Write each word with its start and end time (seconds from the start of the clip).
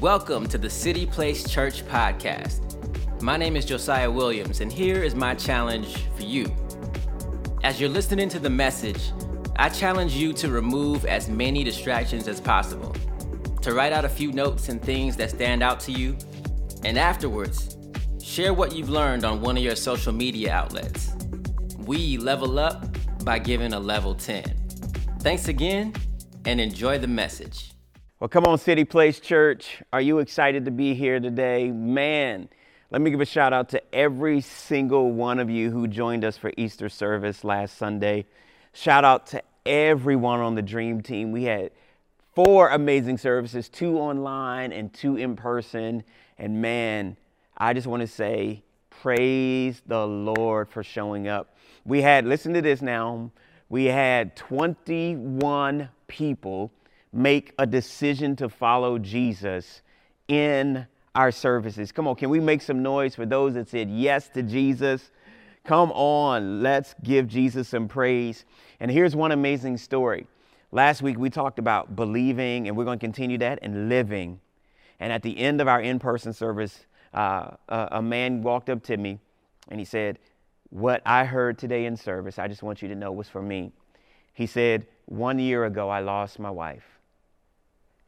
Welcome 0.00 0.46
to 0.50 0.58
the 0.58 0.70
City 0.70 1.06
Place 1.06 1.50
Church 1.50 1.84
podcast. 1.84 3.20
My 3.20 3.36
name 3.36 3.56
is 3.56 3.64
Josiah 3.64 4.08
Williams, 4.08 4.60
and 4.60 4.72
here 4.72 5.02
is 5.02 5.16
my 5.16 5.34
challenge 5.34 6.04
for 6.14 6.22
you. 6.22 6.54
As 7.64 7.80
you're 7.80 7.90
listening 7.90 8.28
to 8.28 8.38
the 8.38 8.48
message, 8.48 9.10
I 9.56 9.68
challenge 9.68 10.14
you 10.14 10.32
to 10.34 10.50
remove 10.50 11.04
as 11.04 11.28
many 11.28 11.64
distractions 11.64 12.28
as 12.28 12.40
possible, 12.40 12.94
to 13.60 13.74
write 13.74 13.92
out 13.92 14.04
a 14.04 14.08
few 14.08 14.30
notes 14.30 14.68
and 14.68 14.80
things 14.80 15.16
that 15.16 15.30
stand 15.30 15.64
out 15.64 15.80
to 15.80 15.90
you, 15.90 16.16
and 16.84 16.96
afterwards, 16.96 17.76
share 18.22 18.54
what 18.54 18.76
you've 18.76 18.90
learned 18.90 19.24
on 19.24 19.40
one 19.40 19.56
of 19.56 19.64
your 19.64 19.74
social 19.74 20.12
media 20.12 20.52
outlets. 20.52 21.12
We 21.76 22.18
level 22.18 22.60
up 22.60 22.86
by 23.24 23.40
giving 23.40 23.72
a 23.72 23.80
level 23.80 24.14
10. 24.14 24.44
Thanks 25.22 25.48
again, 25.48 25.92
and 26.44 26.60
enjoy 26.60 26.98
the 26.98 27.08
message. 27.08 27.72
Well, 28.20 28.28
come 28.28 28.46
on, 28.46 28.58
City 28.58 28.84
Place 28.84 29.20
Church. 29.20 29.80
Are 29.92 30.00
you 30.00 30.18
excited 30.18 30.64
to 30.64 30.72
be 30.72 30.92
here 30.92 31.20
today? 31.20 31.70
Man, 31.70 32.48
let 32.90 33.00
me 33.00 33.12
give 33.12 33.20
a 33.20 33.24
shout 33.24 33.52
out 33.52 33.68
to 33.68 33.94
every 33.94 34.40
single 34.40 35.12
one 35.12 35.38
of 35.38 35.48
you 35.48 35.70
who 35.70 35.86
joined 35.86 36.24
us 36.24 36.36
for 36.36 36.52
Easter 36.56 36.88
service 36.88 37.44
last 37.44 37.78
Sunday. 37.78 38.26
Shout 38.72 39.04
out 39.04 39.28
to 39.28 39.42
everyone 39.64 40.40
on 40.40 40.56
the 40.56 40.62
Dream 40.62 41.00
Team. 41.00 41.30
We 41.30 41.44
had 41.44 41.70
four 42.34 42.70
amazing 42.70 43.18
services 43.18 43.68
two 43.68 43.96
online 44.00 44.72
and 44.72 44.92
two 44.92 45.14
in 45.16 45.36
person. 45.36 46.02
And 46.38 46.60
man, 46.60 47.16
I 47.56 47.72
just 47.72 47.86
want 47.86 48.00
to 48.00 48.08
say, 48.08 48.64
praise 48.90 49.80
the 49.86 50.04
Lord 50.04 50.70
for 50.70 50.82
showing 50.82 51.28
up. 51.28 51.56
We 51.84 52.02
had, 52.02 52.26
listen 52.26 52.52
to 52.54 52.62
this 52.62 52.82
now, 52.82 53.30
we 53.68 53.84
had 53.84 54.34
21 54.34 55.88
people 56.08 56.72
make 57.12 57.52
a 57.58 57.66
decision 57.66 58.36
to 58.36 58.48
follow 58.48 58.98
Jesus 58.98 59.82
in 60.28 60.86
our 61.14 61.32
services. 61.32 61.90
Come 61.92 62.06
on, 62.06 62.16
can 62.16 62.30
we 62.30 62.40
make 62.40 62.62
some 62.62 62.82
noise 62.82 63.14
for 63.14 63.26
those 63.26 63.54
that 63.54 63.68
said 63.68 63.90
yes 63.90 64.28
to 64.30 64.42
Jesus? 64.42 65.10
Come 65.64 65.90
on, 65.92 66.62
let's 66.62 66.94
give 67.02 67.26
Jesus 67.26 67.68
some 67.68 67.88
praise. 67.88 68.44
And 68.80 68.90
here's 68.90 69.16
one 69.16 69.32
amazing 69.32 69.78
story. 69.78 70.26
Last 70.70 71.02
week 71.02 71.18
we 71.18 71.30
talked 71.30 71.58
about 71.58 71.96
believing, 71.96 72.68
and 72.68 72.76
we're 72.76 72.84
going 72.84 72.98
to 72.98 73.04
continue 73.04 73.38
that, 73.38 73.58
and 73.62 73.88
living. 73.88 74.40
And 75.00 75.12
at 75.12 75.22
the 75.22 75.38
end 75.38 75.60
of 75.60 75.68
our 75.68 75.80
in 75.80 75.98
person 75.98 76.32
service, 76.32 76.86
uh, 77.14 77.52
a, 77.68 77.88
a 77.92 78.02
man 78.02 78.42
walked 78.42 78.68
up 78.68 78.82
to 78.84 78.96
me 78.96 79.18
and 79.68 79.80
he 79.80 79.84
said, 79.84 80.18
What 80.70 81.02
I 81.06 81.24
heard 81.24 81.58
today 81.58 81.86
in 81.86 81.96
service, 81.96 82.38
I 82.38 82.48
just 82.48 82.62
want 82.62 82.82
you 82.82 82.88
to 82.88 82.94
know 82.94 83.12
was 83.12 83.28
for 83.28 83.40
me. 83.40 83.72
He 84.34 84.46
said, 84.46 84.86
One 85.06 85.38
year 85.38 85.64
ago, 85.64 85.88
I 85.88 86.00
lost 86.00 86.38
my 86.38 86.50
wife 86.50 86.97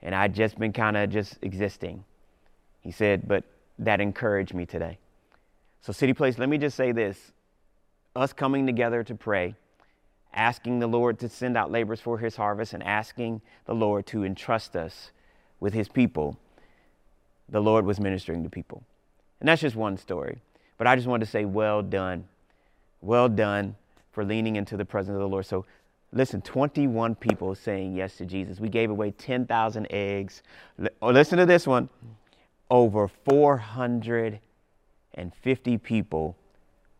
and 0.03 0.15
I'd 0.15 0.35
just 0.35 0.59
been 0.59 0.73
kind 0.73 0.97
of 0.97 1.11
just 1.11 1.39
existing. 1.43 2.05
He 2.81 2.91
said, 2.91 3.29
but 3.29 3.45
that 3.79 4.01
encouraged 4.01 4.55
me 4.55 4.67
today. 4.67 4.99
So, 5.83 5.93
City 5.93 6.13
Place, 6.13 6.39
let 6.39 6.49
me 6.49 6.59
just 6.59 6.77
say 6.77 6.93
this 6.93 7.33
us 8.17 8.33
coming 8.33 8.67
together 8.67 9.05
to 9.05 9.15
pray, 9.15 9.55
asking 10.35 10.79
the 10.79 10.87
Lord 10.87 11.19
to 11.21 11.29
send 11.29 11.57
out 11.57 11.71
laborers 11.71 12.01
for 12.01 12.19
his 12.19 12.37
harvest, 12.37 12.73
and 12.73 12.83
asking 12.83 13.41
the 13.67 13.75
Lord 13.75 14.07
to 14.07 14.25
entrust 14.25 14.77
us 14.77 15.11
with 15.61 15.73
his 15.75 15.89
people, 15.89 16.39
the 17.49 17.61
Lord 17.61 17.85
was 17.85 18.01
ministering 18.01 18.43
to 18.43 18.51
people. 18.51 18.83
And 19.39 19.49
that's 19.49 19.61
just 19.61 19.77
one 19.77 19.97
story. 19.97 20.41
But 20.77 20.87
I 20.87 20.97
just 20.97 21.07
wanted 21.07 21.25
to 21.25 21.31
say, 21.31 21.45
well 21.45 21.83
done. 21.83 22.25
Well 23.01 23.29
done 23.29 23.77
for 24.13 24.25
leaning 24.25 24.57
into 24.57 24.77
the 24.77 24.85
presence 24.85 25.15
of 25.15 25.21
the 25.21 25.29
Lord. 25.29 25.47
So 25.47 25.65
Listen, 26.13 26.43
21 26.43 27.15
people 27.15 27.55
saying 27.55 27.95
yes 27.95 28.17
to 28.17 28.27
Jesus. 28.27 28.59
We 28.59 28.69
gave 28.69 28.91
away 28.91 29.13
10,000 29.13 29.87
eggs. 29.91 30.43
Oh, 31.01 31.11
listen 31.11 31.39
to 31.39 31.47
this 31.47 31.65
one. 31.67 31.89
Over 32.71 33.09
450 33.09 35.79
people 35.79 36.37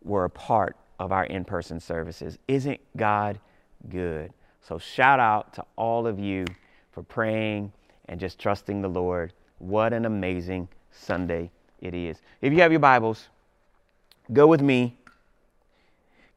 were 0.03 0.25
a 0.25 0.31
part 0.31 0.77
of 0.99 1.13
our 1.13 1.25
in 1.25 1.45
person 1.45 1.79
services. 1.81 2.39
Isn't 2.47 2.81
God 2.97 3.41
good? 3.89 4.33
So, 4.63 4.79
shout 4.79 5.19
out 5.19 5.55
to 5.55 5.65
all 5.77 6.07
of 6.07 6.21
you 6.21 6.45
for 6.93 7.03
praying 7.03 7.73
and 8.09 8.21
just 8.21 8.39
trusting 8.39 8.83
the 8.83 8.89
Lord. 8.89 9.33
What 9.59 9.93
an 9.93 10.05
amazing 10.05 10.69
Sunday 10.93 11.51
it 11.81 11.95
is. 11.95 12.19
If 12.43 12.53
you 12.53 12.61
have 12.61 12.71
your 12.71 12.81
Bibles, 12.81 13.29
go 14.33 14.47
with 14.47 14.61
me 14.61 14.97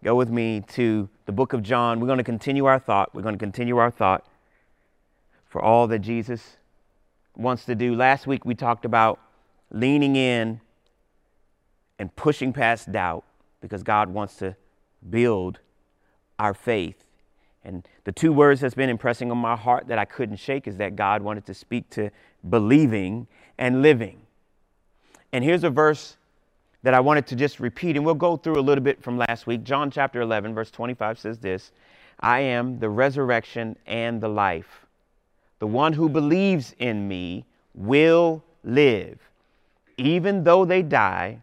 Go 0.04 0.16
with 0.16 0.30
me 0.30 0.62
to 0.74 1.08
the 1.26 1.32
book 1.32 1.54
of 1.54 1.64
John. 1.64 2.00
We're 2.00 2.08
going 2.08 2.18
to 2.18 2.24
continue 2.24 2.66
our 2.66 2.80
thought. 2.80 3.14
We're 3.14 3.22
going 3.22 3.36
to 3.36 3.40
continue 3.40 3.78
our 3.78 3.92
thought 3.92 4.26
for 5.46 5.62
all 5.62 5.88
that 5.88 6.00
Jesus 6.00 6.58
wants 7.36 7.66
to 7.66 7.76
do. 7.76 7.96
Last 7.96 8.28
week 8.28 8.46
we 8.46 8.56
talked 8.56 8.86
about 8.86 9.20
leaning 9.72 10.16
in 10.16 10.62
and 12.00 12.16
pushing 12.16 12.54
past 12.54 12.92
doubt 12.92 13.24
because 13.62 13.84
God 13.84 14.10
wants 14.10 14.36
to 14.38 14.56
build 15.10 15.60
our 16.40 16.54
faith. 16.54 17.06
And 17.64 17.88
the 18.04 18.12
two 18.12 18.34
words 18.34 18.62
that's 18.62 18.76
been 18.76 18.90
impressing 18.90 19.32
on 19.32 19.38
my 19.38 19.56
heart 19.56 19.88
that 19.88 19.98
I 19.98 20.06
couldn't 20.06 20.36
shake 20.38 20.68
is 20.68 20.78
that 20.78 20.96
God 20.96 21.22
wanted 21.22 21.46
to 21.46 21.54
speak 21.54 21.90
to 21.92 22.10
believing 22.48 23.28
and 23.58 23.82
living. 23.82 24.22
And 25.32 25.44
here's 25.44 25.64
a 25.64 25.70
verse 25.70 26.18
that 26.84 26.94
I 26.94 27.00
wanted 27.00 27.26
to 27.28 27.36
just 27.36 27.60
repeat, 27.60 27.96
and 27.96 28.06
we'll 28.06 28.14
go 28.14 28.36
through 28.38 28.60
a 28.60 28.62
little 28.62 28.84
bit 28.84 29.02
from 29.02 29.18
last 29.18 29.48
week. 29.48 29.64
John 29.64 29.90
chapter 29.90 30.22
11, 30.22 30.54
verse 30.54 30.70
25 30.70 31.18
says 31.18 31.40
this 31.40 31.72
I 32.20 32.42
am 32.42 32.80
the 32.80 32.90
resurrection 32.90 33.78
and 33.88 34.22
the 34.22 34.28
life. 34.28 34.86
The 35.60 35.68
one 35.68 35.94
who 35.94 36.10
believes 36.10 36.76
in 36.78 37.08
me 37.08 37.46
will 37.74 38.44
live, 38.64 39.18
even 39.98 40.44
though 40.44 40.66
they 40.66 40.82
die, 40.82 41.42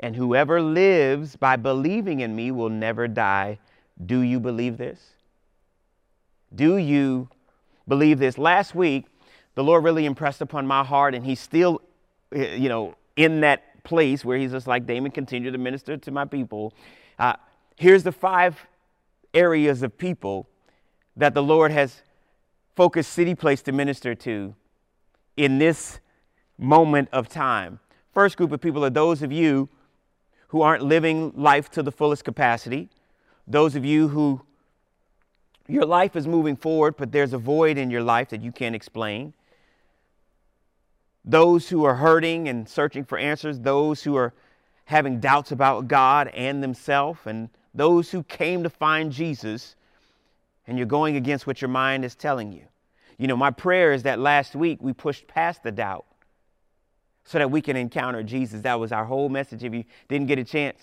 and 0.00 0.14
whoever 0.14 0.60
lives 0.60 1.34
by 1.34 1.56
believing 1.56 2.20
in 2.20 2.36
me 2.36 2.50
will 2.50 2.68
never 2.68 3.08
die. 3.08 3.58
Do 4.04 4.20
you 4.20 4.38
believe 4.38 4.76
this? 4.76 5.00
Do 6.54 6.76
you 6.76 7.28
believe 7.88 8.18
this? 8.18 8.38
Last 8.38 8.74
week, 8.74 9.06
the 9.54 9.64
Lord 9.64 9.82
really 9.82 10.04
impressed 10.04 10.40
upon 10.40 10.66
my 10.66 10.84
heart, 10.84 11.14
and 11.14 11.24
He's 11.24 11.40
still, 11.40 11.80
eh, 12.32 12.54
you 12.54 12.68
know, 12.68 12.94
in 13.16 13.40
that 13.40 13.77
place 13.88 14.22
where 14.22 14.36
he's 14.36 14.50
just 14.50 14.66
like, 14.66 14.84
Damon, 14.84 15.10
continue 15.10 15.50
to 15.50 15.56
minister 15.56 15.96
to 15.96 16.10
my 16.10 16.26
people. 16.26 16.74
Uh, 17.18 17.32
here's 17.76 18.02
the 18.02 18.12
five 18.12 18.66
areas 19.32 19.82
of 19.82 19.96
people 19.96 20.46
that 21.16 21.32
the 21.32 21.42
Lord 21.42 21.72
has 21.72 22.02
focused 22.76 23.10
City 23.14 23.34
Place 23.34 23.62
to 23.62 23.72
minister 23.72 24.14
to 24.14 24.54
in 25.38 25.58
this 25.58 26.00
moment 26.58 27.08
of 27.12 27.30
time. 27.30 27.80
First 28.12 28.36
group 28.36 28.52
of 28.52 28.60
people 28.60 28.84
are 28.84 28.90
those 28.90 29.22
of 29.22 29.32
you 29.32 29.70
who 30.48 30.60
aren't 30.60 30.82
living 30.82 31.32
life 31.34 31.70
to 31.70 31.82
the 31.82 31.90
fullest 31.90 32.24
capacity, 32.24 32.90
those 33.46 33.74
of 33.74 33.86
you 33.86 34.08
who 34.08 34.42
your 35.66 35.86
life 35.86 36.14
is 36.14 36.26
moving 36.26 36.56
forward, 36.56 36.94
but 36.98 37.10
there's 37.10 37.32
a 37.32 37.38
void 37.38 37.78
in 37.78 37.90
your 37.90 38.02
life 38.02 38.28
that 38.28 38.42
you 38.42 38.52
can't 38.52 38.74
explain 38.74 39.32
those 41.24 41.68
who 41.68 41.84
are 41.84 41.94
hurting 41.94 42.48
and 42.48 42.68
searching 42.68 43.04
for 43.04 43.18
answers, 43.18 43.60
those 43.60 44.02
who 44.02 44.16
are 44.16 44.32
having 44.84 45.20
doubts 45.20 45.52
about 45.52 45.86
God 45.88 46.28
and 46.28 46.62
themselves, 46.62 47.20
and 47.26 47.50
those 47.74 48.10
who 48.10 48.22
came 48.22 48.62
to 48.62 48.70
find 48.70 49.12
Jesus, 49.12 49.76
and 50.66 50.78
you're 50.78 50.86
going 50.86 51.16
against 51.16 51.46
what 51.46 51.60
your 51.60 51.68
mind 51.68 52.04
is 52.04 52.14
telling 52.14 52.52
you. 52.52 52.62
You 53.18 53.26
know, 53.26 53.36
my 53.36 53.50
prayer 53.50 53.92
is 53.92 54.04
that 54.04 54.18
last 54.18 54.54
week 54.54 54.78
we 54.80 54.92
pushed 54.92 55.26
past 55.26 55.62
the 55.62 55.72
doubt 55.72 56.06
so 57.24 57.38
that 57.38 57.50
we 57.50 57.60
can 57.60 57.76
encounter 57.76 58.22
Jesus. 58.22 58.62
That 58.62 58.80
was 58.80 58.92
our 58.92 59.04
whole 59.04 59.28
message. 59.28 59.62
If 59.62 59.74
you 59.74 59.84
didn't 60.08 60.28
get 60.28 60.38
a 60.38 60.44
chance 60.44 60.78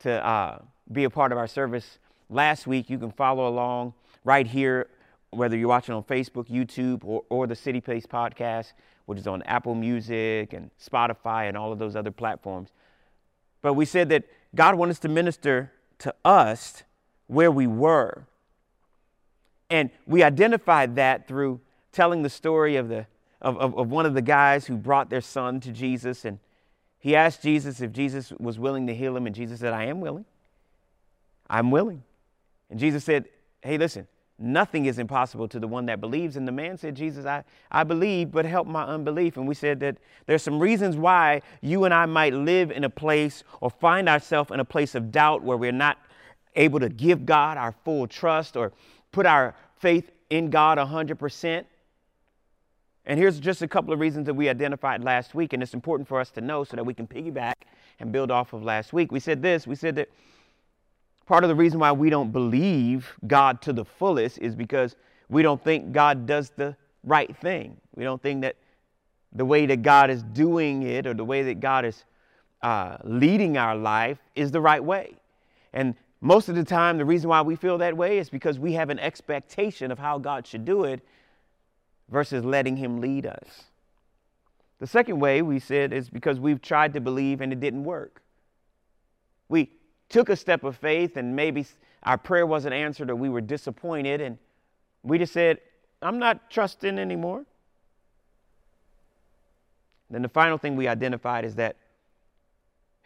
to 0.00 0.24
uh, 0.24 0.60
be 0.92 1.04
a 1.04 1.10
part 1.10 1.32
of 1.32 1.38
our 1.38 1.48
service 1.48 1.98
last 2.30 2.66
week, 2.66 2.88
you 2.88 2.98
can 2.98 3.10
follow 3.10 3.48
along 3.48 3.94
right 4.22 4.46
here, 4.46 4.86
whether 5.30 5.56
you're 5.56 5.68
watching 5.68 5.94
on 5.94 6.04
Facebook, 6.04 6.48
YouTube, 6.48 7.04
or, 7.04 7.24
or 7.30 7.46
the 7.48 7.56
City 7.56 7.80
Place 7.80 8.06
podcast 8.06 8.72
which 9.08 9.18
is 9.18 9.26
on 9.26 9.40
Apple 9.44 9.74
Music 9.74 10.52
and 10.52 10.70
Spotify 10.78 11.48
and 11.48 11.56
all 11.56 11.72
of 11.72 11.78
those 11.78 11.96
other 11.96 12.10
platforms. 12.10 12.68
But 13.62 13.72
we 13.72 13.86
said 13.86 14.10
that 14.10 14.24
God 14.54 14.74
wanted 14.74 14.90
us 14.90 14.98
to 14.98 15.08
minister 15.08 15.72
to 16.00 16.14
us 16.26 16.82
where 17.26 17.50
we 17.50 17.66
were. 17.66 18.26
And 19.70 19.88
we 20.06 20.22
identified 20.22 20.96
that 20.96 21.26
through 21.26 21.62
telling 21.90 22.22
the 22.22 22.28
story 22.28 22.76
of, 22.76 22.90
the, 22.90 23.06
of, 23.40 23.56
of, 23.56 23.78
of 23.78 23.90
one 23.90 24.04
of 24.04 24.12
the 24.12 24.20
guys 24.20 24.66
who 24.66 24.76
brought 24.76 25.08
their 25.08 25.22
son 25.22 25.58
to 25.60 25.72
Jesus. 25.72 26.26
And 26.26 26.38
he 26.98 27.16
asked 27.16 27.40
Jesus 27.40 27.80
if 27.80 27.92
Jesus 27.92 28.30
was 28.38 28.58
willing 28.58 28.88
to 28.88 28.94
heal 28.94 29.16
him. 29.16 29.24
And 29.24 29.34
Jesus 29.34 29.60
said, 29.60 29.72
I 29.72 29.84
am 29.84 30.02
willing. 30.02 30.26
I'm 31.48 31.70
willing. 31.70 32.02
And 32.68 32.78
Jesus 32.78 33.04
said, 33.04 33.30
Hey, 33.62 33.78
listen, 33.78 34.06
nothing 34.38 34.86
is 34.86 34.98
impossible 34.98 35.48
to 35.48 35.58
the 35.58 35.66
one 35.66 35.86
that 35.86 36.00
believes. 36.00 36.36
And 36.36 36.46
the 36.46 36.52
man 36.52 36.78
said, 36.78 36.94
Jesus, 36.94 37.26
I, 37.26 37.44
I 37.70 37.84
believe, 37.84 38.30
but 38.30 38.44
help 38.44 38.66
my 38.66 38.84
unbelief. 38.84 39.36
And 39.36 39.48
we 39.48 39.54
said 39.54 39.80
that 39.80 39.98
there's 40.26 40.42
some 40.42 40.60
reasons 40.60 40.96
why 40.96 41.42
you 41.60 41.84
and 41.84 41.92
I 41.92 42.06
might 42.06 42.32
live 42.32 42.70
in 42.70 42.84
a 42.84 42.90
place 42.90 43.42
or 43.60 43.70
find 43.70 44.08
ourselves 44.08 44.50
in 44.50 44.60
a 44.60 44.64
place 44.64 44.94
of 44.94 45.10
doubt 45.10 45.42
where 45.42 45.56
we're 45.56 45.72
not 45.72 45.98
able 46.54 46.80
to 46.80 46.88
give 46.88 47.26
God 47.26 47.56
our 47.56 47.72
full 47.84 48.06
trust 48.06 48.56
or 48.56 48.72
put 49.12 49.26
our 49.26 49.54
faith 49.78 50.10
in 50.30 50.50
God 50.50 50.78
100%. 50.78 51.64
And 53.06 53.18
here's 53.18 53.40
just 53.40 53.62
a 53.62 53.68
couple 53.68 53.92
of 53.92 54.00
reasons 54.00 54.26
that 54.26 54.34
we 54.34 54.48
identified 54.48 55.02
last 55.02 55.34
week, 55.34 55.54
and 55.54 55.62
it's 55.62 55.72
important 55.72 56.06
for 56.06 56.20
us 56.20 56.30
to 56.32 56.42
know 56.42 56.62
so 56.62 56.76
that 56.76 56.84
we 56.84 56.92
can 56.92 57.06
piggyback 57.06 57.54
and 58.00 58.12
build 58.12 58.30
off 58.30 58.52
of 58.52 58.62
last 58.62 58.92
week. 58.92 59.10
We 59.10 59.18
said 59.18 59.40
this 59.40 59.66
we 59.66 59.74
said 59.74 59.94
that 59.96 60.08
part 61.28 61.44
of 61.44 61.48
the 61.48 61.54
reason 61.54 61.78
why 61.78 61.92
we 61.92 62.08
don't 62.08 62.32
believe 62.32 63.12
God 63.26 63.60
to 63.62 63.74
the 63.74 63.84
fullest 63.84 64.38
is 64.38 64.54
because 64.54 64.96
we 65.28 65.42
don't 65.42 65.62
think 65.62 65.92
God 65.92 66.26
does 66.26 66.50
the 66.56 66.74
right 67.04 67.36
thing. 67.36 67.76
We 67.94 68.02
don't 68.02 68.20
think 68.20 68.40
that 68.40 68.56
the 69.34 69.44
way 69.44 69.66
that 69.66 69.82
God 69.82 70.08
is 70.08 70.22
doing 70.22 70.84
it 70.84 71.06
or 71.06 71.12
the 71.12 71.26
way 71.26 71.42
that 71.42 71.60
God 71.60 71.84
is 71.84 72.04
uh, 72.62 72.96
leading 73.04 73.58
our 73.58 73.76
life 73.76 74.16
is 74.34 74.50
the 74.50 74.60
right 74.62 74.82
way. 74.82 75.16
And 75.74 75.94
most 76.22 76.48
of 76.48 76.54
the 76.54 76.64
time, 76.64 76.96
the 76.96 77.04
reason 77.04 77.28
why 77.28 77.42
we 77.42 77.56
feel 77.56 77.76
that 77.76 77.94
way 77.94 78.16
is 78.16 78.30
because 78.30 78.58
we 78.58 78.72
have 78.72 78.88
an 78.88 78.98
expectation 78.98 79.92
of 79.92 79.98
how 79.98 80.18
God 80.18 80.46
should 80.46 80.64
do 80.64 80.84
it 80.84 81.02
versus 82.08 82.42
letting 82.42 82.78
Him 82.78 83.02
lead 83.02 83.26
us. 83.26 83.64
The 84.80 84.86
second 84.86 85.20
way 85.20 85.42
we 85.42 85.58
said 85.58 85.92
is 85.92 86.08
because 86.08 86.40
we've 86.40 86.62
tried 86.62 86.94
to 86.94 87.00
believe 87.00 87.42
and 87.42 87.52
it 87.52 87.60
didn't 87.60 87.84
work. 87.84 88.22
We 89.50 89.70
took 90.08 90.28
a 90.28 90.36
step 90.36 90.64
of 90.64 90.76
faith 90.76 91.16
and 91.16 91.34
maybe 91.34 91.66
our 92.02 92.18
prayer 92.18 92.46
wasn't 92.46 92.74
answered 92.74 93.10
or 93.10 93.16
we 93.16 93.28
were 93.28 93.40
disappointed 93.40 94.20
and 94.20 94.38
we 95.02 95.18
just 95.18 95.32
said, 95.32 95.58
I'm 96.00 96.18
not 96.18 96.50
trusting 96.50 96.98
anymore. 96.98 97.44
Then 100.10 100.22
the 100.22 100.28
final 100.28 100.58
thing 100.58 100.76
we 100.76 100.88
identified 100.88 101.44
is 101.44 101.56
that 101.56 101.76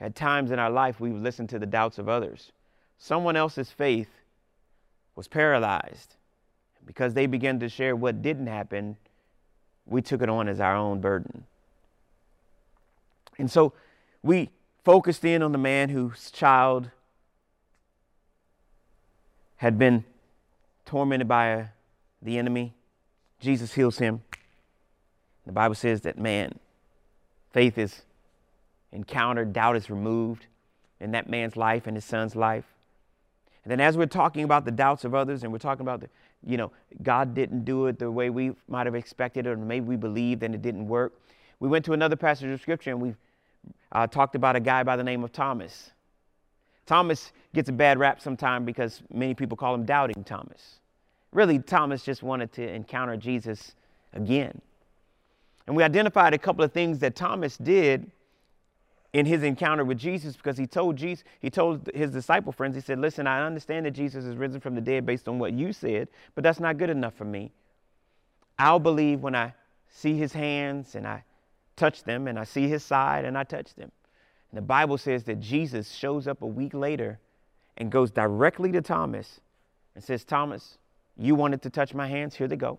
at 0.01 0.15
times 0.15 0.51
in 0.51 0.59
our 0.59 0.71
life 0.71 1.01
we've 1.01 1.21
listened 1.21 1.49
to 1.51 1.59
the 1.59 1.67
doubts 1.67 1.99
of 1.99 2.09
others. 2.09 2.53
Someone 2.99 3.37
else's 3.37 3.71
faith 3.71 4.09
was 5.17 5.29
paralyzed. 5.29 6.15
Because 6.85 7.15
they 7.15 7.27
began 7.27 7.61
to 7.61 7.69
share 7.69 7.95
what 7.95 8.23
didn't 8.23 8.49
happen, 8.49 8.97
we 9.87 10.03
took 10.03 10.23
it 10.23 10.29
on 10.29 10.49
as 10.49 10.61
our 10.61 10.75
own 10.75 11.01
burden. 11.01 11.45
And 13.39 13.51
so 13.51 13.73
we 14.23 14.51
focused 14.85 15.25
in 15.25 15.43
on 15.43 15.53
the 15.53 15.59
man 15.59 15.89
whose 15.89 16.31
child 16.31 16.91
had 19.57 19.79
been 19.79 20.05
tormented 20.85 21.29
by 21.29 21.55
uh, 21.55 21.67
the 22.21 22.37
enemy. 22.39 22.75
Jesus 23.41 23.75
heals 23.75 23.99
him. 23.99 24.23
The 25.47 25.53
Bible 25.53 25.75
says 25.75 26.03
that 26.03 26.19
man, 26.19 26.59
faith 27.53 27.79
is 27.79 28.03
encountered, 28.93 29.53
doubt 29.53 29.77
is 29.77 29.89
removed 29.91 30.47
in 31.01 31.13
that 31.13 31.29
man's 31.29 31.57
life 31.57 31.87
and 31.87 31.97
his 31.97 32.05
son's 32.05 32.37
life. 32.37 32.65
And 33.65 33.71
then 33.71 33.81
as 33.81 33.97
we're 33.97 34.07
talking 34.07 34.45
about 34.45 34.65
the 34.65 34.71
doubts 34.71 35.05
of 35.05 35.15
others 35.15 35.43
and 35.43 35.53
we're 35.53 35.59
talking 35.59 35.83
about 35.83 36.01
the, 36.01 36.09
you 36.45 36.57
know, 36.57 36.73
God 37.03 37.35
didn't 37.35 37.65
do 37.65 37.87
it 37.87 37.99
the 37.99 38.11
way 38.11 38.31
we 38.31 38.53
might 38.69 38.87
have 38.87 38.95
expected 38.95 39.47
or 39.47 39.57
maybe 39.57 39.87
we 39.87 39.97
believed 39.97 40.43
and 40.43 40.55
it 40.55 40.63
didn't 40.63 40.89
work. 40.89 41.13
We 41.61 41.69
went 41.69 41.85
to 41.85 41.93
another 41.93 42.17
passage 42.17 42.51
of 42.51 42.61
scripture 42.61 42.91
and 42.91 43.01
we 43.01 43.15
uh, 43.93 44.07
talked 44.07 44.35
about 44.35 44.57
a 44.57 44.61
guy 44.61 44.83
by 44.83 44.97
the 44.97 45.05
name 45.05 45.23
of 45.23 45.33
Thomas. 45.33 45.91
Thomas 46.87 47.33
gets 47.55 47.69
a 47.69 47.73
bad 47.73 47.99
rap 47.99 48.21
sometimes 48.21 48.67
because 48.67 49.03
many 49.13 49.35
people 49.35 49.57
call 49.57 49.75
him 49.75 49.85
Doubting 49.85 50.25
Thomas. 50.25 50.81
Really, 51.33 51.59
Thomas 51.59 52.03
just 52.03 52.23
wanted 52.23 52.53
to 52.53 52.69
encounter 52.69 53.17
Jesus 53.17 53.75
again. 54.13 54.61
And 55.67 55.77
we 55.77 55.83
identified 55.83 56.35
a 56.35 56.39
couple 56.39 56.65
of 56.65 56.73
things 56.73 56.99
that 56.99 57.15
Thomas 57.15 57.57
did 57.57 58.11
in 59.13 59.27
his 59.27 59.43
encounter 59.43 59.85
with 59.85 59.99
Jesus 59.99 60.37
because 60.37 60.57
he 60.57 60.67
told 60.67 60.97
Jesus, 60.97 61.25
he 61.41 61.51
told 61.51 61.89
his 61.95 62.11
disciple 62.11 62.51
friends, 62.51 62.75
he 62.75 62.81
said, 62.81 62.99
Listen, 62.99 63.27
I 63.27 63.47
understand 63.47 63.87
that 63.87 63.93
Jesus 63.93 64.25
is 64.25 64.37
risen 64.37 64.61
from 64.61 64.75
the 64.75 64.81
dead 64.81 65.07
based 65.07 65.29
on 65.29 65.39
what 65.39 65.53
you 65.53 65.73
said, 65.73 66.09
but 66.35 66.43
that's 66.43 66.61
not 66.61 66.79
good 66.79 66.91
enough 66.91 67.15
for 67.15 67.25
me. 67.25 67.53
I'll 68.59 68.79
believe 68.79 69.21
when 69.21 69.35
I 69.35 69.55
see 69.91 70.17
his 70.17 70.33
hands 70.33 70.95
and 70.95 71.07
I 71.07 71.25
touch 71.77 72.05
them 72.05 72.29
and 72.29 72.39
I 72.39 72.45
see 72.45 72.69
his 72.69 72.85
side 72.85 73.25
and 73.25 73.37
I 73.37 73.45
touch 73.45 73.75
them. 73.75 73.91
And 74.51 74.59
the 74.59 74.63
Bible 74.63 74.99
says 74.99 75.25
that 75.25 75.41
Jesus 75.41 75.91
shows 75.91 76.29
up 76.29 76.43
a 76.43 76.47
week 76.47 76.75
later 76.75 77.19
and 77.77 77.91
goes 77.91 78.11
directly 78.11 78.71
to 78.73 78.83
Thomas 78.83 79.41
and 79.95 80.05
says, 80.05 80.25
Thomas, 80.25 80.79
you 81.17 81.35
wanted 81.35 81.63
to 81.63 81.71
touch 81.71 81.95
my 81.95 82.07
hands? 82.07 82.35
Here 82.35 82.49
they 82.49 82.57
go. 82.57 82.79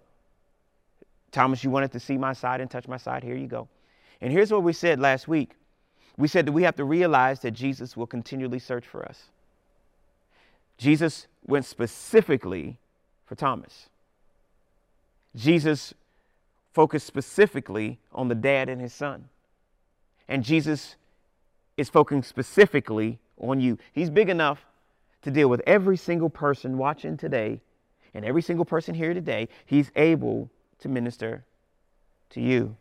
Thomas, 1.32 1.64
you 1.64 1.70
wanted 1.70 1.92
to 1.94 2.00
see 2.00 2.18
my 2.18 2.34
side 2.34 2.62
and 2.62 2.70
touch 2.70 2.88
my 2.88 2.98
side? 2.98 3.24
Here 3.24 3.36
you 3.36 3.48
go. 3.48 3.68
And 4.22 4.32
here's 4.32 4.52
what 4.52 4.64
we 4.64 4.74
said 4.74 5.00
last 5.00 5.28
week 5.28 5.54
we 6.16 6.28
said 6.28 6.46
that 6.46 6.52
we 6.52 6.64
have 6.64 6.76
to 6.76 6.84
realize 6.84 7.40
that 7.40 7.52
Jesus 7.52 7.98
will 7.98 8.06
continually 8.06 8.60
search 8.60 8.86
for 8.86 9.04
us. 9.04 9.30
Jesus 10.78 11.28
went 11.46 11.66
specifically 11.66 12.78
for 13.26 13.36
Thomas. 13.36 13.90
Jesus 15.36 15.94
focused 16.74 17.06
specifically 17.06 18.00
on 18.12 18.28
the 18.28 18.36
dad 18.36 18.68
and 18.68 18.82
his 18.82 18.94
son. 18.94 19.30
And 20.28 20.44
Jesus 20.44 20.96
is 21.78 21.90
focusing 21.90 22.24
specifically 22.24 23.20
on 23.40 23.60
you. 23.60 23.78
He's 23.94 24.10
big 24.10 24.30
enough 24.30 24.66
to 25.22 25.32
deal 25.32 25.50
with 25.50 25.62
every 25.66 25.98
single 25.98 26.30
person 26.30 26.78
watching 26.78 27.18
today 27.18 27.62
and 28.14 28.26
every 28.26 28.42
single 28.42 28.66
person 28.66 28.94
here 28.96 29.14
today. 29.14 29.48
He's 29.66 29.92
able 29.96 30.50
to 30.80 30.90
minister 30.90 31.46
to 32.32 32.42
you. 32.42 32.76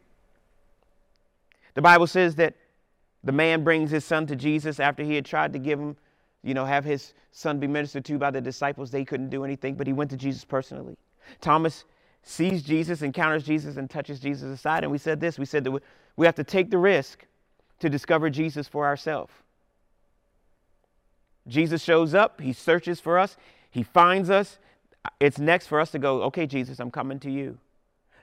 The 1.74 1.82
Bible 1.82 2.06
says 2.06 2.34
that 2.36 2.54
the 3.24 3.32
man 3.32 3.64
brings 3.64 3.90
his 3.90 4.04
son 4.04 4.26
to 4.26 4.36
Jesus 4.36 4.80
after 4.80 5.02
he 5.02 5.14
had 5.14 5.24
tried 5.24 5.52
to 5.52 5.58
give 5.58 5.78
him, 5.78 5.96
you 6.42 6.54
know, 6.54 6.64
have 6.64 6.84
his 6.84 7.14
son 7.30 7.58
be 7.58 7.66
ministered 7.66 8.04
to 8.06 8.18
by 8.18 8.30
the 8.30 8.40
disciples. 8.40 8.90
They 8.90 9.04
couldn't 9.04 9.30
do 9.30 9.44
anything, 9.44 9.74
but 9.74 9.86
he 9.86 9.92
went 9.92 10.10
to 10.10 10.16
Jesus 10.16 10.44
personally. 10.44 10.96
Thomas 11.40 11.84
sees 12.22 12.62
Jesus, 12.62 13.02
encounters 13.02 13.44
Jesus, 13.44 13.76
and 13.76 13.90
touches 13.90 14.20
Jesus 14.20 14.44
aside. 14.44 14.84
And 14.84 14.92
we 14.92 14.98
said 14.98 15.20
this 15.20 15.38
we 15.38 15.44
said 15.44 15.64
that 15.64 15.82
we 16.16 16.26
have 16.26 16.36
to 16.36 16.44
take 16.44 16.70
the 16.70 16.78
risk 16.78 17.26
to 17.80 17.88
discover 17.90 18.30
Jesus 18.30 18.68
for 18.68 18.86
ourselves. 18.86 19.32
Jesus 21.48 21.82
shows 21.82 22.14
up, 22.14 22.40
he 22.40 22.52
searches 22.52 23.00
for 23.00 23.18
us, 23.18 23.36
he 23.70 23.82
finds 23.82 24.30
us. 24.30 24.58
It's 25.18 25.38
next 25.38 25.66
for 25.66 25.80
us 25.80 25.90
to 25.92 25.98
go, 25.98 26.22
okay, 26.24 26.46
Jesus, 26.46 26.78
I'm 26.78 26.90
coming 26.92 27.18
to 27.20 27.30
you. 27.30 27.58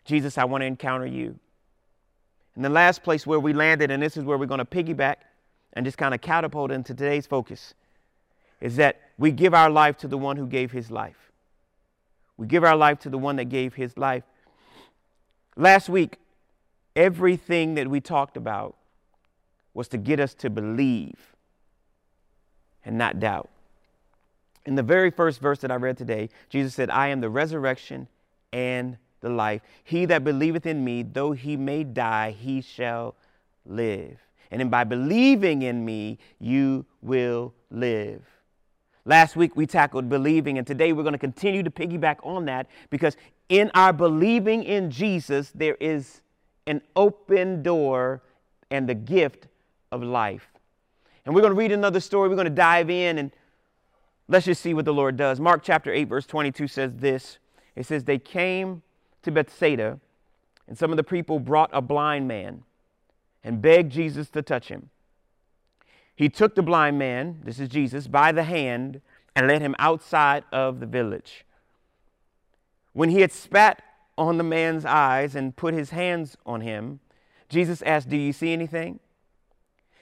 Jesus, 0.05 0.37
I 0.37 0.45
want 0.45 0.61
to 0.61 0.65
encounter 0.65 1.05
you. 1.05 1.37
And 2.55 2.63
the 2.63 2.69
last 2.69 3.03
place 3.03 3.27
where 3.27 3.39
we 3.39 3.53
landed, 3.53 3.91
and 3.91 4.01
this 4.01 4.17
is 4.17 4.23
where 4.23 4.37
we're 4.37 4.45
going 4.45 4.59
to 4.59 4.65
piggyback 4.65 5.17
and 5.73 5.85
just 5.85 5.97
kind 5.97 6.13
of 6.13 6.21
catapult 6.21 6.71
into 6.71 6.93
today's 6.93 7.27
focus, 7.27 7.73
is 8.61 8.77
that 8.77 9.01
we 9.17 9.31
give 9.31 9.53
our 9.53 9.69
life 9.69 9.97
to 9.97 10.07
the 10.07 10.17
one 10.17 10.37
who 10.37 10.47
gave 10.47 10.71
his 10.71 10.89
life. 10.89 11.28
We 12.39 12.47
give 12.47 12.63
our 12.63 12.77
life 12.77 12.99
to 12.99 13.09
the 13.09 13.17
one 13.17 13.35
that 13.35 13.49
gave 13.49 13.73
his 13.73 13.97
life. 13.97 14.23
Last 15.57 15.89
week, 15.89 16.15
everything 16.95 17.75
that 17.75 17.89
we 17.89 17.99
talked 17.99 18.37
about 18.37 18.77
was 19.73 19.89
to 19.89 19.97
get 19.97 20.21
us 20.21 20.33
to 20.35 20.49
believe 20.49 21.35
and 22.85 22.97
not 22.97 23.19
doubt. 23.19 23.49
In 24.65 24.75
the 24.75 24.83
very 24.83 25.11
first 25.11 25.41
verse 25.41 25.59
that 25.59 25.69
I 25.69 25.75
read 25.75 25.97
today, 25.97 26.29
Jesus 26.47 26.73
said, 26.73 26.89
I 26.89 27.09
am 27.09 27.19
the 27.19 27.29
resurrection 27.29 28.07
and 28.53 28.95
the 29.19 29.29
life. 29.29 29.61
He 29.83 30.05
that 30.05 30.23
believeth 30.23 30.65
in 30.65 30.81
me, 30.85 31.03
though 31.03 31.33
he 31.33 31.57
may 31.57 31.83
die, 31.83 32.31
he 32.31 32.61
shall 32.61 33.15
live. 33.65 34.17
And 34.49 34.71
by 34.71 34.85
believing 34.85 35.61
in 35.63 35.83
me, 35.83 36.19
you 36.39 36.85
will 37.01 37.53
live. 37.69 38.21
Last 39.09 39.35
week 39.35 39.55
we 39.55 39.65
tackled 39.65 40.07
believing, 40.07 40.59
and 40.59 40.67
today 40.67 40.93
we're 40.93 41.01
going 41.01 41.13
to 41.13 41.17
continue 41.17 41.63
to 41.63 41.71
piggyback 41.71 42.17
on 42.21 42.45
that 42.45 42.67
because 42.91 43.17
in 43.49 43.71
our 43.73 43.91
believing 43.91 44.63
in 44.63 44.91
Jesus, 44.91 45.51
there 45.55 45.73
is 45.79 46.21
an 46.67 46.83
open 46.95 47.63
door 47.63 48.21
and 48.69 48.87
the 48.87 48.93
gift 48.93 49.47
of 49.91 50.03
life. 50.03 50.49
And 51.25 51.33
we're 51.33 51.41
going 51.41 51.53
to 51.53 51.57
read 51.57 51.71
another 51.71 51.99
story. 51.99 52.29
We're 52.29 52.35
going 52.35 52.45
to 52.45 52.51
dive 52.51 52.91
in 52.91 53.17
and 53.17 53.31
let's 54.27 54.45
just 54.45 54.61
see 54.61 54.75
what 54.75 54.85
the 54.85 54.93
Lord 54.93 55.17
does. 55.17 55.39
Mark 55.39 55.63
chapter 55.63 55.91
8, 55.91 56.03
verse 56.03 56.27
22 56.27 56.67
says 56.67 56.91
this 56.97 57.39
It 57.75 57.87
says, 57.87 58.03
They 58.03 58.19
came 58.19 58.83
to 59.23 59.31
Bethsaida, 59.31 59.99
and 60.67 60.77
some 60.77 60.91
of 60.91 60.97
the 60.97 61.03
people 61.03 61.39
brought 61.39 61.71
a 61.73 61.81
blind 61.81 62.27
man 62.27 62.61
and 63.43 63.59
begged 63.59 63.91
Jesus 63.91 64.29
to 64.29 64.43
touch 64.43 64.67
him. 64.67 64.91
He 66.19 66.27
took 66.27 66.53
the 66.53 66.61
blind 66.61 66.99
man, 66.99 67.39
this 67.45 67.61
is 67.61 67.69
Jesus, 67.69 68.07
by 68.07 68.33
the 68.33 68.43
hand 68.43 68.99
and 69.37 69.47
led 69.47 69.61
him 69.61 69.73
outside 69.79 70.43
of 70.51 70.81
the 70.81 70.85
village. 70.85 71.45
When 72.91 73.07
he 73.07 73.21
had 73.21 73.31
spat 73.31 73.81
on 74.17 74.37
the 74.37 74.43
man's 74.43 74.83
eyes 74.83 75.33
and 75.33 75.55
put 75.55 75.73
his 75.73 75.91
hands 75.91 76.35
on 76.45 76.59
him, 76.59 76.99
Jesus 77.47 77.81
asked, 77.83 78.09
Do 78.09 78.17
you 78.17 78.33
see 78.33 78.51
anything? 78.51 78.99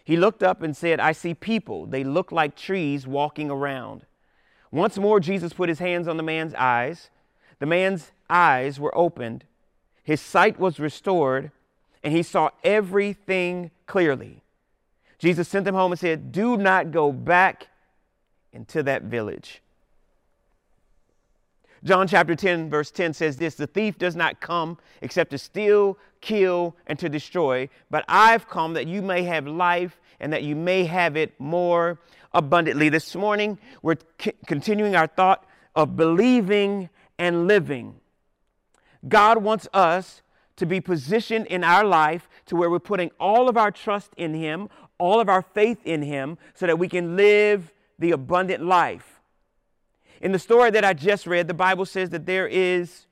He 0.04 0.18
looked 0.18 0.42
up 0.42 0.64
and 0.64 0.76
said, 0.76 1.00
I 1.00 1.12
see 1.12 1.36
people. 1.36 1.86
They 1.86 2.04
look 2.04 2.32
like 2.32 2.56
trees 2.56 3.06
walking 3.06 3.52
around. 3.52 4.08
Once 4.72 4.98
more, 4.98 5.20
Jesus 5.20 5.54
put 5.54 5.70
his 5.70 5.78
hands 5.78 6.08
on 6.08 6.18
the 6.18 6.24
man's 6.24 6.56
eyes. 6.56 7.12
The 7.60 7.68
man's 7.68 8.12
eyes 8.28 8.80
were 8.80 8.98
opened, 8.98 9.44
his 10.04 10.20
sight 10.20 10.60
was 10.60 10.80
restored, 10.80 11.52
and 12.04 12.12
he 12.12 12.24
saw 12.24 12.50
everything 12.64 13.70
clearly. 13.86 14.42
Jesus 15.20 15.48
sent 15.48 15.66
them 15.66 15.76
home 15.76 15.92
and 15.92 16.00
said, 16.00 16.32
Do 16.32 16.58
not 16.58 16.92
go 16.92 17.12
back 17.12 17.68
into 18.54 18.84
that 18.84 19.04
village. 19.04 19.62
John 21.84 22.08
chapter 22.08 22.36
10, 22.36 22.70
verse 22.70 22.92
10 22.92 23.14
says 23.14 23.38
this 23.38 23.56
The 23.56 23.68
thief 23.68 23.98
does 23.98 24.16
not 24.16 24.42
come 24.42 24.78
except 25.02 25.32
to 25.32 25.38
steal, 25.38 25.98
kill, 26.22 26.76
and 26.88 26.98
to 27.00 27.10
destroy, 27.10 27.70
but 27.90 28.04
I've 28.08 28.48
come 28.48 28.74
that 28.74 28.88
you 28.88 29.02
may 29.02 29.24
have 29.24 29.48
life 29.48 30.00
and 30.20 30.34
that 30.34 30.44
you 30.44 30.56
may 30.56 30.86
have 30.86 31.16
it 31.16 31.40
more 31.40 32.00
abundantly. 32.34 32.90
This 32.90 33.16
morning, 33.16 33.58
we're 33.82 33.98
c- 34.20 34.34
continuing 34.48 34.96
our 34.96 35.08
thought 35.08 35.46
of 35.76 35.96
believing 35.96 36.90
and 37.20 37.48
living. 37.48 37.96
God 39.08 39.44
wants 39.44 39.68
us 39.74 40.22
to 40.56 40.66
be 40.66 40.82
positioned 40.82 41.46
in 41.48 41.64
our 41.64 41.86
life 41.86 42.28
to 42.48 42.56
where 42.56 42.70
we're 42.70 42.80
putting 42.80 43.12
all 43.20 43.48
of 43.48 43.58
our 43.58 43.72
trust 43.72 44.12
in 44.18 44.34
Him, 44.34 44.70
all 44.98 45.20
of 45.20 45.30
our 45.30 45.42
faith 45.42 45.80
in 45.86 46.02
Him, 46.02 46.38
so 46.54 46.68
that 46.68 46.78
we 46.78 46.88
can 46.88 47.16
live 47.16 47.72
the 48.00 48.12
abundant 48.12 48.64
life. 48.64 49.22
In 50.22 50.32
the 50.32 50.40
story 50.40 50.72
that 50.72 50.84
I 50.84 50.94
just 50.94 51.28
read, 51.28 51.48
the 51.48 51.54
Bible 51.54 51.86
says 51.86 52.10
that 52.10 52.26
there 52.26 52.48
is 52.48 53.06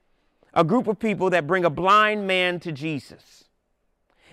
a 0.53 0.63
group 0.63 0.87
of 0.87 0.99
people 0.99 1.29
that 1.31 1.47
bring 1.47 1.65
a 1.65 1.69
blind 1.69 2.27
man 2.27 2.59
to 2.61 2.71
Jesus 2.71 3.44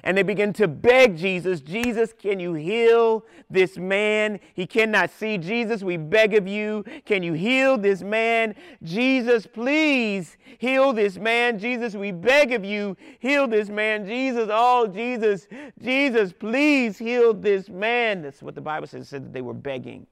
and 0.05 0.17
they 0.17 0.23
begin 0.23 0.53
to 0.55 0.67
beg 0.67 1.17
Jesus, 1.17 1.61
Jesus, 1.61 2.13
can 2.13 2.41
you 2.41 2.55
heal 2.55 3.25
this 3.49 3.79
man? 3.79 4.41
He 4.55 4.67
cannot 4.67 5.11
see. 5.11 5.39
Jesus, 5.39 5.83
we 5.83 5.97
beg 5.97 6.35
of 6.35 6.49
you, 6.49 6.85
can 7.05 7.23
you 7.23 7.35
heal 7.35 7.79
this 7.79 8.03
man? 8.03 8.55
Jesus, 8.83 9.47
please 9.47 10.37
heal 10.59 10.93
this 10.93 11.19
man. 11.19 11.59
Jesus, 11.59 11.95
we 11.95 12.11
beg 12.11 12.53
of 12.53 12.65
you, 12.65 12.97
heal 13.21 13.47
this 13.47 13.69
man. 13.69 14.05
Jesus, 14.07 14.49
oh, 14.51 14.89
Jesus, 14.89 15.47
Jesus, 15.81 16.33
please 16.33 16.99
heal 16.99 17.33
this 17.33 17.69
man. 17.69 18.23
That's 18.23 18.43
what 18.43 18.57
the 18.57 18.61
Bible 18.61 18.89
says. 18.89 19.03
It 19.03 19.09
said 19.09 19.25
that 19.25 19.33
they 19.33 19.43
were 19.43 19.55
begging 19.55 20.07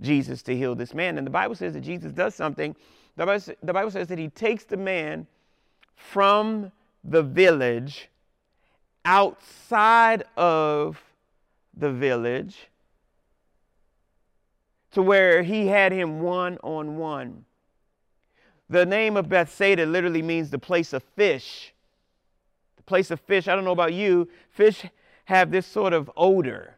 Jesus 0.00 0.42
to 0.42 0.56
heal 0.56 0.74
this 0.74 0.94
man. 0.94 1.16
And 1.16 1.26
the 1.26 1.30
Bible 1.30 1.54
says 1.54 1.74
that 1.74 1.82
Jesus 1.82 2.12
does 2.12 2.34
something. 2.34 2.74
The 3.16 3.26
Bible, 3.26 3.54
the 3.62 3.72
Bible 3.72 3.90
says 3.90 4.08
that 4.08 4.18
he 4.18 4.28
takes 4.28 4.64
the 4.64 4.76
man 4.76 5.26
from 5.94 6.72
the 7.04 7.22
village 7.22 8.09
outside 9.04 10.24
of 10.36 11.02
the 11.76 11.90
village 11.90 12.68
to 14.92 15.02
where 15.02 15.42
he 15.42 15.66
had 15.66 15.92
him 15.92 16.20
one 16.20 16.58
on 16.62 16.96
one. 16.96 17.44
The 18.68 18.86
name 18.86 19.16
of 19.16 19.28
Bethsaida 19.28 19.86
literally 19.86 20.22
means 20.22 20.50
the 20.50 20.58
place 20.58 20.92
of 20.92 21.02
fish. 21.02 21.72
The 22.76 22.82
place 22.82 23.10
of 23.10 23.20
fish, 23.20 23.48
I 23.48 23.54
don't 23.54 23.64
know 23.64 23.72
about 23.72 23.92
you, 23.92 24.28
fish 24.50 24.84
have 25.24 25.50
this 25.50 25.66
sort 25.66 25.92
of 25.92 26.10
odor 26.16 26.76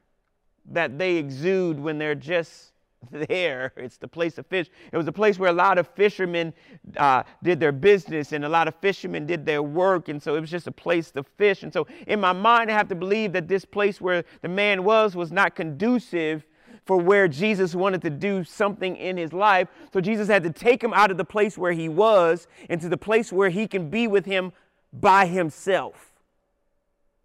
that 0.71 0.99
they 0.99 1.17
exude 1.17 1.81
when 1.81 1.99
they're 1.99 2.15
just 2.15 2.72
there. 3.11 3.73
It's 3.77 3.97
the 3.97 4.09
place 4.09 4.39
of 4.39 4.47
fish. 4.47 4.69
It 4.93 4.97
was 4.97 5.07
a 5.07 5.13
place 5.13 5.39
where 5.39 5.51
a 5.51 5.55
lot 5.55 5.79
of 5.79 5.89
fishermen 5.89 6.53
uh, 6.97 7.23
did 7.43 7.61
their 7.61 7.73
business 7.73 8.33
and 8.33 8.45
a 8.45 8.49
lot 8.49 8.69
of 8.69 8.75
fishermen 8.77 9.27
did 9.27 9.45
their 9.45 9.63
work. 9.63 10.09
And 10.09 10.23
so 10.23 10.35
it 10.37 10.41
was 10.41 10.51
just 10.51 10.67
a 10.67 10.73
place 10.73 11.11
to 11.13 11.23
fish. 11.23 11.63
And 11.63 11.73
so 11.73 11.87
in 12.07 12.21
my 12.21 12.33
mind, 12.33 12.71
I 12.71 12.75
have 12.75 12.89
to 12.89 12.95
believe 12.95 13.33
that 13.33 13.49
this 13.49 13.65
place 13.65 14.01
where 14.01 14.25
the 14.43 14.49
man 14.49 14.85
was 14.85 15.17
was 15.17 15.33
not 15.33 15.55
conducive 15.55 16.45
for 16.85 16.97
where 16.97 17.29
Jesus 17.29 17.75
wanted 17.75 18.03
to 18.03 18.11
do 18.11 18.43
something 18.43 18.97
in 18.97 19.17
his 19.17 19.33
life. 19.33 19.69
So 19.93 20.01
Jesus 20.01 20.29
had 20.29 20.43
to 20.43 20.51
take 20.51 20.83
him 20.83 20.93
out 20.93 21.11
of 21.11 21.17
the 21.17 21.25
place 21.25 21.57
where 21.57 21.73
he 21.73 21.89
was 21.89 22.49
into 22.69 22.89
the 22.89 22.97
place 22.97 23.33
where 23.33 23.51
he 23.51 23.69
can 23.69 23.89
be 23.89 24.09
with 24.09 24.25
him 24.25 24.53
by 24.93 25.27
himself. 25.27 26.13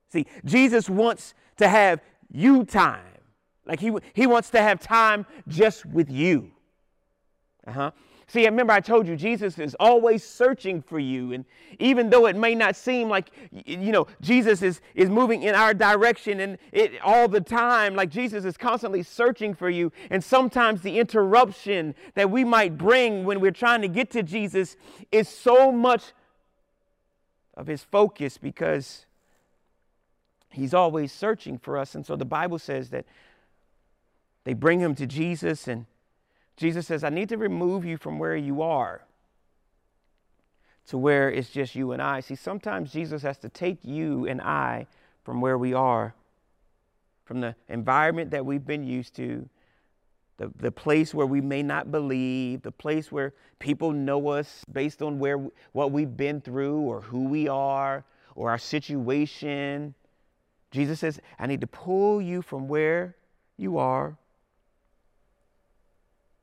See, 0.10 0.28
Jesus 0.46 0.90
wants 0.90 1.34
to 1.58 1.68
have 1.68 2.02
you 2.32 2.66
time. 2.66 3.17
Like 3.68 3.80
he, 3.80 3.92
he 4.14 4.28
wants 4.28 4.50
to 4.52 4.62
have 4.62 4.80
time 4.80 5.26
just 5.48 5.86
with 5.86 6.10
you. 6.10 6.52
Uh-huh. 7.68 7.92
See, 8.30 8.46
I 8.46 8.50
remember 8.50 8.74
I 8.74 8.82
told 8.82 9.08
you 9.08 9.16
Jesus 9.16 9.58
is 9.58 9.74
always 9.80 10.22
searching 10.22 10.82
for 10.82 11.00
you. 11.00 11.32
And 11.32 11.46
even 11.80 12.10
though 12.10 12.26
it 12.26 12.36
may 12.36 12.56
not 12.56 12.76
seem 12.76 13.08
like, 13.08 13.32
you 13.66 13.94
know, 13.94 14.08
Jesus 14.20 14.62
is, 14.62 14.82
is 14.96 15.10
moving 15.10 15.44
in 15.44 15.56
our 15.56 15.74
direction 15.74 16.42
and 16.42 16.58
it 16.74 17.00
all 17.02 17.30
the 17.30 17.40
time, 17.40 17.96
like 17.96 18.10
Jesus 18.10 18.44
is 18.44 18.58
constantly 18.58 19.02
searching 19.02 19.54
for 19.54 19.70
you. 19.70 19.94
And 20.10 20.22
sometimes 20.22 20.82
the 20.82 21.00
interruption 21.00 21.96
that 22.16 22.30
we 22.30 22.44
might 22.44 22.78
bring 22.78 23.24
when 23.24 23.40
we're 23.40 23.52
trying 23.52 23.82
to 23.82 23.88
get 23.88 24.10
to 24.12 24.24
Jesus 24.24 24.76
is 25.10 25.30
so 25.30 25.72
much 25.72 26.12
of 27.54 27.68
his 27.68 27.82
focus 27.82 28.38
because 28.38 29.06
he's 30.52 30.74
always 30.74 31.14
searching 31.14 31.58
for 31.58 31.78
us. 31.78 31.96
And 31.96 32.06
so 32.06 32.18
the 32.18 32.26
Bible 32.26 32.60
says 32.60 32.90
that 32.90 33.06
they 34.48 34.54
bring 34.54 34.80
him 34.80 34.96
to 34.96 35.06
Jesus, 35.06 35.68
and 35.68 35.86
Jesus 36.56 36.88
says, 36.88 37.04
I 37.04 37.10
need 37.10 37.28
to 37.28 37.38
remove 37.38 37.84
you 37.84 37.98
from 37.98 38.18
where 38.18 38.38
you 38.38 38.62
are 38.62 39.02
to 40.86 40.98
where 40.98 41.30
it's 41.30 41.50
just 41.50 41.76
you 41.76 41.92
and 41.92 42.02
I. 42.02 42.22
See, 42.22 42.36
sometimes 42.36 42.94
Jesus 42.94 43.24
has 43.24 43.38
to 43.40 43.50
take 43.50 43.84
you 43.84 44.26
and 44.26 44.40
I 44.40 44.88
from 45.26 45.42
where 45.42 45.58
we 45.58 45.74
are, 45.74 46.16
from 47.26 47.42
the 47.42 47.58
environment 47.68 48.32
that 48.32 48.46
we've 48.46 48.66
been 48.66 48.86
used 48.86 49.18
to, 49.18 49.50
the, 50.38 50.50
the 50.56 50.72
place 50.72 51.14
where 51.14 51.28
we 51.28 51.42
may 51.42 51.62
not 51.62 51.92
believe, 51.92 52.62
the 52.62 52.72
place 52.72 53.12
where 53.12 53.34
people 53.60 53.92
know 53.92 54.30
us 54.30 54.64
based 54.72 55.02
on 55.02 55.20
where 55.20 55.46
what 55.74 55.92
we've 55.92 56.16
been 56.16 56.40
through 56.40 56.80
or 56.80 57.02
who 57.02 57.26
we 57.26 57.50
are 57.50 58.06
or 58.34 58.50
our 58.50 58.58
situation. 58.58 59.94
Jesus 60.72 61.02
says, 61.02 61.20
I 61.38 61.48
need 61.48 61.60
to 61.60 61.68
pull 61.68 62.22
you 62.22 62.42
from 62.42 62.70
where 62.70 63.18
you 63.58 63.78
are 63.78 64.18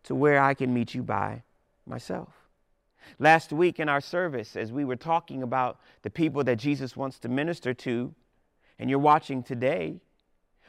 to 0.04 0.14
where 0.14 0.42
I 0.42 0.54
can 0.54 0.72
meet 0.72 0.94
you 0.94 1.02
by 1.02 1.42
myself. 1.86 2.28
Last 3.18 3.52
week 3.52 3.78
in 3.80 3.88
our 3.88 4.00
service, 4.00 4.56
as 4.56 4.72
we 4.72 4.84
were 4.84 4.96
talking 4.96 5.42
about 5.42 5.78
the 6.02 6.10
people 6.10 6.44
that 6.44 6.56
Jesus 6.56 6.96
wants 6.96 7.18
to 7.20 7.28
minister 7.28 7.74
to, 7.74 8.14
and 8.78 8.88
you're 8.88 8.98
watching 8.98 9.42
today, 9.42 10.00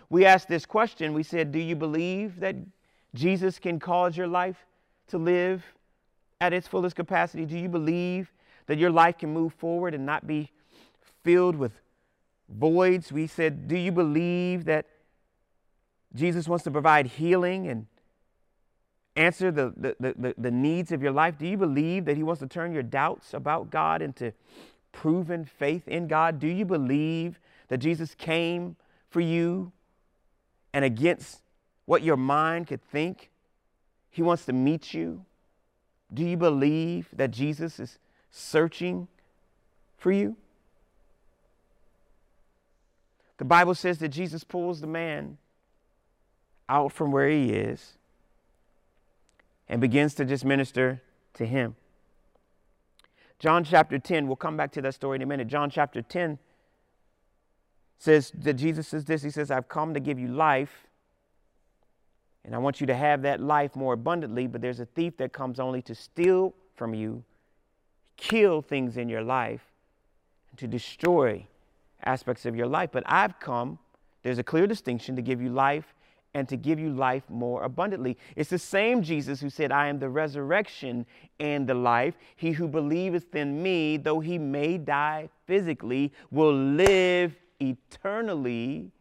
we 0.09 0.25
asked 0.25 0.47
this 0.47 0.65
question. 0.65 1.13
We 1.13 1.23
said, 1.23 1.51
Do 1.51 1.59
you 1.59 1.75
believe 1.75 2.39
that 2.39 2.55
Jesus 3.13 3.57
can 3.57 3.79
cause 3.79 4.15
your 4.15 4.27
life 4.27 4.65
to 5.07 5.17
live 5.17 5.63
at 6.39 6.53
its 6.53 6.67
fullest 6.67 6.95
capacity? 6.95 7.45
Do 7.45 7.57
you 7.57 7.69
believe 7.69 8.31
that 8.67 8.77
your 8.77 8.91
life 8.91 9.17
can 9.17 9.33
move 9.33 9.53
forward 9.53 9.93
and 9.93 10.05
not 10.05 10.27
be 10.27 10.51
filled 11.23 11.55
with 11.55 11.71
voids? 12.49 13.11
We 13.11 13.27
said, 13.27 13.67
Do 13.67 13.77
you 13.77 13.91
believe 13.91 14.65
that 14.65 14.85
Jesus 16.13 16.47
wants 16.47 16.63
to 16.65 16.71
provide 16.71 17.07
healing 17.07 17.67
and 17.67 17.87
answer 19.15 19.51
the, 19.51 19.73
the, 19.77 19.95
the, 19.99 20.35
the, 20.37 20.51
needs 20.51 20.91
of 20.91 21.01
your 21.01 21.11
life? 21.11 21.37
Do 21.37 21.47
you 21.47 21.57
believe 21.57 22.05
that 22.05 22.17
He 22.17 22.23
wants 22.23 22.41
to 22.41 22.47
turn 22.47 22.73
your 22.73 22.83
doubts 22.83 23.33
about 23.33 23.69
God 23.69 24.01
into 24.01 24.33
proven 24.91 25.45
faith 25.45 25.87
in 25.87 26.07
God? 26.07 26.39
Do 26.39 26.47
you 26.47 26.65
believe 26.65 27.39
that 27.69 27.77
Jesus 27.77 28.15
came 28.15 28.75
for 29.09 29.21
you 29.21 29.71
and 30.73 30.83
against 30.83 31.41
what 31.85 32.03
your 32.03 32.17
mind 32.17 32.67
could 32.67 32.83
think? 32.83 33.29
He 34.11 34.21
wants 34.21 34.45
to 34.45 34.53
meet 34.53 34.93
you. 34.93 35.23
Do 36.13 36.23
you 36.23 36.37
believe 36.37 37.07
that 37.13 37.31
Jesus 37.31 37.79
is 37.79 37.97
searching 38.31 39.07
for 39.97 40.11
you? 40.11 40.35
The 43.37 43.45
Bible 43.45 43.75
says 43.75 43.99
that 43.99 44.09
Jesus 44.09 44.43
pulls 44.43 44.81
the 44.81 44.87
man 44.87 45.37
out 46.69 46.91
from 46.91 47.11
where 47.11 47.29
he 47.29 47.51
is 47.51 47.97
and 49.67 49.81
begins 49.81 50.13
to 50.15 50.25
just 50.25 50.45
minister 50.45 51.01
to 51.33 51.45
him. 51.45 51.75
John 53.39 53.63
chapter 53.63 53.99
10, 53.99 54.27
we'll 54.27 54.35
come 54.35 54.57
back 54.57 54.71
to 54.73 54.81
that 54.81 54.93
story 54.93 55.17
in 55.17 55.21
a 55.21 55.25
minute. 55.25 55.47
John 55.47 55.69
chapter 55.69 56.01
10 56.01 56.39
says 57.97 58.31
that 58.35 58.53
Jesus 58.53 58.87
says 58.87 59.05
this 59.05 59.23
He 59.23 59.29
says, 59.29 59.51
I've 59.51 59.67
come 59.67 59.93
to 59.93 59.99
give 59.99 60.19
you 60.19 60.27
life, 60.27 60.87
and 62.43 62.55
I 62.55 62.59
want 62.59 62.79
you 62.79 62.87
to 62.87 62.95
have 62.95 63.23
that 63.23 63.41
life 63.41 63.75
more 63.75 63.93
abundantly, 63.93 64.47
but 64.47 64.61
there's 64.61 64.79
a 64.79 64.85
thief 64.85 65.17
that 65.17 65.33
comes 65.33 65.59
only 65.59 65.81
to 65.83 65.95
steal 65.95 66.53
from 66.75 66.93
you, 66.93 67.23
kill 68.17 68.61
things 68.61 68.97
in 68.97 69.09
your 69.09 69.23
life, 69.23 69.61
and 70.51 70.59
to 70.59 70.67
destroy 70.67 71.45
aspects 72.03 72.45
of 72.45 72.55
your 72.55 72.67
life. 72.67 72.89
But 72.91 73.03
I've 73.07 73.39
come, 73.39 73.79
there's 74.23 74.37
a 74.37 74.43
clear 74.43 74.67
distinction 74.67 75.15
to 75.15 75.21
give 75.21 75.41
you 75.41 75.49
life 75.49 75.93
and 76.35 76.49
to 76.49 76.57
give 76.57 76.77
you 76.79 76.89
life 76.89 77.23
more 77.29 77.63
abundantly. 77.63 78.17
It's 78.35 78.49
the 78.49 78.59
same 78.59 79.01
Jesus 79.01 79.39
who 79.39 79.49
said, 79.49 79.71
I 79.71 79.87
am 79.87 79.99
the 79.99 80.09
resurrection 80.09 81.05
and 81.39 81.65
the 81.65 81.73
life. 81.73 82.15
He 82.35 82.51
who 82.51 82.67
believeth 82.67 83.33
in 83.33 83.63
me, 83.63 83.95
though 83.95 84.19
he 84.19 84.37
may 84.37 84.77
die 84.77 85.29
physically, 85.47 86.11
will 86.29 86.53
live 86.53 87.35
eternally. 87.61 88.91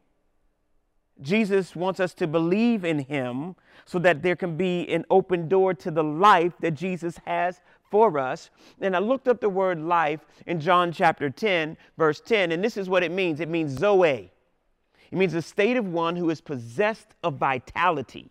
Jesus 1.21 1.75
wants 1.75 1.99
us 1.99 2.15
to 2.15 2.29
believe 2.29 2.85
in 2.85 3.01
him 3.01 3.57
so 3.85 3.99
that 3.99 4.23
there 4.23 4.37
can 4.37 4.57
be 4.57 4.89
an 4.89 5.05
open 5.11 5.49
door 5.49 5.75
to 5.75 5.91
the 5.91 6.05
life 6.05 6.53
that 6.61 6.73
Jesus 6.73 7.19
has 7.27 7.61
for 7.91 8.17
us. 8.17 8.51
And 8.81 8.95
I 8.95 9.01
looked 9.01 9.27
up 9.27 9.41
the 9.41 9.49
word 9.49 9.81
life 9.81 10.21
in 10.47 10.61
John 10.61 10.93
chapter 10.93 11.31
10, 11.31 11.77
verse 11.99 12.21
10, 12.21 12.53
and 12.53 12.63
this 12.63 12.77
is 12.77 12.89
what 12.89 13.03
it 13.03 13.11
means 13.11 13.41
it 13.41 13.49
means 13.49 13.77
Zoe. 13.77 14.31
It 15.11 15.19
means 15.19 15.33
the 15.33 15.43
state 15.43 15.77
of 15.77 15.87
one 15.87 16.17
who 16.17 16.31
is 16.31 16.41
possessed 16.41 17.15
of 17.23 17.35
vitality. 17.35 18.31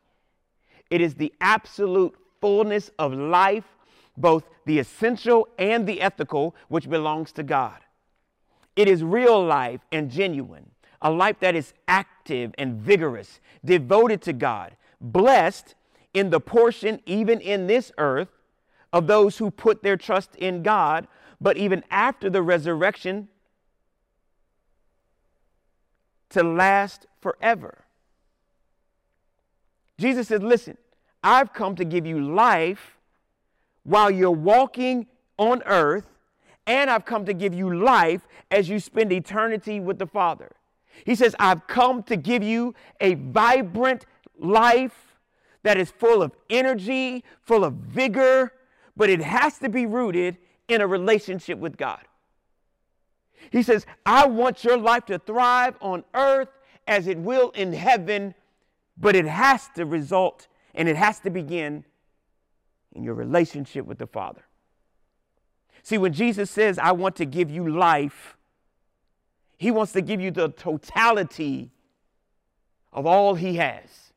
It 0.89 1.01
is 1.01 1.15
the 1.15 1.34
absolute 1.39 2.15
fullness 2.42 2.92
of 3.00 3.13
life 3.13 3.65
both 4.18 4.44
the 4.65 4.80
essential 4.80 5.48
and 5.58 5.88
the 5.88 6.01
ethical, 6.01 6.56
which 6.68 6.89
belongs 6.89 7.32
to 7.34 7.44
God. 7.44 7.77
It 8.75 8.88
is 8.88 9.03
real 9.03 9.44
life 9.44 9.82
and 9.92 10.10
genuine, 10.10 10.72
a 11.01 11.12
life 11.12 11.39
that 11.39 11.56
is 11.56 11.74
active 11.88 12.53
and 12.58 12.75
vigorous, 12.75 13.39
devoted 13.63 14.22
to 14.24 14.34
God, 14.34 14.75
blessed 15.01 15.75
in 16.13 16.30
the 16.30 16.39
portion, 16.39 17.01
even 17.06 17.39
in 17.39 17.68
this 17.68 17.92
earth, 17.98 18.30
of 18.92 19.08
those 19.08 19.38
who 19.38 19.50
put 19.50 19.82
their 19.82 19.98
trust 19.98 20.36
in 20.36 20.62
God, 20.62 21.08
but 21.42 21.58
even 21.58 21.84
after 21.89 22.30
the 22.30 22.44
resurrection, 22.44 23.27
to 26.34 26.44
last 26.44 27.08
forever. 27.22 27.86
Jesus 29.98 30.28
said, 30.28 30.44
Listen, 30.44 30.78
I've 31.24 31.54
come 31.54 31.75
to 31.75 31.86
give 31.86 32.06
you 32.06 32.20
life 32.20 32.98
while 33.84 34.12
you're 34.12 34.32
walking 34.32 35.08
on 35.38 35.63
earth, 35.66 36.08
and 36.68 36.90
I've 36.90 37.06
come 37.06 37.25
to 37.25 37.34
give 37.34 37.54
you 37.54 37.74
life 37.74 38.28
as 38.52 38.70
you 38.70 38.80
spend 38.80 39.12
eternity 39.12 39.80
with 39.80 40.00
the 40.00 40.08
Father. 40.08 40.52
He 41.06 41.16
says, 41.16 41.36
I've 41.40 41.68
come 41.68 42.04
to 42.04 42.16
give 42.16 42.44
you 42.44 42.75
a 43.00 43.16
vibrant 43.16 44.06
life 44.38 45.16
that 45.63 45.78
is 45.78 45.90
full 45.90 46.22
of 46.22 46.36
energy, 46.50 47.24
full 47.42 47.63
of 47.63 47.74
vigor, 47.74 48.54
but 48.96 49.10
it 49.10 49.22
has 49.22 49.58
to 49.60 49.70
be 49.70 49.86
rooted 49.86 50.38
in 50.68 50.82
a 50.82 50.88
relationship 50.88 51.58
with 51.58 51.78
God. 51.78 52.02
He 53.52 53.64
says, 53.64 53.86
I 54.06 54.28
want 54.28 54.64
your 54.64 54.78
life 54.78 55.06
to 55.06 55.20
thrive 55.20 55.76
on 55.82 56.04
earth 56.14 56.50
as 56.88 57.08
it 57.08 57.18
will 57.18 57.52
in 57.52 57.74
heaven, 57.74 58.34
but 58.98 59.16
it 59.16 59.26
has 59.26 59.70
to 59.76 59.86
result 59.86 60.48
and 60.76 60.90
it 60.90 60.96
has 60.96 61.20
to 61.22 61.30
begin 61.30 61.86
in 62.94 63.04
your 63.04 63.14
relationship 63.14 63.86
with 63.86 63.98
the 63.98 64.08
Father. 64.08 64.44
See, 65.82 65.98
when 65.98 66.14
Jesus 66.14 66.50
says, 66.50 66.80
I 66.80 66.92
want 66.94 67.16
to 67.18 67.26
give 67.26 67.52
you 67.52 67.70
life, 67.70 68.38
he 69.58 69.72
wants 69.72 69.92
to 69.94 70.02
give 70.02 70.22
you 70.22 70.32
the 70.32 70.50
totality 70.50 71.72
of 72.92 73.06
all 73.06 73.36
he 73.36 73.56
has. 73.56 74.14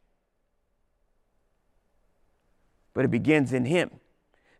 But 2.94 3.04
it 3.04 3.10
begins 3.10 3.52
in 3.52 3.64
him 3.64 3.90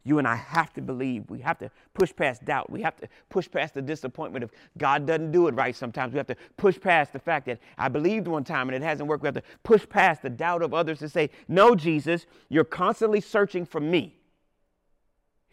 you 0.07 0.19
and 0.19 0.29
I 0.29 0.37
have 0.37 0.73
to 0.75 0.81
believe. 0.81 1.29
We 1.29 1.41
have 1.41 1.59
to 1.59 1.71
push 1.93 2.15
past 2.15 2.45
doubt. 2.45 2.71
We 2.71 2.81
have 2.83 2.97
to 2.99 3.09
push 3.29 3.51
past 3.51 3.75
the 3.75 3.83
disappointment 3.83 4.45
of 4.45 4.53
God 4.79 5.05
doesn't 5.05 5.33
do 5.33 5.49
it 5.49 5.55
right 5.55 5.75
sometimes. 5.75 6.13
We 6.13 6.19
have 6.19 6.29
to 6.29 6.37
push 6.57 6.81
past 6.81 7.13
the 7.13 7.19
fact 7.19 7.47
that 7.47 7.59
I 7.77 7.89
believed 7.89 8.29
one 8.29 8.45
time 8.45 8.69
and 8.69 8.77
it 8.77 8.87
hasn't 8.87 9.09
worked. 9.09 9.25
We 9.25 9.27
have 9.27 9.35
to 9.35 9.43
push 9.65 9.87
past 9.89 10.23
the 10.23 10.31
doubt 10.31 10.63
of 10.63 10.73
others 10.73 11.01
to 11.01 11.09
say, 11.09 11.31
No, 11.49 11.75
Jesus, 11.75 12.27
you're 12.49 12.63
constantly 12.63 13.21
searching 13.21 13.67
for 13.67 13.81
me. 13.81 14.17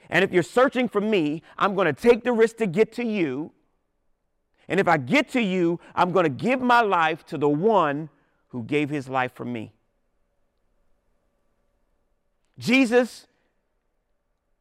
And 0.08 0.24
if 0.24 0.32
you're 0.32 0.44
searching 0.44 0.88
for 0.88 1.02
me, 1.02 1.42
I'm 1.58 1.74
going 1.74 1.88
to 1.88 1.94
take 1.94 2.24
the 2.24 2.32
risk 2.32 2.58
to 2.58 2.68
get 2.68 2.94
to 2.94 3.04
you. 3.04 3.52
And 4.68 4.80
if 4.80 4.88
I 4.88 4.98
get 4.98 5.30
to 5.30 5.42
you, 5.42 5.80
I'm 5.96 6.12
going 6.12 6.26
to 6.26 6.30
give 6.30 6.62
my 6.62 6.82
life 6.82 7.26
to 7.28 7.40
the 7.40 7.50
one 7.50 8.10
who 8.50 8.64
gave 8.64 8.92
his 8.92 9.10
life 9.10 9.34
for 9.34 9.46
me. 9.46 9.72
Jesus 12.60 13.26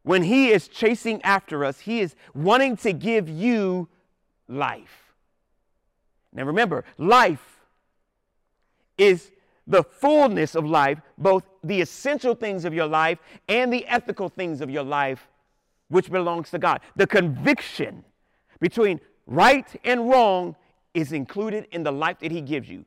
when 0.02 0.22
He 0.22 0.50
is 0.50 0.68
chasing 0.68 1.22
after 1.22 1.64
us, 1.64 1.80
He 1.80 2.00
is 2.00 2.14
wanting 2.34 2.76
to 2.78 2.92
give 2.92 3.28
you 3.28 3.88
life. 4.48 5.14
Now 6.32 6.44
remember, 6.44 6.84
life 6.98 7.60
is 8.98 9.30
the 9.66 9.82
fullness 9.82 10.54
of 10.54 10.64
life, 10.64 11.00
both 11.16 11.44
the 11.62 11.80
essential 11.80 12.34
things 12.34 12.64
of 12.64 12.74
your 12.74 12.86
life 12.86 13.18
and 13.48 13.72
the 13.72 13.86
ethical 13.86 14.28
things 14.28 14.60
of 14.60 14.70
your 14.70 14.82
life, 14.82 15.28
which 15.88 16.10
belongs 16.10 16.50
to 16.50 16.58
God. 16.58 16.80
The 16.96 17.06
conviction 17.06 18.04
between 18.60 19.00
right 19.26 19.68
and 19.84 20.08
wrong 20.08 20.56
is 20.94 21.12
included 21.12 21.68
in 21.70 21.82
the 21.82 21.92
life 21.92 22.18
that 22.20 22.32
He 22.32 22.40
gives 22.40 22.68
you. 22.68 22.84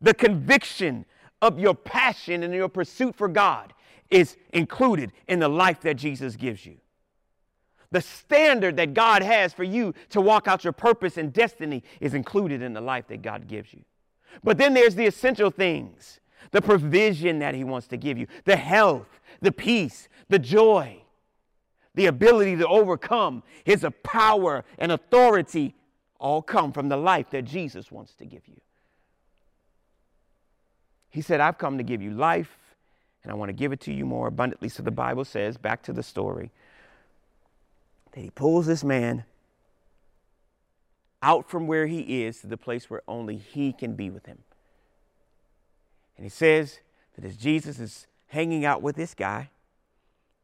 The 0.00 0.14
conviction 0.14 1.04
of 1.42 1.58
your 1.58 1.74
passion 1.74 2.42
and 2.42 2.52
your 2.52 2.68
pursuit 2.68 3.14
for 3.14 3.28
God 3.28 3.72
is 4.10 4.36
included 4.52 5.12
in 5.28 5.38
the 5.38 5.48
life 5.48 5.80
that 5.82 5.94
Jesus 5.94 6.36
gives 6.36 6.66
you. 6.66 6.76
The 7.92 8.00
standard 8.00 8.76
that 8.76 8.94
God 8.94 9.22
has 9.22 9.52
for 9.52 9.64
you 9.64 9.94
to 10.10 10.20
walk 10.20 10.46
out 10.46 10.64
your 10.64 10.72
purpose 10.72 11.16
and 11.16 11.32
destiny 11.32 11.82
is 12.00 12.14
included 12.14 12.62
in 12.62 12.72
the 12.72 12.80
life 12.80 13.08
that 13.08 13.22
God 13.22 13.48
gives 13.48 13.72
you. 13.72 13.82
But 14.44 14.58
then 14.58 14.74
there's 14.74 14.94
the 14.94 15.06
essential 15.06 15.50
things 15.50 16.20
the 16.52 16.62
provision 16.62 17.38
that 17.40 17.54
He 17.54 17.64
wants 17.64 17.86
to 17.88 17.96
give 17.96 18.16
you, 18.16 18.26
the 18.44 18.56
health, 18.56 19.20
the 19.40 19.52
peace, 19.52 20.08
the 20.28 20.38
joy, 20.38 21.00
the 21.94 22.06
ability 22.06 22.56
to 22.56 22.66
overcome, 22.66 23.42
His 23.64 23.84
power 24.02 24.64
and 24.78 24.90
authority 24.90 25.74
all 26.18 26.42
come 26.42 26.72
from 26.72 26.88
the 26.88 26.96
life 26.96 27.30
that 27.30 27.44
Jesus 27.44 27.92
wants 27.92 28.14
to 28.14 28.24
give 28.24 28.46
you. 28.48 28.60
He 31.10 31.20
said, 31.20 31.40
I've 31.40 31.58
come 31.58 31.76
to 31.78 31.84
give 31.84 32.00
you 32.00 32.12
life 32.12 32.59
and 33.22 33.30
I 33.30 33.34
want 33.34 33.48
to 33.50 33.52
give 33.52 33.72
it 33.72 33.80
to 33.82 33.92
you 33.92 34.06
more 34.06 34.26
abundantly. 34.26 34.68
So 34.68 34.82
the 34.82 34.90
Bible 34.90 35.24
says, 35.24 35.56
back 35.56 35.82
to 35.82 35.92
the 35.92 36.02
story, 36.02 36.50
that 38.12 38.20
he 38.20 38.30
pulls 38.30 38.66
this 38.66 38.82
man 38.82 39.24
out 41.22 41.50
from 41.50 41.66
where 41.66 41.86
he 41.86 42.24
is 42.24 42.40
to 42.40 42.46
the 42.46 42.56
place 42.56 42.88
where 42.88 43.02
only 43.06 43.36
he 43.36 43.72
can 43.72 43.94
be 43.94 44.10
with 44.10 44.26
him. 44.26 44.38
And 46.16 46.24
he 46.24 46.30
says 46.30 46.80
that 47.14 47.24
as 47.24 47.36
Jesus 47.36 47.78
is 47.78 48.06
hanging 48.28 48.64
out 48.64 48.82
with 48.82 48.96
this 48.96 49.14
guy, 49.14 49.50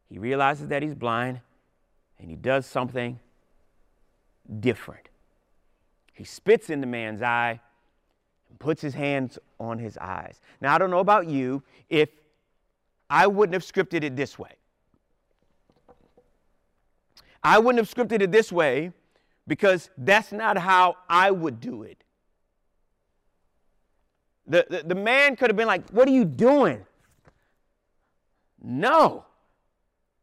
he 0.08 0.18
realizes 0.18 0.68
that 0.68 0.82
he's 0.82 0.94
blind 0.94 1.40
and 2.18 2.30
he 2.30 2.36
does 2.36 2.66
something 2.66 3.18
different. 4.60 5.08
He 6.12 6.24
spits 6.24 6.70
in 6.70 6.80
the 6.80 6.86
man's 6.86 7.22
eye 7.22 7.60
and 8.48 8.58
puts 8.58 8.80
his 8.80 8.94
hands 8.94 9.38
on 9.58 9.78
his 9.78 9.98
eyes. 9.98 10.40
Now, 10.60 10.74
I 10.74 10.78
don't 10.78 10.90
know 10.90 11.00
about 11.00 11.26
you. 11.26 11.62
If 11.90 12.08
I 13.08 13.26
wouldn't 13.26 13.54
have 13.54 13.62
scripted 13.64 14.02
it 14.02 14.16
this 14.16 14.38
way. 14.38 14.52
I 17.42 17.58
wouldn't 17.58 17.78
have 17.78 17.92
scripted 17.92 18.22
it 18.22 18.32
this 18.32 18.50
way 18.50 18.92
because 19.46 19.90
that's 19.96 20.32
not 20.32 20.58
how 20.58 20.96
I 21.08 21.30
would 21.30 21.60
do 21.60 21.84
it. 21.84 22.02
The, 24.48 24.66
the, 24.68 24.82
the, 24.82 24.94
man 24.94 25.36
could 25.36 25.50
have 25.50 25.56
been 25.56 25.66
like, 25.66 25.88
What 25.90 26.08
are 26.08 26.12
you 26.12 26.24
doing? 26.24 26.84
No, 28.62 29.24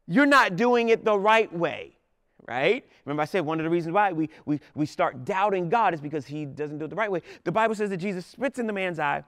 you're 0.08 0.26
not 0.26 0.56
doing 0.56 0.90
it 0.90 1.06
the 1.06 1.18
right 1.18 1.52
way, 1.54 1.96
right? 2.48 2.86
Remember, 3.06 3.22
I 3.22 3.26
said 3.26 3.46
one 3.46 3.60
of 3.60 3.64
the 3.64 3.70
reasons 3.70 3.94
why 3.94 4.12
we, 4.12 4.30
we, 4.46 4.60
we 4.76 4.86
start 4.86 5.24
doubting 5.24 5.70
God 5.70 5.94
is 5.94 6.02
because 6.02 6.26
he 6.26 6.46
doesn't 6.46 6.78
do 6.78 6.86
it 6.86 6.90
the 6.90 6.96
right 6.96 7.12
way. 7.12 7.22
The 7.44 7.52
Bible 7.52 7.76
says 7.76 7.90
that 7.90 7.98
Jesus 7.98 8.26
spits 8.26 8.60
in 8.60 8.68
the 8.68 8.74
man's 8.74 9.00
eye, 9.00 9.24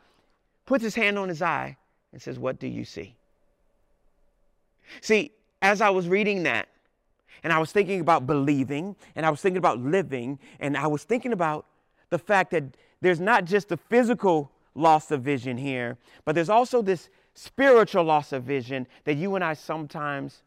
puts 0.65 0.84
his 0.84 0.96
hand 0.96 1.18
on 1.18 1.30
his 1.30 1.41
eye, 1.41 1.78
and 2.12 2.22
says, 2.22 2.39
What 2.39 2.60
do 2.60 2.68
you 2.68 2.84
see? 2.84 3.15
See, 5.02 5.32
as 5.62 5.82
I 5.82 5.89
was 5.89 6.08
reading 6.08 6.43
that, 6.43 6.69
and 7.43 7.54
I 7.54 7.60
was 7.60 7.71
thinking 7.71 8.02
about 8.02 8.26
believing, 8.26 8.95
and 9.15 9.26
I 9.26 9.30
was 9.30 9.41
thinking 9.41 9.58
about 9.58 9.80
living, 9.80 10.39
and 10.60 10.76
I 10.76 10.88
was 10.88 11.04
thinking 11.04 11.32
about 11.32 11.65
the 12.10 12.17
fact 12.17 12.52
that 12.52 12.63
there's 13.02 13.19
not 13.19 13.45
just 13.45 13.69
the 13.69 13.78
physical 13.78 14.52
loss 14.74 15.12
of 15.12 15.21
vision 15.21 15.58
here, 15.58 15.98
but 16.24 16.36
there's 16.36 16.50
also 16.50 16.82
this 16.82 17.10
spiritual 17.34 18.04
loss 18.04 18.32
of 18.32 18.43
vision 18.43 18.88
that 19.04 19.15
you 19.15 19.36
and 19.36 19.43
I 19.43 19.54
sometimes 19.54 20.41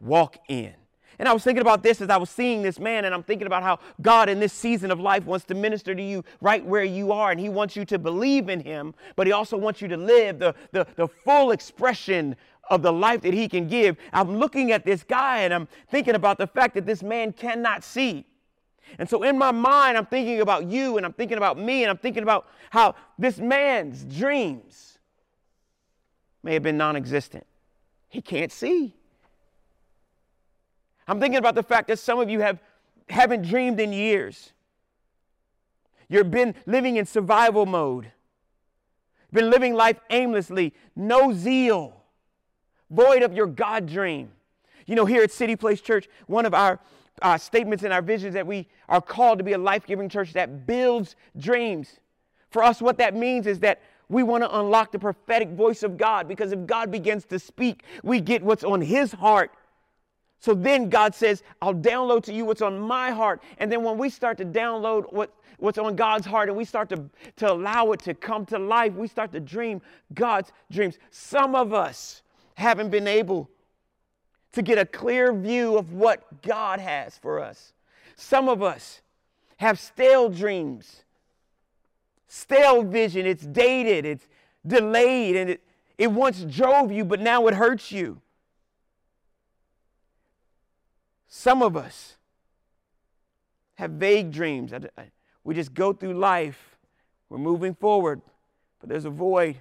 walk 0.00 0.38
in. 0.48 0.74
And 1.20 1.28
I 1.28 1.34
was 1.34 1.44
thinking 1.44 1.60
about 1.60 1.82
this 1.82 2.00
as 2.00 2.08
I 2.08 2.16
was 2.16 2.30
seeing 2.30 2.62
this 2.62 2.78
man, 2.78 3.04
and 3.04 3.14
I'm 3.14 3.22
thinking 3.22 3.46
about 3.46 3.62
how 3.62 3.78
God 4.00 4.30
in 4.30 4.40
this 4.40 4.54
season 4.54 4.90
of 4.90 4.98
life 4.98 5.26
wants 5.26 5.44
to 5.46 5.54
minister 5.54 5.94
to 5.94 6.02
you 6.02 6.24
right 6.40 6.64
where 6.64 6.82
you 6.82 7.12
are, 7.12 7.30
and 7.30 7.38
He 7.38 7.50
wants 7.50 7.76
you 7.76 7.84
to 7.84 7.98
believe 7.98 8.48
in 8.48 8.60
Him, 8.60 8.94
but 9.16 9.26
He 9.26 9.32
also 9.32 9.58
wants 9.58 9.82
you 9.82 9.88
to 9.88 9.98
live 9.98 10.38
the, 10.38 10.54
the, 10.72 10.86
the 10.96 11.06
full 11.06 11.50
expression 11.50 12.36
of 12.70 12.82
the 12.82 12.92
life 12.92 13.20
that 13.22 13.34
he 13.34 13.48
can 13.48 13.68
give. 13.68 13.96
I'm 14.12 14.38
looking 14.38 14.72
at 14.72 14.84
this 14.84 15.02
guy 15.02 15.40
and 15.40 15.52
I'm 15.52 15.68
thinking 15.90 16.14
about 16.14 16.38
the 16.38 16.46
fact 16.46 16.74
that 16.76 16.86
this 16.86 17.02
man 17.02 17.32
cannot 17.32 17.82
see. 17.82 18.24
And 18.98 19.08
so 19.08 19.22
in 19.24 19.36
my 19.36 19.50
mind, 19.50 19.98
I'm 19.98 20.06
thinking 20.06 20.40
about 20.40 20.66
you 20.66 20.96
and 20.96 21.04
I'm 21.04 21.12
thinking 21.12 21.36
about 21.36 21.58
me 21.58 21.82
and 21.82 21.90
I'm 21.90 21.98
thinking 21.98 22.22
about 22.22 22.48
how 22.70 22.94
this 23.18 23.38
man's 23.38 24.04
dreams 24.04 24.98
may 26.42 26.54
have 26.54 26.62
been 26.62 26.76
non 26.76 26.96
existent. 26.96 27.46
He 28.08 28.22
can't 28.22 28.50
see. 28.50 28.94
I'm 31.06 31.20
thinking 31.20 31.38
about 31.38 31.56
the 31.56 31.62
fact 31.62 31.88
that 31.88 31.98
some 31.98 32.20
of 32.20 32.30
you 32.30 32.40
have, 32.40 32.60
haven't 33.08 33.42
dreamed 33.42 33.80
in 33.80 33.92
years. 33.92 34.52
You've 36.08 36.30
been 36.30 36.54
living 36.66 36.96
in 36.96 37.06
survival 37.06 37.66
mode, 37.66 38.10
been 39.32 39.50
living 39.50 39.74
life 39.74 40.00
aimlessly, 40.10 40.74
no 40.96 41.32
zeal 41.32 41.99
void 42.90 43.22
of 43.22 43.32
your 43.34 43.46
God 43.46 43.86
dream. 43.86 44.30
You 44.86 44.96
know, 44.96 45.06
here 45.06 45.22
at 45.22 45.30
City 45.30 45.56
Place 45.56 45.80
Church, 45.80 46.08
one 46.26 46.46
of 46.46 46.54
our 46.54 46.80
uh, 47.22 47.38
statements 47.38 47.84
and 47.84 47.92
our 47.92 48.02
visions 48.02 48.34
that 48.34 48.46
we 48.46 48.68
are 48.88 49.00
called 49.00 49.38
to 49.38 49.44
be 49.44 49.52
a 49.52 49.58
life 49.58 49.86
giving 49.86 50.08
church 50.08 50.32
that 50.34 50.66
builds 50.66 51.16
dreams. 51.38 52.00
For 52.50 52.62
us, 52.62 52.82
what 52.82 52.98
that 52.98 53.14
means 53.14 53.46
is 53.46 53.60
that 53.60 53.82
we 54.08 54.22
want 54.24 54.44
to 54.44 54.58
unlock 54.58 54.92
the 54.92 54.98
prophetic 54.98 55.50
voice 55.50 55.82
of 55.82 55.96
God 55.96 56.28
because 56.28 56.52
if 56.52 56.66
God 56.66 56.90
begins 56.90 57.24
to 57.26 57.38
speak, 57.38 57.84
we 58.02 58.20
get 58.20 58.42
what's 58.42 58.64
on 58.64 58.80
His 58.80 59.12
heart 59.12 59.52
So 60.40 60.54
then 60.54 60.88
God 60.88 61.14
says, 61.14 61.42
I'll 61.60 61.74
download 61.74 62.24
to 62.24 62.32
you 62.32 62.44
what's 62.46 62.62
on 62.62 62.78
my 62.78 63.10
heart. 63.10 63.42
And 63.58 63.70
then 63.70 63.84
when 63.84 63.98
we 63.98 64.08
start 64.08 64.38
to 64.38 64.44
download 64.44 65.12
what, 65.12 65.34
what's 65.58 65.78
on 65.78 65.96
God's 65.96 66.26
heart 66.26 66.48
and 66.48 66.56
we 66.56 66.64
start 66.64 66.88
to, 66.90 67.04
to 67.36 67.52
allow 67.52 67.92
it 67.92 68.00
to 68.00 68.14
come 68.14 68.46
to 68.46 68.58
life, 68.58 68.94
we 68.94 69.06
start 69.06 69.32
to 69.32 69.40
dream 69.40 69.82
God's 70.14 70.52
dreams. 70.72 70.98
Some 71.10 71.54
of 71.54 71.74
us 71.74 72.22
haven't 72.60 72.90
been 72.90 73.08
able 73.08 73.50
to 74.52 74.62
get 74.62 74.78
a 74.78 74.86
clear 74.86 75.32
view 75.32 75.76
of 75.76 75.92
what 75.92 76.42
God 76.42 76.80
has 76.80 77.16
for 77.16 77.40
us. 77.40 77.72
Some 78.16 78.48
of 78.48 78.62
us 78.62 79.00
have 79.56 79.78
stale 79.78 80.28
dreams, 80.28 81.04
stale 82.28 82.82
vision. 82.82 83.26
It's 83.26 83.44
dated, 83.44 84.04
it's 84.04 84.28
delayed, 84.66 85.36
and 85.36 85.50
it, 85.50 85.60
it 85.98 86.10
once 86.10 86.40
drove 86.42 86.92
you, 86.92 87.04
but 87.04 87.20
now 87.20 87.46
it 87.46 87.54
hurts 87.54 87.90
you. 87.90 88.20
Some 91.28 91.62
of 91.62 91.76
us 91.76 92.16
have 93.76 93.92
vague 93.92 94.32
dreams. 94.32 94.72
We 95.44 95.54
just 95.54 95.72
go 95.72 95.92
through 95.92 96.14
life, 96.14 96.76
we're 97.28 97.38
moving 97.38 97.74
forward, 97.74 98.20
but 98.80 98.88
there's 98.88 99.04
a 99.04 99.10
void. 99.10 99.56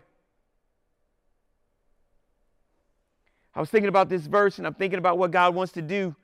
I 3.55 3.59
was 3.59 3.69
thinking 3.69 3.89
about 3.89 4.09
this 4.09 4.27
verse 4.27 4.57
and 4.57 4.67
I'm 4.67 4.73
thinking 4.73 4.99
about 4.99 5.17
what 5.17 5.31
God 5.31 5.55
wants 5.55 5.73
to 5.73 5.81
do 5.81 6.15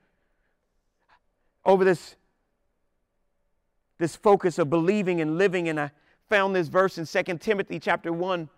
over 1.66 1.84
this, 1.84 2.16
this 3.98 4.16
focus 4.16 4.60
of 4.60 4.70
believing 4.70 5.22
and 5.22 5.38
living. 5.38 5.70
And 5.70 5.80
I 5.80 5.92
found 6.30 6.56
this 6.56 6.68
verse 6.68 6.98
in 6.98 7.06
2 7.06 7.38
Timothy 7.38 7.80
chapter 7.80 8.14
1, 8.14 8.50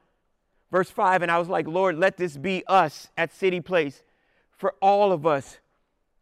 verse 0.72 0.90
5, 0.90 1.22
and 1.22 1.32
I 1.32 1.40
was 1.40 1.48
like, 1.48 1.68
Lord, 1.68 1.98
let 1.98 2.18
this 2.18 2.38
be 2.38 2.64
us 2.68 3.10
at 3.18 3.34
City 3.34 3.62
Place 3.62 4.04
for 4.52 4.76
all 4.82 5.12
of 5.12 5.26
us 5.26 5.60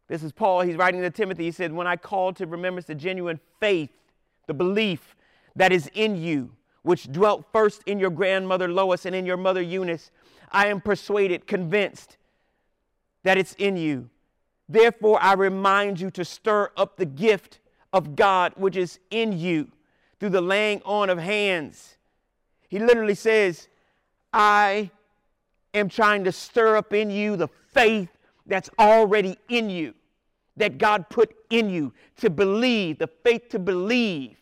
this 0.07 0.23
is 0.23 0.31
Paul. 0.31 0.61
He's 0.61 0.75
writing 0.75 1.01
to 1.01 1.09
Timothy. 1.09 1.45
He 1.45 1.51
said, 1.51 1.71
When 1.71 1.87
I 1.87 1.95
call 1.95 2.33
to 2.33 2.45
remembrance 2.45 2.85
the 2.85 2.95
genuine 2.95 3.39
faith, 3.59 3.89
the 4.47 4.53
belief 4.53 5.15
that 5.55 5.71
is 5.71 5.89
in 5.93 6.15
you, 6.15 6.51
which 6.83 7.11
dwelt 7.11 7.45
first 7.51 7.81
in 7.87 7.97
your 7.97 8.11
grandmother 8.11 8.67
Lois 8.67 9.05
and 9.05 9.15
in 9.15 9.25
your 9.25 9.37
mother 9.37 9.61
Eunice, 9.61 10.11
I 10.51 10.67
am 10.67 10.79
persuaded, 10.79 11.47
convinced 11.47 12.17
that 13.25 13.39
it's 13.39 13.53
in 13.53 13.75
you. 13.75 14.07
Therefore, 14.69 15.21
I 15.21 15.33
remind 15.33 15.99
you 15.99 16.11
to 16.11 16.23
stir 16.23 16.69
up 16.77 16.95
the 16.95 17.05
gift 17.05 17.59
of 17.91 18.15
God 18.15 18.53
which 18.55 18.77
is 18.77 18.99
in 19.09 19.37
you 19.37 19.67
through 20.19 20.29
the 20.29 20.41
laying 20.41 20.81
on 20.85 21.09
of 21.09 21.17
hands. 21.17 21.97
He 22.69 22.77
literally 22.79 23.15
says, 23.15 23.67
I 24.31 24.91
am 25.73 25.89
trying 25.89 26.23
to 26.25 26.31
stir 26.31 26.77
up 26.77 26.93
in 26.93 27.09
you 27.09 27.35
the 27.35 27.47
faith 27.73 28.09
that's 28.45 28.69
already 28.77 29.37
in 29.49 29.71
you, 29.71 29.95
that 30.55 30.77
God 30.77 31.09
put 31.09 31.35
in 31.49 31.69
you 31.69 31.93
to 32.17 32.29
believe, 32.29 32.99
the 32.99 33.07
faith 33.07 33.49
to 33.49 33.59
believe 33.59 34.37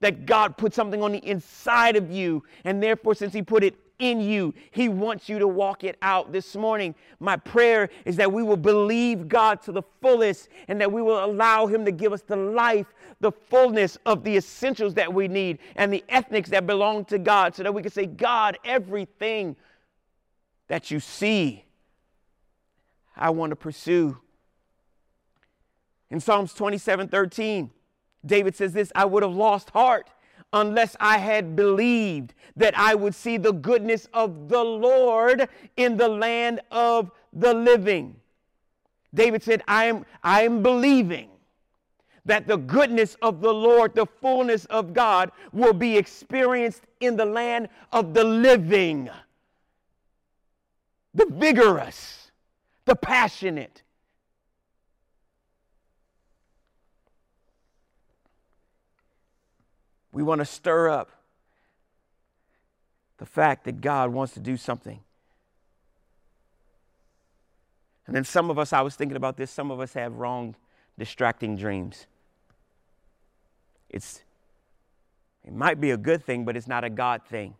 that 0.00 0.26
God 0.26 0.56
put 0.56 0.72
something 0.72 1.02
on 1.02 1.10
the 1.10 1.28
inside 1.28 1.96
of 1.96 2.08
you. 2.08 2.44
And 2.64 2.80
therefore, 2.80 3.16
since 3.16 3.34
He 3.34 3.42
put 3.42 3.64
it 3.64 3.74
in 3.98 4.20
you, 4.20 4.54
He 4.70 4.88
wants 4.88 5.28
you 5.28 5.38
to 5.38 5.48
walk 5.48 5.84
it 5.84 5.96
out. 6.02 6.32
This 6.32 6.54
morning, 6.56 6.94
my 7.20 7.36
prayer 7.36 7.90
is 8.04 8.16
that 8.16 8.32
we 8.32 8.42
will 8.42 8.56
believe 8.56 9.28
God 9.28 9.62
to 9.62 9.72
the 9.72 9.82
fullest 10.00 10.48
and 10.68 10.80
that 10.80 10.90
we 10.90 11.02
will 11.02 11.24
allow 11.24 11.66
Him 11.66 11.84
to 11.84 11.92
give 11.92 12.12
us 12.12 12.22
the 12.22 12.36
life, 12.36 12.86
the 13.20 13.32
fullness 13.32 13.98
of 14.06 14.24
the 14.24 14.36
essentials 14.36 14.94
that 14.94 15.12
we 15.12 15.28
need 15.28 15.58
and 15.76 15.92
the 15.92 16.04
ethnics 16.08 16.50
that 16.50 16.66
belong 16.66 17.04
to 17.06 17.18
God 17.18 17.54
so 17.54 17.62
that 17.62 17.72
we 17.72 17.82
can 17.82 17.92
say, 17.92 18.06
God, 18.06 18.58
everything 18.64 19.56
that 20.68 20.90
you 20.90 21.00
see 21.00 21.64
I 23.18 23.30
want 23.30 23.50
to 23.50 23.56
pursue. 23.56 24.18
In 26.10 26.20
Psalms 26.20 26.54
27 26.54 27.08
13, 27.08 27.70
David 28.24 28.54
says 28.54 28.72
this 28.72 28.92
I 28.94 29.04
would 29.04 29.22
have 29.22 29.34
lost 29.34 29.70
heart 29.70 30.08
unless 30.52 30.96
I 30.98 31.18
had 31.18 31.54
believed 31.56 32.34
that 32.56 32.76
I 32.78 32.94
would 32.94 33.14
see 33.14 33.36
the 33.36 33.52
goodness 33.52 34.08
of 34.14 34.48
the 34.48 34.62
Lord 34.62 35.48
in 35.76 35.96
the 35.96 36.08
land 36.08 36.60
of 36.70 37.10
the 37.32 37.54
living. 37.54 38.16
David 39.14 39.42
said, 39.42 39.62
I 39.68 39.86
am, 39.86 40.06
I 40.22 40.42
am 40.42 40.62
believing 40.62 41.28
that 42.24 42.46
the 42.46 42.56
goodness 42.56 43.16
of 43.22 43.40
the 43.40 43.52
Lord, 43.52 43.94
the 43.94 44.06
fullness 44.06 44.64
of 44.66 44.92
God, 44.92 45.32
will 45.52 45.72
be 45.72 45.96
experienced 45.96 46.82
in 47.00 47.16
the 47.16 47.24
land 47.24 47.68
of 47.92 48.12
the 48.12 48.24
living, 48.24 49.08
the 51.14 51.26
vigorous 51.26 52.18
the 52.88 52.96
passionate. 52.96 53.82
We 60.18 60.24
want 60.24 60.40
to 60.40 60.44
stir 60.44 60.90
up 60.90 61.12
the 63.18 63.24
fact 63.24 63.66
that 63.66 63.80
God 63.80 64.10
wants 64.10 64.34
to 64.34 64.40
do 64.40 64.56
something. 64.56 64.98
And 68.04 68.16
then 68.16 68.24
some 68.24 68.50
of 68.50 68.58
us, 68.58 68.72
I 68.72 68.80
was 68.80 68.96
thinking 68.96 69.16
about 69.16 69.36
this, 69.36 69.48
some 69.48 69.70
of 69.70 69.78
us 69.78 69.92
have 69.92 70.16
wrong, 70.16 70.56
distracting 70.98 71.56
dreams. 71.56 72.08
It's, 73.88 74.24
it 75.44 75.52
might 75.52 75.80
be 75.80 75.92
a 75.92 75.96
good 75.96 76.24
thing, 76.24 76.44
but 76.44 76.56
it's 76.56 76.66
not 76.66 76.82
a 76.82 76.90
God 76.90 77.22
thing. 77.24 77.54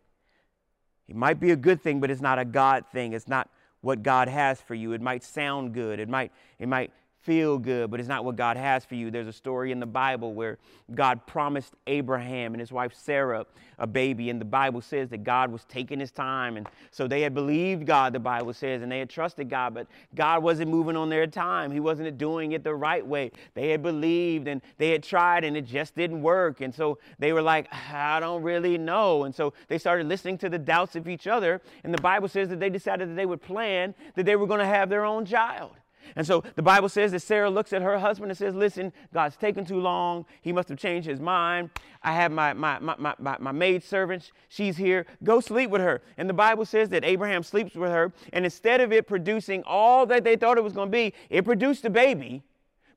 It 1.07 1.15
might 1.15 1.39
be 1.39 1.53
a 1.53 1.57
good 1.57 1.81
thing, 1.81 2.01
but 2.01 2.11
it's 2.11 2.21
not 2.21 2.41
a 2.41 2.45
God 2.45 2.87
thing. 2.91 3.13
It's 3.13 3.29
not 3.29 3.49
what 3.83 4.03
God 4.03 4.27
has 4.27 4.61
for 4.61 4.75
you. 4.75 4.95
It 4.95 5.01
might 5.01 5.23
sound 5.23 5.75
good. 5.75 6.01
It 6.01 6.09
might, 6.09 6.33
it 6.59 6.67
might 6.67 6.91
feel 7.21 7.59
good, 7.59 7.91
but 7.91 8.01
it's 8.01 8.09
not 8.09 8.25
what 8.25 8.37
God 8.37 8.57
has 8.57 8.85
for 8.85 8.95
you. 8.95 9.11
There's 9.11 9.27
a 9.27 9.33
story 9.33 9.73
in 9.73 9.81
the 9.81 9.87
Bible 9.87 10.35
where 10.35 10.59
God 10.95 11.27
promised 11.27 11.75
Abraham 11.87 12.55
and 12.55 12.61
his 12.61 12.73
wife 12.73 12.95
Sarah 12.95 13.45
a 13.79 13.87
baby, 13.87 14.29
and 14.31 14.41
the 14.41 14.45
Bible 14.45 14.81
says 14.81 15.09
that 15.11 15.23
God 15.23 15.53
was 15.53 15.65
taking 15.65 16.01
his 16.01 16.11
time. 16.11 16.57
And 16.57 16.69
so 16.91 17.07
they 17.07 17.21
had 17.21 17.35
believed 17.35 17.87
God, 17.87 18.13
the 18.13 18.19
Bible 18.19 18.53
says, 18.53 18.83
and 18.83 18.91
they 18.91 18.99
had 18.99 19.09
trusted 19.09 19.49
God, 19.49 19.75
but 19.75 19.87
God 20.15 20.43
wasn't 20.43 20.71
moving 20.71 20.97
on 20.97 21.09
their 21.09 21.27
time. 21.27 21.71
He 21.71 21.81
wasn't 21.81 22.19
doing 22.19 22.53
it 22.53 22.65
the 22.65 22.75
right 22.75 23.07
way. 23.07 23.31
They 23.55 23.71
had 23.71 23.83
believed 23.83 24.49
and 24.49 24.61
they 24.79 24.91
had 24.91 25.03
tried, 25.03 25.45
and 25.45 25.57
it 25.57 25.65
just 25.65 25.95
didn't 25.95 26.23
work. 26.23 26.61
And 26.61 26.75
so 26.75 26.99
they 27.19 27.33
were 27.33 27.43
like, 27.43 27.73
I 27.93 28.19
don't 28.21 28.43
really 28.43 28.79
know. 28.79 29.25
And 29.25 29.35
so 29.35 29.53
they 29.69 29.79
started 29.79 30.09
listening 30.09 30.39
to 30.39 30.49
the 30.49 30.59
doubts 30.59 30.97
of 30.97 31.09
each 31.09 31.27
other. 31.27 31.61
And 31.85 31.95
the 31.95 32.03
Bible 32.03 32.29
says 32.29 32.49
that 32.49 32.59
they 32.59 32.71
decided 32.71 33.09
that 33.09 33.15
they 33.15 33.27
would 33.27 33.43
plan 33.43 33.95
that 34.15 34.27
they 34.27 34.37
were 34.37 34.47
going 34.47 34.61
to 34.61 34.67
have 34.67 34.89
their 34.89 35.05
own 35.05 35.25
child. 35.25 35.73
And 36.17 36.27
so 36.27 36.43
the 36.55 36.63
Bible 36.63 36.89
says 36.89 37.13
that 37.13 37.21
Sarah 37.21 37.51
looks 37.51 37.73
at 37.73 37.83
her 37.83 37.99
husband 37.99 38.31
and 38.31 38.39
says, 38.39 38.55
Listen, 38.55 38.93
God's 39.13 39.37
taken 39.37 39.65
too 39.65 39.81
long. 39.81 40.27
He 40.43 40.53
must 40.53 40.69
have 40.69 40.79
changed 40.79 41.09
his 41.09 41.21
mind. 41.21 41.71
I 42.03 42.13
have 42.13 42.33
my, 42.33 42.53
my, 42.53 42.79
my, 42.79 43.15
my, 43.19 43.37
my 43.39 43.53
maid 43.53 43.83
servant. 43.83 44.31
She's 44.49 44.77
here. 44.77 45.07
Go 45.23 45.41
sleep 45.41 45.71
with 45.71 45.81
her. 45.81 46.03
And 46.17 46.29
the 46.29 46.35
Bible 46.35 46.65
says 46.65 46.89
that 46.91 47.05
Abraham 47.05 47.43
sleeps 47.43 47.75
with 47.75 47.91
her. 47.91 48.13
And 48.33 48.45
instead 48.45 48.81
of 48.81 48.93
it 48.93 49.07
producing 49.07 49.63
all 49.65 50.07
that 50.07 50.25
they 50.25 50.37
thought 50.37 50.59
it 50.59 50.65
was 50.65 50.73
going 50.73 50.89
to 50.89 50.93
be, 50.93 51.15
it 51.31 51.45
produced 51.45 51.85
a 51.85 51.91
baby, 51.91 52.43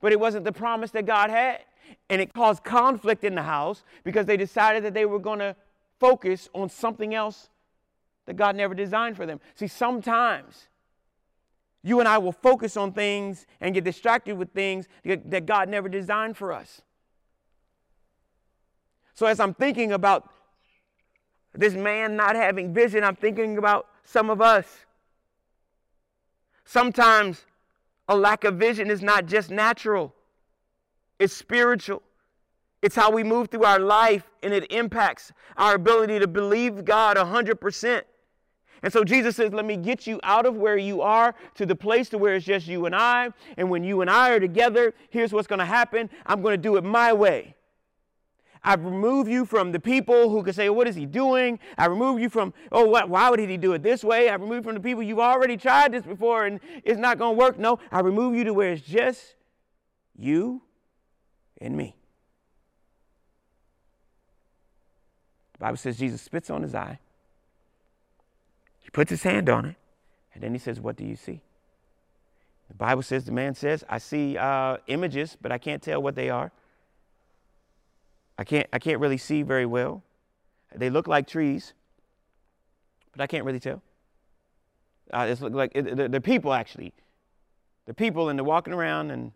but 0.01 0.11
it 0.11 0.19
wasn't 0.19 0.45
the 0.45 0.51
promise 0.51 0.91
that 0.91 1.05
God 1.05 1.29
had. 1.29 1.59
And 2.09 2.21
it 2.21 2.33
caused 2.33 2.63
conflict 2.63 3.23
in 3.23 3.35
the 3.35 3.41
house 3.41 3.83
because 4.03 4.25
they 4.25 4.37
decided 4.37 4.83
that 4.83 4.93
they 4.93 5.05
were 5.05 5.19
going 5.19 5.39
to 5.39 5.55
focus 5.99 6.49
on 6.53 6.69
something 6.69 7.13
else 7.13 7.49
that 8.25 8.35
God 8.35 8.55
never 8.55 8.73
designed 8.73 9.17
for 9.17 9.25
them. 9.25 9.39
See, 9.55 9.67
sometimes 9.67 10.67
you 11.83 11.99
and 11.99 12.07
I 12.07 12.17
will 12.17 12.31
focus 12.31 12.77
on 12.77 12.93
things 12.93 13.47
and 13.59 13.73
get 13.73 13.83
distracted 13.83 14.37
with 14.37 14.51
things 14.51 14.87
that 15.03 15.45
God 15.45 15.69
never 15.69 15.89
designed 15.89 16.37
for 16.37 16.53
us. 16.53 16.81
So, 19.13 19.25
as 19.25 19.39
I'm 19.39 19.53
thinking 19.53 19.91
about 19.91 20.29
this 21.53 21.73
man 21.73 22.15
not 22.15 22.35
having 22.35 22.73
vision, 22.73 23.03
I'm 23.03 23.15
thinking 23.15 23.57
about 23.57 23.87
some 24.03 24.29
of 24.29 24.41
us. 24.41 24.65
Sometimes 26.65 27.45
a 28.07 28.15
lack 28.15 28.43
of 28.43 28.55
vision 28.55 28.89
is 28.89 29.01
not 29.01 29.25
just 29.25 29.49
natural, 29.49 30.13
it's 31.19 31.33
spiritual. 31.33 32.01
It's 32.81 32.95
how 32.95 33.11
we 33.11 33.23
move 33.23 33.49
through 33.49 33.65
our 33.65 33.77
life, 33.77 34.23
and 34.41 34.53
it 34.53 34.71
impacts 34.71 35.31
our 35.55 35.75
ability 35.75 36.17
to 36.17 36.27
believe 36.27 36.83
God 36.83 37.15
100%. 37.15 38.01
And 38.83 38.91
so 38.91 39.03
Jesus 39.03 39.35
says, 39.35 39.53
Let 39.53 39.65
me 39.65 39.77
get 39.77 40.07
you 40.07 40.19
out 40.23 40.45
of 40.45 40.55
where 40.55 40.77
you 40.77 41.01
are 41.01 41.35
to 41.55 41.65
the 41.65 41.75
place 41.75 42.09
to 42.09 42.17
where 42.17 42.35
it's 42.35 42.45
just 42.45 42.67
you 42.67 42.85
and 42.85 42.95
I. 42.95 43.29
And 43.57 43.69
when 43.69 43.83
you 43.83 44.01
and 44.01 44.09
I 44.09 44.31
are 44.31 44.39
together, 44.39 44.93
here's 45.09 45.31
what's 45.31 45.47
going 45.47 45.59
to 45.59 45.65
happen 45.65 46.09
I'm 46.25 46.41
going 46.41 46.53
to 46.53 46.61
do 46.61 46.77
it 46.77 46.83
my 46.83 47.13
way. 47.13 47.55
I 48.63 48.75
remove 48.75 49.27
you 49.27 49.45
from 49.45 49.71
the 49.71 49.79
people 49.79 50.29
who 50.29 50.43
can 50.43 50.53
say, 50.53 50.69
What 50.69 50.87
is 50.87 50.95
he 50.95 51.05
doing? 51.05 51.59
I 51.77 51.85
remove 51.85 52.19
you 52.19 52.29
from, 52.29 52.53
Oh, 52.71 52.85
what, 52.85 53.09
why 53.09 53.29
would 53.29 53.39
he 53.39 53.57
do 53.57 53.73
it 53.73 53.83
this 53.83 54.03
way? 54.03 54.29
I 54.29 54.33
remove 54.33 54.57
you 54.57 54.63
from 54.63 54.75
the 54.75 54.81
people 54.81 55.03
you've 55.03 55.19
already 55.19 55.57
tried 55.57 55.91
this 55.91 56.03
before 56.03 56.45
and 56.45 56.59
it's 56.83 56.99
not 56.99 57.19
going 57.19 57.35
to 57.35 57.39
work. 57.39 57.59
No, 57.59 57.79
I 57.91 57.99
remove 57.99 58.35
you 58.35 58.43
to 58.45 58.53
where 58.53 58.71
it's 58.71 58.85
just 58.85 59.35
you 60.17 60.61
and 61.59 61.75
me. 61.75 61.95
The 65.53 65.59
Bible 65.59 65.77
says 65.77 65.97
Jesus 65.97 66.21
spits 66.21 66.49
on 66.49 66.63
his 66.63 66.73
eye 66.73 66.99
puts 68.91 69.09
his 69.09 69.23
hand 69.23 69.49
on 69.49 69.65
it, 69.65 69.75
and 70.33 70.43
then 70.43 70.53
he 70.53 70.59
says, 70.59 70.79
What 70.79 70.95
do 70.95 71.05
you 71.05 71.15
see? 71.15 71.41
The 72.71 72.77
Bible 72.77 73.01
says, 73.01 73.25
the 73.25 73.33
man 73.33 73.53
says, 73.53 73.83
I 73.89 73.97
see 73.97 74.37
uh, 74.37 74.77
images, 74.87 75.35
but 75.41 75.51
I 75.51 75.57
can't 75.57 75.81
tell 75.81 76.01
what 76.01 76.15
they 76.15 76.29
are. 76.29 76.53
I 78.37 78.45
can't, 78.45 78.65
I 78.71 78.79
can't 78.79 79.01
really 79.01 79.17
see 79.17 79.41
very 79.41 79.65
well. 79.65 80.03
They 80.73 80.89
look 80.89 81.05
like 81.05 81.27
trees, 81.27 81.73
but 83.11 83.21
I 83.21 83.27
can't 83.27 83.43
really 83.43 83.59
tell. 83.59 83.81
Uh, 85.11 85.27
it's 85.29 85.41
like 85.41 85.73
it, 85.75 86.11
they're 86.11 86.21
people, 86.21 86.53
actually. 86.53 86.93
They're 87.85 87.93
people, 87.93 88.29
and 88.29 88.39
they're 88.39 88.45
walking 88.45 88.73
around, 88.73 89.11
and 89.11 89.33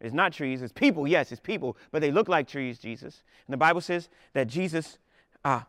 it's 0.00 0.12
not 0.12 0.32
trees, 0.32 0.60
it's 0.60 0.72
people. 0.72 1.06
Yes, 1.06 1.30
it's 1.30 1.40
people, 1.40 1.76
but 1.92 2.00
they 2.00 2.10
look 2.10 2.28
like 2.28 2.48
trees, 2.48 2.80
Jesus. 2.80 3.22
And 3.46 3.52
the 3.52 3.58
Bible 3.58 3.80
says 3.80 4.08
that 4.32 4.48
Jesus 4.48 4.98
uh, 5.44 5.60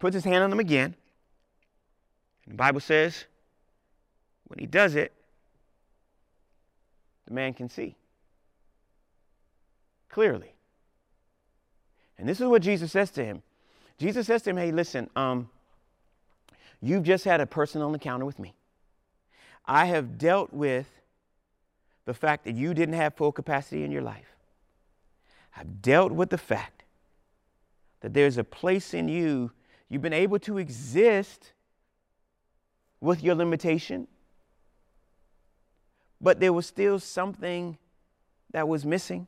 puts 0.00 0.14
his 0.14 0.24
hand 0.24 0.42
on 0.42 0.50
them 0.50 0.58
again. 0.58 0.96
And 2.44 2.54
the 2.54 2.56
Bible 2.56 2.80
says 2.80 3.24
when 4.46 4.58
he 4.58 4.66
does 4.66 4.94
it, 4.94 5.12
the 7.26 7.34
man 7.34 7.54
can 7.54 7.68
see 7.68 7.96
clearly. 10.08 10.54
And 12.18 12.28
this 12.28 12.40
is 12.40 12.46
what 12.46 12.62
Jesus 12.62 12.92
says 12.92 13.10
to 13.12 13.24
him. 13.24 13.42
Jesus 13.98 14.26
says 14.26 14.42
to 14.42 14.50
him, 14.50 14.56
Hey, 14.56 14.70
listen, 14.70 15.10
um, 15.16 15.48
you've 16.80 17.02
just 17.02 17.24
had 17.24 17.40
a 17.40 17.46
personal 17.46 17.92
encounter 17.92 18.24
with 18.24 18.38
me. 18.38 18.54
I 19.66 19.86
have 19.86 20.18
dealt 20.18 20.52
with 20.52 20.86
the 22.04 22.14
fact 22.14 22.44
that 22.44 22.54
you 22.54 22.74
didn't 22.74 22.94
have 22.94 23.14
full 23.14 23.32
capacity 23.32 23.82
in 23.82 23.90
your 23.90 24.02
life. 24.02 24.36
I've 25.56 25.82
dealt 25.82 26.12
with 26.12 26.30
the 26.30 26.38
fact 26.38 26.84
that 28.00 28.12
there's 28.12 28.36
a 28.36 28.44
place 28.44 28.92
in 28.92 29.08
you, 29.08 29.50
you've 29.88 30.02
been 30.02 30.12
able 30.12 30.38
to 30.40 30.58
exist 30.58 31.52
with 33.04 33.22
your 33.22 33.34
limitation, 33.34 34.08
but 36.22 36.40
there 36.40 36.54
was 36.54 36.66
still 36.66 36.98
something 36.98 37.76
that 38.52 38.66
was 38.66 38.86
missing. 38.86 39.26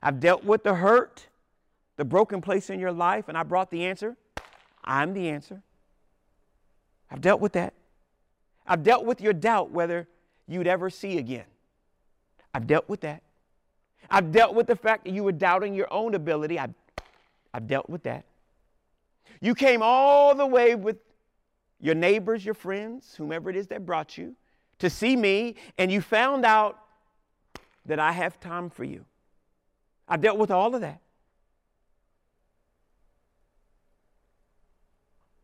I've 0.00 0.20
dealt 0.20 0.44
with 0.44 0.62
the 0.62 0.74
hurt, 0.74 1.26
the 1.96 2.04
broken 2.04 2.40
place 2.40 2.70
in 2.70 2.78
your 2.78 2.92
life, 2.92 3.28
and 3.28 3.36
I 3.36 3.42
brought 3.42 3.70
the 3.70 3.84
answer. 3.86 4.16
I'm 4.84 5.14
the 5.14 5.28
answer. 5.28 5.62
I've 7.10 7.20
dealt 7.20 7.40
with 7.40 7.52
that. 7.54 7.74
I've 8.66 8.84
dealt 8.84 9.04
with 9.04 9.20
your 9.20 9.32
doubt 9.32 9.72
whether 9.72 10.06
you'd 10.46 10.68
ever 10.68 10.90
see 10.90 11.18
again. 11.18 11.46
I've 12.54 12.68
dealt 12.68 12.88
with 12.88 13.00
that. 13.00 13.22
I've 14.08 14.30
dealt 14.30 14.54
with 14.54 14.68
the 14.68 14.76
fact 14.76 15.04
that 15.04 15.12
you 15.12 15.24
were 15.24 15.32
doubting 15.32 15.74
your 15.74 15.92
own 15.92 16.14
ability. 16.14 16.56
I've, 16.56 16.74
I've 17.52 17.66
dealt 17.66 17.90
with 17.90 18.04
that. 18.04 18.24
You 19.40 19.56
came 19.56 19.82
all 19.82 20.36
the 20.36 20.46
way 20.46 20.76
with 20.76 20.98
your 21.80 21.94
neighbors, 21.94 22.44
your 22.44 22.54
friends, 22.54 23.14
whomever 23.16 23.50
it 23.50 23.56
is 23.56 23.66
that 23.68 23.86
brought 23.86 24.18
you, 24.18 24.36
to 24.78 24.90
see 24.90 25.16
me, 25.16 25.56
and 25.78 25.90
you 25.90 26.00
found 26.00 26.44
out 26.44 26.78
that 27.86 27.98
I 27.98 28.12
have 28.12 28.38
time 28.40 28.70
for 28.70 28.84
you. 28.84 29.04
I've 30.08 30.20
dealt 30.20 30.38
with 30.38 30.50
all 30.50 30.74
of 30.74 30.80
that. 30.80 31.00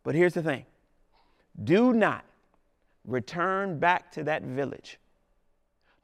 But 0.03 0.15
here's 0.15 0.35
the 0.35 0.43
thing 0.43 0.67
do 1.63 1.93
not 1.93 2.25
return 3.05 3.79
back 3.79 4.13
to 4.13 4.25
that 4.25 4.43
village 4.43 4.99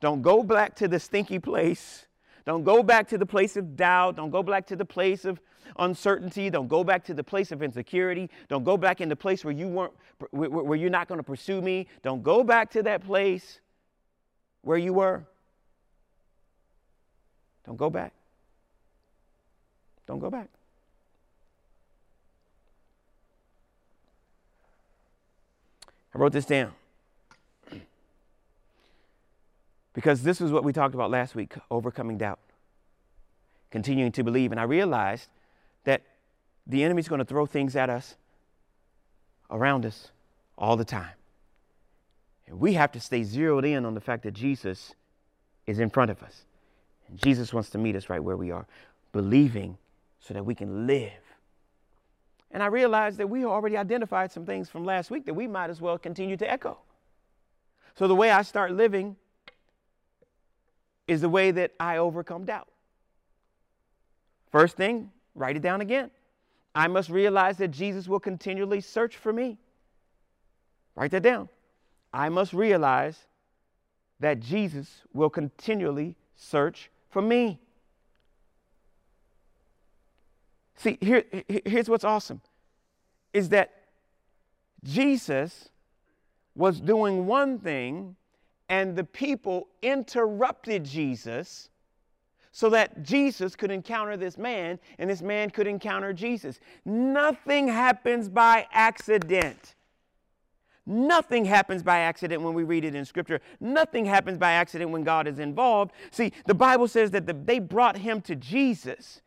don't 0.01 0.23
go 0.23 0.43
back 0.43 0.75
to 0.77 0.89
the 0.89 0.99
stinky 0.99 1.39
place. 1.39 2.07
Don't 2.45 2.65
go 2.65 2.83
back 2.83 3.09
to 3.09 3.19
the 3.19 3.27
place 3.27 3.57
of 3.57 3.77
doubt. 3.77 4.17
Don't 4.17 4.31
go 4.31 4.43
back 4.43 4.67
to 4.67 4.77
the 4.77 4.85
place 4.85 5.25
of 5.25 5.41
uncertainty. 5.79 6.51
Don't 6.51 6.69
go 6.69 6.83
back 6.83 7.05
to 7.05 7.15
the 7.15 7.23
place 7.23 7.53
of 7.53 7.63
insecurity. 7.63 8.29
Don't 8.49 8.65
go 8.65 8.77
back 8.77 9.01
in 9.01 9.09
the 9.09 9.17
place 9.17 9.45
where 9.45 9.55
you 9.55 9.69
weren't 9.69 9.93
where 10.31 10.77
you're 10.77 10.91
not 10.91 11.09
going 11.09 11.19
to 11.19 11.25
pursue 11.25 11.61
me. 11.61 11.87
Don't 12.03 12.23
go 12.23 12.45
back 12.45 12.71
to 12.73 12.83
that 12.83 13.05
place 13.05 13.61
where 14.63 14.79
you 14.79 14.93
were. 14.93 15.25
Don't 17.67 17.77
go 17.77 17.91
back. 17.91 18.13
Don't 20.07 20.19
go 20.19 20.31
back. 20.31 20.49
I 26.15 26.19
wrote 26.19 26.33
this 26.33 26.45
down. 26.45 26.73
Because 29.95 30.23
this 30.23 30.41
is 30.41 30.51
what 30.51 30.65
we 30.65 30.73
talked 30.73 30.95
about 30.95 31.11
last 31.11 31.35
week 31.35 31.55
overcoming 31.71 32.19
doubt, 32.19 32.39
continuing 33.71 34.13
to 34.13 34.25
believe. 34.25 34.51
And 34.51 34.61
I 34.61 34.65
realized 34.65 35.29
that 35.85 36.03
the 36.67 36.83
enemy's 36.85 37.09
going 37.09 37.19
to 37.19 37.25
throw 37.25 37.47
things 37.47 37.77
at 37.77 37.91
us 37.91 38.15
around 39.51 39.85
us 39.85 40.11
all 40.57 40.77
the 40.77 40.85
time. 40.85 41.15
And 42.47 42.59
we 42.59 42.75
have 42.75 42.93
to 42.93 43.01
stay 43.01 43.23
zeroed 43.23 43.65
in 43.65 43.85
on 43.85 43.95
the 43.95 44.01
fact 44.01 44.23
that 44.23 44.33
Jesus 44.33 44.95
is 45.67 45.79
in 45.79 45.91
front 45.91 46.11
of 46.11 46.23
us. 46.23 46.45
And 47.09 47.19
Jesus 47.19 47.53
wants 47.53 47.71
to 47.71 47.79
meet 47.79 47.97
us 47.97 48.09
right 48.09 48.23
where 48.23 48.37
we 48.37 48.51
are, 48.51 48.67
believing 49.13 49.77
so 50.21 50.35
that 50.35 50.45
we 50.45 50.55
can 50.55 50.87
live. 50.87 51.13
And 52.51 52.63
I 52.63 52.67
realized 52.67 53.19
that 53.19 53.29
we 53.29 53.45
already 53.45 53.77
identified 53.77 54.31
some 54.31 54.45
things 54.45 54.69
from 54.69 54.85
last 54.85 55.11
week 55.11 55.25
that 55.27 55.35
we 55.35 55.47
might 55.47 55.71
as 55.71 55.81
well 55.81 55.99
continue 55.99 56.37
to 56.37 56.51
echo. 56.51 56.79
So 57.95 58.07
the 58.07 58.15
way 58.15 58.31
I 58.31 58.43
start 58.43 58.73
living 58.73 59.17
is 61.13 61.21
the 61.21 61.29
way 61.29 61.51
that 61.53 61.73
I 61.79 61.99
overcome 61.99 62.45
doubt. 62.45 62.69
First 64.51 64.77
thing, 64.77 65.11
write 65.35 65.57
it 65.57 65.63
down 65.63 65.81
again. 65.81 66.11
I 66.75 66.89
must 66.89 67.11
realize 67.11 67.59
that 67.59 67.69
Jesus 67.69 68.09
will 68.09 68.21
continually 68.21 68.81
search 68.81 69.17
for 69.17 69.33
me. 69.33 69.59
Write 70.97 71.11
that 71.13 71.23
down. 71.23 71.49
I 72.13 72.29
must 72.29 72.53
realize 72.53 73.19
that 74.21 74.41
Jesus 74.41 75.03
will 75.13 75.31
continually 75.31 76.17
search 76.35 76.91
for 77.11 77.23
me. 77.23 77.59
See, 80.77 80.99
here, 81.01 81.25
here's 81.65 81.89
what's 81.89 82.05
awesome 82.05 82.41
is 83.33 83.51
that 83.51 83.73
Jesus 84.85 85.69
was 86.55 86.81
doing 86.81 87.27
one 87.27 87.59
thing 87.59 88.17
and 88.73 88.97
the 88.97 89.05
people 89.05 89.69
interrupted 89.83 90.83
Jesus 90.83 91.69
so 92.53 92.71
that 92.71 93.03
Jesus 93.03 93.55
could 93.55 93.71
encounter 93.71 94.17
this 94.17 94.39
man 94.39 94.79
and 94.99 95.11
this 95.11 95.21
man 95.21 95.51
could 95.51 95.67
encounter 95.67 96.15
Jesus. 96.15 96.59
Nothing 96.87 97.69
happens 97.69 98.31
by 98.31 98.67
accident. 98.73 99.75
Nothing 100.87 101.45
happens 101.45 101.83
by 101.83 101.99
accident 101.99 102.41
when 102.41 102.55
we 102.55 102.65
read 102.65 102.87
it 102.87 102.95
in 102.95 103.05
Scripture. 103.05 103.43
Nothing 103.61 104.07
happens 104.07 104.39
by 104.39 104.53
accident 104.53 104.91
when 104.91 105.05
God 105.05 105.29
is 105.29 105.39
involved. 105.39 105.93
See, 106.11 106.33
the 106.47 106.55
Bible 106.55 106.89
says 106.89 107.11
that 107.11 107.27
the, 107.27 107.35
they 107.35 107.59
brought 107.59 107.99
him 107.99 108.23
to 108.23 108.35
Jesus. 108.35 109.21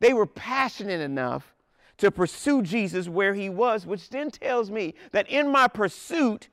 They 0.00 0.14
were 0.14 0.26
passionate 0.26 1.02
enough 1.02 1.54
to 1.98 2.10
pursue 2.10 2.62
Jesus 2.62 3.10
where 3.10 3.34
he 3.34 3.50
was, 3.50 3.84
which 3.84 4.08
then 4.08 4.30
tells 4.30 4.70
me 4.70 4.94
that 5.12 5.28
in 5.28 5.52
my 5.52 5.68
pursuit, 5.68 6.48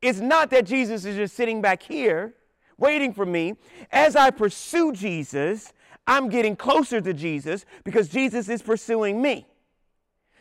it's 0.00 0.20
not 0.20 0.50
that 0.50 0.66
Jesus 0.66 1.04
is 1.04 1.16
just 1.16 1.34
sitting 1.34 1.60
back 1.60 1.82
here 1.82 2.34
waiting 2.78 3.12
for 3.12 3.26
me. 3.26 3.56
As 3.90 4.16
I 4.16 4.30
pursue 4.30 4.92
Jesus, 4.92 5.72
I'm 6.06 6.28
getting 6.28 6.56
closer 6.56 7.00
to 7.00 7.12
Jesus 7.12 7.66
because 7.84 8.08
Jesus 8.08 8.48
is 8.48 8.62
pursuing 8.62 9.20
me. 9.20 9.46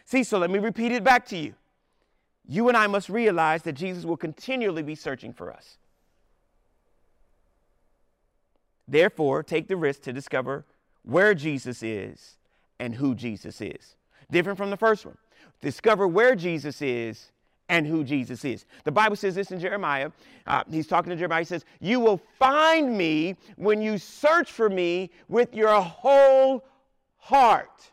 See, 0.05 0.23
so 0.23 0.37
let 0.37 0.49
me 0.49 0.59
repeat 0.59 0.91
it 0.91 1.03
back 1.03 1.25
to 1.27 1.37
you. 1.37 1.55
You 2.47 2.69
and 2.69 2.77
I 2.77 2.87
must 2.87 3.09
realize 3.09 3.63
that 3.63 3.73
Jesus 3.73 4.05
will 4.05 4.15
continually 4.15 4.83
be 4.83 4.95
searching 4.95 5.33
for 5.33 5.51
us. 5.51 5.77
Therefore, 8.87 9.43
take 9.43 9.67
the 9.67 9.75
risk 9.75 10.03
to 10.03 10.13
discover 10.13 10.63
where 11.03 11.33
Jesus 11.33 11.83
is 11.83 12.37
and 12.79 12.95
who 12.95 13.15
Jesus 13.15 13.59
is. 13.59 13.95
Different 14.31 14.57
from 14.57 14.69
the 14.69 14.77
first 14.77 15.05
one. 15.05 15.17
Discover 15.61 16.07
where 16.07 16.35
Jesus 16.35 16.81
is 16.81 17.31
and 17.69 17.85
who 17.85 18.03
Jesus 18.03 18.45
is. 18.45 18.65
The 18.83 18.91
Bible 18.91 19.15
says 19.15 19.35
this 19.35 19.51
in 19.51 19.59
Jeremiah. 19.59 20.11
Uh, 20.45 20.63
he's 20.69 20.87
talking 20.87 21.09
to 21.09 21.15
Jeremiah. 21.15 21.41
He 21.41 21.45
says, 21.45 21.65
You 21.79 21.99
will 21.99 22.21
find 22.39 22.97
me 22.97 23.35
when 23.57 23.81
you 23.81 23.97
search 23.97 24.51
for 24.51 24.69
me 24.69 25.11
with 25.27 25.53
your 25.53 25.81
whole 25.81 26.63
heart. 27.17 27.91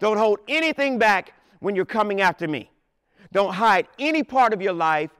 Don't 0.00 0.18
hold 0.18 0.40
anything 0.48 0.98
back 0.98 1.34
when 1.60 1.74
you're 1.76 1.84
coming 1.84 2.20
after 2.20 2.48
me. 2.48 2.70
Don't 3.32 3.52
hide 3.52 3.86
any 3.98 4.22
part 4.22 4.52
of 4.52 4.60
your 4.60 4.72
life. 4.72 5.10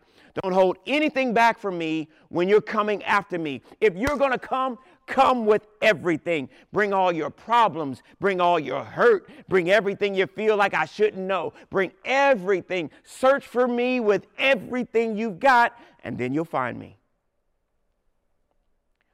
Don't 0.43 0.53
hold 0.53 0.77
anything 0.87 1.33
back 1.33 1.59
from 1.59 1.79
me 1.79 2.09
when 2.29 2.49
you're 2.49 2.61
coming 2.61 3.03
after 3.05 3.39
me. 3.39 3.63
If 3.81 3.95
you're 3.95 4.19
going 4.19 4.33
to 4.33 4.39
come, 4.39 4.79
Come 5.07 5.47
with 5.47 5.67
everything. 5.81 6.49
Bring 6.73 6.93
all 6.93 7.13
your 7.13 7.31
problems. 7.31 8.03
Bring 8.19 8.41
all 8.41 8.59
your 8.59 8.83
hurt. 8.83 9.29
Bring 9.49 9.71
everything 9.71 10.15
you 10.15 10.27
feel 10.27 10.57
like 10.57 10.75
I 10.75 10.85
shouldn't 10.85 11.25
know. 11.25 11.53
Bring 11.71 11.93
everything. 12.05 12.91
Search 13.05 13.47
for 13.47 13.69
me 13.69 14.01
with 14.01 14.27
everything 14.37 15.17
you've 15.17 15.39
got, 15.39 15.79
and 16.03 16.19
then 16.19 16.35
you'll 16.35 16.45
find 16.45 16.79
me. 16.79 16.99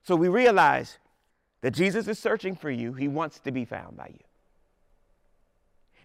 So 0.02 0.16
we 0.16 0.28
realize 0.28 0.98
that 1.60 1.72
Jesus 1.72 2.08
is 2.08 2.18
searching 2.18 2.56
for 2.56 2.70
you. 2.70 2.92
He 2.94 3.06
wants 3.06 3.38
to 3.40 3.52
be 3.52 3.64
found 3.64 3.96
by 3.96 4.08
you. 4.08 4.24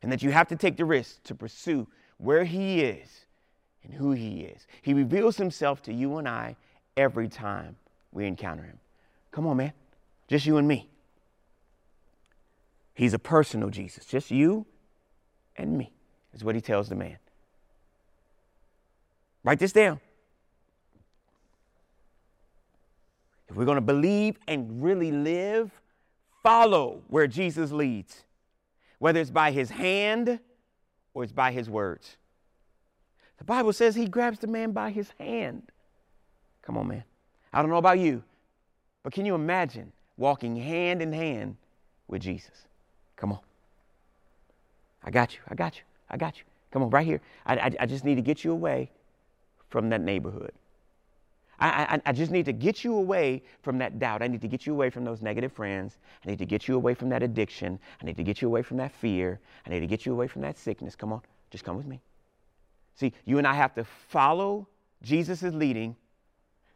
And 0.03 0.11
that 0.11 0.21
you 0.21 0.31
have 0.31 0.47
to 0.49 0.55
take 0.55 0.77
the 0.77 0.85
risk 0.85 1.23
to 1.23 1.33
pursue 1.33 1.87
where 2.17 2.43
He 2.43 2.81
is 2.81 3.25
and 3.83 3.93
who 3.93 4.11
He 4.11 4.41
is. 4.41 4.67
He 4.81 4.93
reveals 4.93 5.37
Himself 5.37 5.81
to 5.83 5.93
you 5.93 6.17
and 6.17 6.27
I 6.27 6.55
every 6.95 7.27
time 7.27 7.77
we 8.11 8.25
encounter 8.25 8.63
Him. 8.63 8.77
Come 9.37 9.45
on, 9.45 9.57
man. 9.57 9.73
Just 10.27 10.47
you 10.47 10.57
and 10.57 10.67
me. 10.67 10.89
He's 12.95 13.13
a 13.13 13.19
personal 13.19 13.69
Jesus. 13.69 14.03
Just 14.03 14.31
you 14.31 14.65
and 15.55 15.77
me, 15.77 15.91
is 16.33 16.43
what 16.43 16.55
He 16.55 16.61
tells 16.61 16.89
the 16.89 16.95
man. 16.95 17.17
Write 19.43 19.59
this 19.59 19.71
down. 19.71 19.99
If 23.47 23.55
we're 23.55 23.65
going 23.65 23.75
to 23.75 23.81
believe 23.81 24.39
and 24.47 24.83
really 24.83 25.11
live, 25.11 25.69
follow 26.41 27.03
where 27.07 27.27
Jesus 27.27 27.71
leads, 27.71 28.23
whether 28.97 29.19
it's 29.19 29.29
by 29.29 29.51
his 29.51 29.69
hand 29.69 30.39
or 31.13 31.23
it's 31.23 31.31
by 31.31 31.51
his 31.51 31.69
words. 31.69 32.17
The 33.37 33.43
Bible 33.43 33.71
says 33.71 33.93
he 33.93 34.07
grabs 34.07 34.39
the 34.39 34.47
man 34.47 34.71
by 34.71 34.89
his 34.89 35.11
hand. 35.19 35.71
Come 36.63 36.75
on, 36.75 36.87
man. 36.87 37.03
I 37.53 37.61
don't 37.61 37.69
know 37.69 37.77
about 37.77 37.99
you, 37.99 38.23
but 39.07 39.13
can 39.13 39.25
you 39.25 39.35
imagine 39.35 39.93
walking 40.17 40.57
hand 40.57 41.01
in 41.01 41.13
hand 41.13 41.55
with 42.09 42.21
Jesus? 42.21 42.67
Come 43.15 43.31
on. 43.31 43.39
I 45.01 45.11
got 45.11 45.33
you. 45.33 45.39
I 45.47 45.55
got 45.55 45.77
you. 45.77 45.83
I 46.09 46.17
got 46.17 46.37
you. 46.37 46.43
Come 46.71 46.83
on, 46.83 46.89
right 46.89 47.05
here. 47.05 47.21
I, 47.45 47.55
I, 47.55 47.71
I 47.79 47.85
just 47.85 48.03
need 48.03 48.15
to 48.15 48.21
get 48.21 48.43
you 48.43 48.51
away 48.51 48.91
from 49.69 49.87
that 49.91 50.01
neighborhood. 50.01 50.51
I, 51.57 51.69
I, 51.69 52.01
I, 52.07 52.11
just 52.11 52.31
need 52.31 52.43
to 52.47 52.51
get 52.51 52.83
you 52.83 52.97
away 52.97 53.43
from 53.61 53.77
that 53.77 53.97
doubt. 53.97 54.21
I 54.21 54.27
need 54.27 54.41
to 54.41 54.47
get 54.49 54.65
you 54.65 54.73
away 54.73 54.89
from 54.89 55.05
those 55.05 55.21
negative 55.21 55.53
friends. 55.53 55.99
I 56.25 56.29
need 56.29 56.39
to 56.39 56.45
get 56.45 56.67
you 56.67 56.75
away 56.75 56.93
from 56.93 57.07
that 57.07 57.23
addiction. 57.23 57.79
I 58.01 58.05
need 58.05 58.17
to 58.17 58.23
get 58.23 58.41
you 58.41 58.49
away 58.49 58.61
from 58.61 58.75
that 58.75 58.91
fear. 58.91 59.39
I 59.65 59.69
need 59.69 59.79
to 59.79 59.87
get 59.87 60.05
you 60.05 60.11
away 60.11 60.27
from 60.27 60.41
that 60.41 60.57
sickness. 60.57 60.97
Come 60.97 61.13
on, 61.13 61.21
just 61.49 61.63
come 61.63 61.77
with 61.77 61.87
me. 61.87 62.01
See, 62.95 63.13
you 63.23 63.37
and 63.37 63.47
I 63.47 63.53
have 63.53 63.73
to 63.75 63.85
follow 63.85 64.67
Jesus' 65.01 65.43
leading 65.43 65.95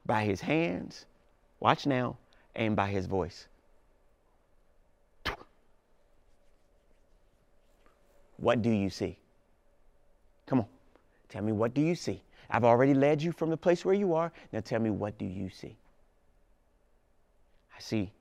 by 0.06 0.24
his 0.24 0.40
hands, 0.40 1.08
watch 1.60 1.86
now, 1.86 2.16
and 2.56 2.76
by 2.76 2.88
his 2.88 3.06
voice. 3.06 3.48
What 8.38 8.62
do 8.62 8.72
you 8.72 8.90
see? 8.90 9.18
Come 10.48 10.60
on, 10.60 10.66
tell 11.30 11.44
me, 11.44 11.52
what 11.52 11.74
do 11.74 11.82
you 11.82 11.96
see? 11.96 12.22
I've 12.50 12.66
already 12.66 12.94
led 12.94 13.22
you 13.22 13.32
from 13.32 13.50
the 13.50 13.58
place 13.58 13.86
where 13.86 13.96
you 13.96 14.14
are. 14.14 14.32
Now 14.52 14.60
tell 14.60 14.80
me, 14.82 14.90
what 14.90 15.18
do 15.18 15.26
you 15.26 15.50
see? 15.50 15.76
I 17.76 17.80
see. 17.80 18.12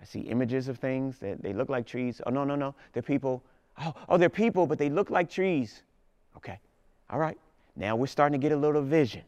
I 0.00 0.04
see 0.04 0.20
images 0.20 0.68
of 0.68 0.78
things 0.78 1.18
that 1.18 1.42
they 1.42 1.52
look 1.52 1.68
like 1.68 1.86
trees. 1.86 2.20
Oh, 2.26 2.30
no, 2.30 2.44
no, 2.44 2.56
no. 2.56 2.74
They're 2.92 3.02
people. 3.02 3.42
Oh, 3.78 3.94
oh, 4.08 4.16
they're 4.16 4.28
people, 4.28 4.66
but 4.66 4.78
they 4.78 4.88
look 4.88 5.10
like 5.10 5.30
trees. 5.30 5.82
Okay. 6.36 6.58
All 7.10 7.18
right. 7.18 7.38
Now 7.76 7.96
we're 7.96 8.06
starting 8.06 8.40
to 8.40 8.42
get 8.42 8.52
a 8.52 8.56
little 8.56 8.82
vision. 8.82 9.22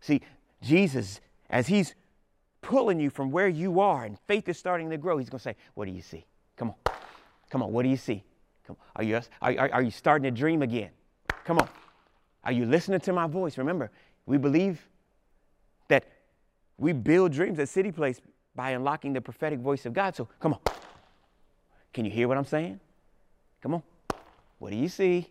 See, 0.00 0.20
Jesus, 0.62 1.20
as 1.50 1.66
he's 1.66 1.94
pulling 2.62 3.00
you 3.00 3.10
from 3.10 3.30
where 3.30 3.48
you 3.48 3.80
are 3.80 4.04
and 4.04 4.18
faith 4.26 4.48
is 4.48 4.58
starting 4.58 4.90
to 4.90 4.98
grow, 4.98 5.18
he's 5.18 5.30
going 5.30 5.38
to 5.38 5.42
say, 5.42 5.56
What 5.74 5.86
do 5.86 5.92
you 5.92 6.02
see? 6.02 6.26
Come 6.56 6.70
on. 6.70 6.94
Come 7.50 7.62
on. 7.62 7.72
What 7.72 7.82
do 7.82 7.88
you 7.88 7.96
see? 7.96 8.22
Come 8.66 8.76
on. 8.78 8.86
Are 8.96 9.04
you, 9.04 9.20
are, 9.40 9.70
are 9.72 9.82
you 9.82 9.90
starting 9.90 10.24
to 10.24 10.30
dream 10.30 10.62
again? 10.62 10.90
Come 11.44 11.58
on. 11.58 11.68
Are 12.44 12.52
you 12.52 12.66
listening 12.66 13.00
to 13.00 13.12
my 13.12 13.26
voice? 13.26 13.58
Remember, 13.58 13.90
we 14.26 14.38
believe 14.38 14.86
that 15.88 16.04
we 16.78 16.92
build 16.92 17.32
dreams 17.32 17.58
at 17.58 17.68
City 17.68 17.92
Place 17.92 18.20
by 18.54 18.70
unlocking 18.70 19.12
the 19.12 19.20
prophetic 19.20 19.60
voice 19.60 19.86
of 19.86 19.92
God. 19.92 20.16
So 20.16 20.28
come 20.40 20.54
on. 20.54 20.60
Can 21.92 22.04
you 22.04 22.10
hear 22.10 22.28
what 22.28 22.36
I'm 22.36 22.44
saying? 22.44 22.80
Come 23.62 23.74
on. 23.74 23.82
What 24.58 24.70
do 24.70 24.76
you 24.76 24.88
see? 24.88 25.28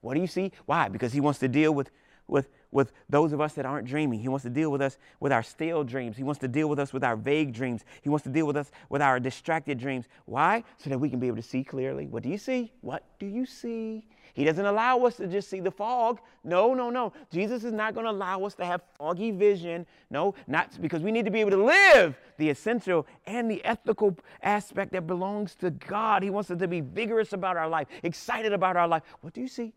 What 0.00 0.14
do 0.14 0.20
you 0.20 0.26
see? 0.26 0.52
Why? 0.66 0.88
Because 0.88 1.12
he 1.12 1.20
wants 1.20 1.38
to 1.40 1.48
deal 1.48 1.72
with, 1.72 1.90
with, 2.26 2.48
with 2.74 2.92
those 3.08 3.32
of 3.32 3.40
us 3.40 3.54
that 3.54 3.64
aren't 3.64 3.86
dreaming. 3.86 4.20
He 4.20 4.28
wants 4.28 4.42
to 4.42 4.50
deal 4.50 4.70
with 4.70 4.82
us 4.82 4.98
with 5.20 5.32
our 5.32 5.42
stale 5.42 5.84
dreams. 5.84 6.16
He 6.16 6.24
wants 6.24 6.40
to 6.40 6.48
deal 6.48 6.68
with 6.68 6.80
us 6.80 6.92
with 6.92 7.04
our 7.04 7.16
vague 7.16 7.54
dreams. 7.54 7.84
He 8.02 8.08
wants 8.08 8.24
to 8.24 8.30
deal 8.30 8.46
with 8.46 8.56
us 8.56 8.70
with 8.90 9.00
our 9.00 9.20
distracted 9.20 9.78
dreams. 9.78 10.06
Why? 10.26 10.64
So 10.76 10.90
that 10.90 10.98
we 10.98 11.08
can 11.08 11.20
be 11.20 11.28
able 11.28 11.36
to 11.36 11.42
see 11.42 11.62
clearly. 11.62 12.08
What 12.08 12.24
do 12.24 12.28
you 12.28 12.36
see? 12.36 12.72
What 12.80 13.04
do 13.20 13.26
you 13.26 13.46
see? 13.46 14.04
He 14.34 14.42
doesn't 14.44 14.66
allow 14.66 14.98
us 15.04 15.16
to 15.18 15.28
just 15.28 15.48
see 15.48 15.60
the 15.60 15.70
fog. 15.70 16.18
No, 16.42 16.74
no, 16.74 16.90
no. 16.90 17.12
Jesus 17.30 17.62
is 17.62 17.72
not 17.72 17.94
going 17.94 18.06
to 18.06 18.10
allow 18.10 18.42
us 18.42 18.54
to 18.56 18.64
have 18.64 18.82
foggy 18.98 19.30
vision. 19.30 19.86
No, 20.10 20.34
not 20.48 20.70
because 20.82 21.02
we 21.02 21.12
need 21.12 21.24
to 21.26 21.30
be 21.30 21.40
able 21.40 21.52
to 21.52 21.64
live 21.64 22.18
the 22.38 22.50
essential 22.50 23.06
and 23.28 23.48
the 23.48 23.64
ethical 23.64 24.18
aspect 24.42 24.90
that 24.92 25.06
belongs 25.06 25.54
to 25.56 25.70
God. 25.70 26.24
He 26.24 26.30
wants 26.30 26.50
us 26.50 26.58
to 26.58 26.66
be 26.66 26.80
vigorous 26.80 27.32
about 27.32 27.56
our 27.56 27.68
life, 27.68 27.86
excited 28.02 28.52
about 28.52 28.76
our 28.76 28.88
life. 28.88 29.04
What 29.20 29.32
do 29.32 29.40
you 29.40 29.48
see? 29.48 29.72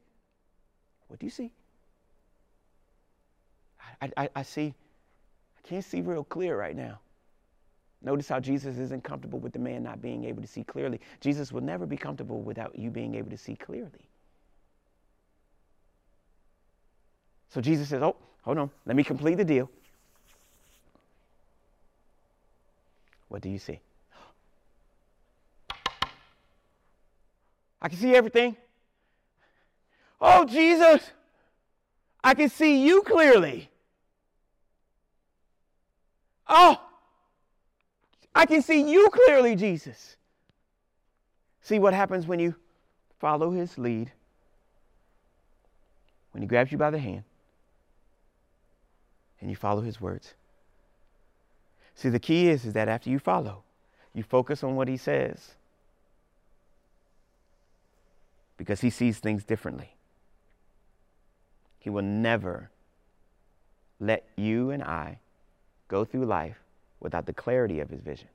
What 1.07 1.19
do 1.19 1.27
you 1.27 1.31
see? 1.31 1.51
I, 4.01 4.11
I, 4.17 4.29
I 4.35 4.43
see, 4.43 4.73
I 5.57 5.67
can't 5.67 5.83
see 5.83 6.01
real 6.01 6.23
clear 6.23 6.57
right 6.57 6.75
now. 6.75 6.99
Notice 8.01 8.27
how 8.29 8.39
Jesus 8.39 8.77
isn't 8.77 9.03
comfortable 9.03 9.39
with 9.39 9.53
the 9.53 9.59
man 9.59 9.83
not 9.83 10.01
being 10.01 10.23
able 10.25 10.41
to 10.41 10.47
see 10.47 10.63
clearly. 10.63 10.99
Jesus 11.19 11.51
will 11.51 11.61
never 11.61 11.85
be 11.85 11.97
comfortable 11.97 12.41
without 12.41 12.77
you 12.77 12.91
being 12.91 13.15
able 13.15 13.31
to 13.31 13.37
see 13.37 13.55
clearly. 13.55 14.07
So 17.49 17.59
Jesus 17.59 17.89
says, 17.89 18.03
Oh, 18.03 18.15
hold 18.43 18.59
on, 18.59 18.69
let 18.85 18.95
me 18.95 19.03
complete 19.03 19.35
the 19.35 19.45
deal. 19.45 19.69
What 23.29 23.41
do 23.41 23.49
you 23.49 23.59
see? 23.59 23.79
I 27.81 27.89
can 27.89 27.97
see 27.97 28.15
everything. 28.15 28.55
Oh, 30.19 30.45
Jesus, 30.45 31.11
I 32.23 32.33
can 32.33 32.49
see 32.49 32.83
you 32.85 33.01
clearly. 33.03 33.69
Oh, 36.49 36.79
I 38.33 38.45
can 38.45 38.61
see 38.61 38.89
you 38.89 39.09
clearly, 39.09 39.55
Jesus. 39.55 40.15
See 41.61 41.79
what 41.79 41.93
happens 41.93 42.27
when 42.27 42.39
you 42.39 42.55
follow 43.19 43.51
his 43.51 43.77
lead, 43.77 44.11
when 46.31 46.41
he 46.41 46.47
grabs 46.47 46.71
you 46.71 46.77
by 46.77 46.91
the 46.91 46.99
hand 46.99 47.23
and 49.41 49.49
you 49.49 49.55
follow 49.55 49.81
his 49.81 49.99
words. 49.99 50.33
See, 51.95 52.09
the 52.09 52.19
key 52.19 52.47
is, 52.47 52.63
is 52.63 52.73
that 52.73 52.87
after 52.87 53.09
you 53.09 53.19
follow, 53.19 53.63
you 54.13 54.23
focus 54.23 54.63
on 54.63 54.75
what 54.75 54.87
he 54.87 54.97
says 54.97 55.55
because 58.55 58.81
he 58.81 58.89
sees 58.89 59.19
things 59.19 59.43
differently. 59.43 59.95
He 61.79 61.89
will 61.89 62.03
never 62.03 62.69
let 63.99 64.27
you 64.35 64.71
and 64.71 64.83
I 64.83 65.19
go 65.87 66.05
through 66.05 66.25
life 66.25 66.57
without 66.99 67.25
the 67.25 67.33
clarity 67.33 67.79
of 67.79 67.89
his 67.89 68.01
vision, 68.01 68.27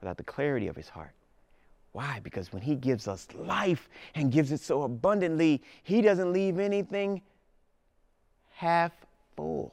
without 0.00 0.16
the 0.16 0.24
clarity 0.24 0.68
of 0.68 0.76
his 0.76 0.88
heart. 0.88 1.12
Why? 1.92 2.20
Because 2.22 2.52
when 2.52 2.62
he 2.62 2.74
gives 2.74 3.06
us 3.06 3.28
life 3.34 3.88
and 4.14 4.32
gives 4.32 4.50
it 4.50 4.60
so 4.60 4.82
abundantly, 4.82 5.62
he 5.82 6.02
doesn't 6.02 6.32
leave 6.32 6.58
anything 6.58 7.22
half 8.52 8.92
full. 9.36 9.72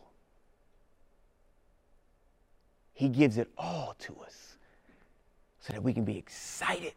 He 2.93 3.09
gives 3.09 3.37
it 3.37 3.49
all 3.57 3.95
to 3.99 4.15
us 4.25 4.57
so 5.59 5.73
that 5.73 5.81
we 5.81 5.93
can 5.93 6.05
be 6.05 6.17
excited 6.17 6.93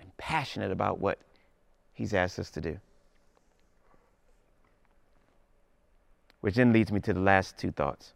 and 0.00 0.16
passionate 0.16 0.70
about 0.70 1.00
what 1.00 1.18
He's 1.98 2.14
asked 2.14 2.38
us 2.38 2.48
to 2.50 2.60
do. 2.60 2.78
Which 6.42 6.54
then 6.54 6.72
leads 6.72 6.92
me 6.92 7.00
to 7.00 7.12
the 7.12 7.18
last 7.18 7.58
two 7.58 7.72
thoughts 7.72 8.12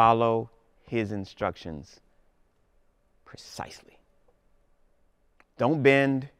follow 0.00 0.48
His 0.86 1.12
instructions 1.12 2.00
precisely. 3.26 3.98
Don't 5.58 5.82
bend. 5.82 6.30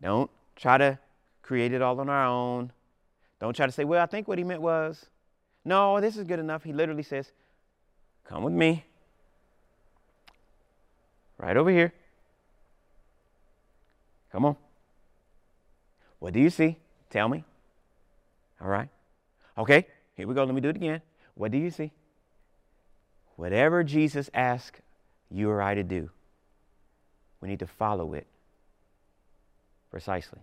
Don't 0.00 0.30
try 0.56 0.78
to 0.78 0.98
create 1.42 1.74
it 1.74 1.82
all 1.82 2.00
on 2.00 2.08
our 2.08 2.24
own. 2.24 2.72
Don't 3.40 3.54
try 3.54 3.66
to 3.66 3.72
say, 3.72 3.84
well, 3.84 4.02
I 4.02 4.06
think 4.06 4.26
what 4.26 4.38
he 4.38 4.44
meant 4.44 4.62
was. 4.62 5.04
No, 5.66 6.00
this 6.00 6.16
is 6.16 6.24
good 6.24 6.38
enough. 6.38 6.64
He 6.64 6.72
literally 6.72 7.02
says, 7.02 7.30
Come 8.24 8.42
with 8.44 8.54
me. 8.54 8.82
Right 11.36 11.58
over 11.58 11.70
here. 11.70 11.92
Come 14.32 14.46
on. 14.46 14.56
What 16.20 16.32
do 16.32 16.40
you 16.40 16.48
see? 16.48 16.78
Tell 17.10 17.28
me. 17.28 17.44
All 18.62 18.68
right. 18.68 18.88
Okay, 19.58 19.86
here 20.16 20.26
we 20.26 20.34
go. 20.34 20.42
Let 20.42 20.54
me 20.54 20.62
do 20.62 20.70
it 20.70 20.76
again. 20.76 21.02
What 21.36 21.52
do 21.52 21.58
you 21.58 21.70
see? 21.70 21.92
Whatever 23.36 23.84
Jesus 23.84 24.30
asks 24.34 24.80
you 25.30 25.50
or 25.50 25.62
I 25.62 25.74
to 25.74 25.84
do, 25.84 26.10
we 27.40 27.48
need 27.48 27.58
to 27.60 27.66
follow 27.66 28.14
it 28.14 28.26
precisely. 29.90 30.40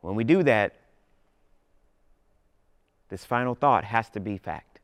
When 0.00 0.16
we 0.16 0.24
do 0.24 0.42
that, 0.42 0.74
this 3.08 3.24
final 3.24 3.54
thought 3.54 3.84
has 3.84 4.10
to 4.10 4.20
be 4.20 4.36
fact. 4.36 4.80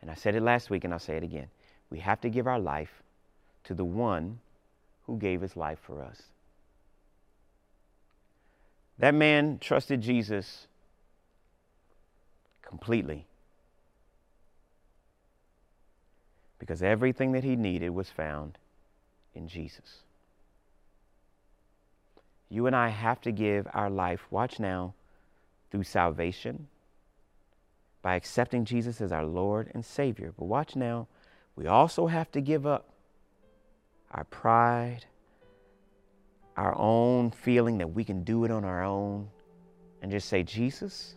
And 0.00 0.10
I 0.10 0.14
said 0.14 0.34
it 0.34 0.42
last 0.42 0.70
week 0.70 0.84
and 0.84 0.92
I'll 0.92 0.98
say 0.98 1.16
it 1.16 1.22
again. 1.22 1.48
We 1.90 1.98
have 1.98 2.20
to 2.22 2.30
give 2.30 2.46
our 2.46 2.58
life 2.58 3.02
to 3.64 3.74
the 3.74 3.84
one 3.84 4.38
who 5.06 5.18
gave 5.18 5.42
his 5.42 5.56
life 5.56 5.78
for 5.82 6.02
us. 6.02 6.22
That 8.98 9.14
man 9.14 9.58
trusted 9.60 10.00
Jesus 10.00 10.66
completely 12.64 13.26
because 16.58 16.82
everything 16.82 17.32
that 17.32 17.44
he 17.44 17.56
needed 17.56 17.90
was 17.90 18.08
found 18.08 18.56
in 19.34 19.48
Jesus. 19.48 20.02
You 22.48 22.66
and 22.66 22.74
I 22.74 22.88
have 22.88 23.20
to 23.22 23.32
give 23.32 23.66
our 23.74 23.90
life, 23.90 24.26
watch 24.30 24.58
now, 24.58 24.94
through 25.70 25.82
salvation, 25.82 26.68
by 28.00 28.14
accepting 28.14 28.64
Jesus 28.64 29.00
as 29.00 29.12
our 29.12 29.26
Lord 29.26 29.70
and 29.74 29.84
Savior. 29.84 30.32
But 30.38 30.46
watch 30.46 30.74
now, 30.74 31.08
we 31.56 31.66
also 31.66 32.06
have 32.06 32.30
to 32.32 32.40
give 32.40 32.66
up 32.66 32.88
our 34.10 34.24
pride, 34.24 35.04
our 36.56 36.74
own 36.78 37.30
feeling 37.30 37.78
that 37.78 37.92
we 37.92 38.04
can 38.04 38.24
do 38.24 38.44
it 38.44 38.50
on 38.50 38.64
our 38.64 38.84
own, 38.84 39.28
and 40.00 40.10
just 40.10 40.28
say, 40.28 40.42
Jesus, 40.42 41.16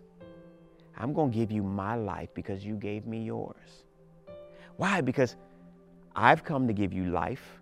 I'm 0.97 1.13
going 1.13 1.31
to 1.31 1.37
give 1.37 1.51
you 1.51 1.61
my 1.63 1.95
life 1.95 2.29
because 2.33 2.65
you 2.65 2.75
gave 2.75 3.05
me 3.05 3.23
yours. 3.23 3.83
Why? 4.77 5.01
Because 5.01 5.35
I've 6.15 6.43
come 6.43 6.67
to 6.67 6.73
give 6.73 6.91
you 6.91 7.05
life, 7.05 7.61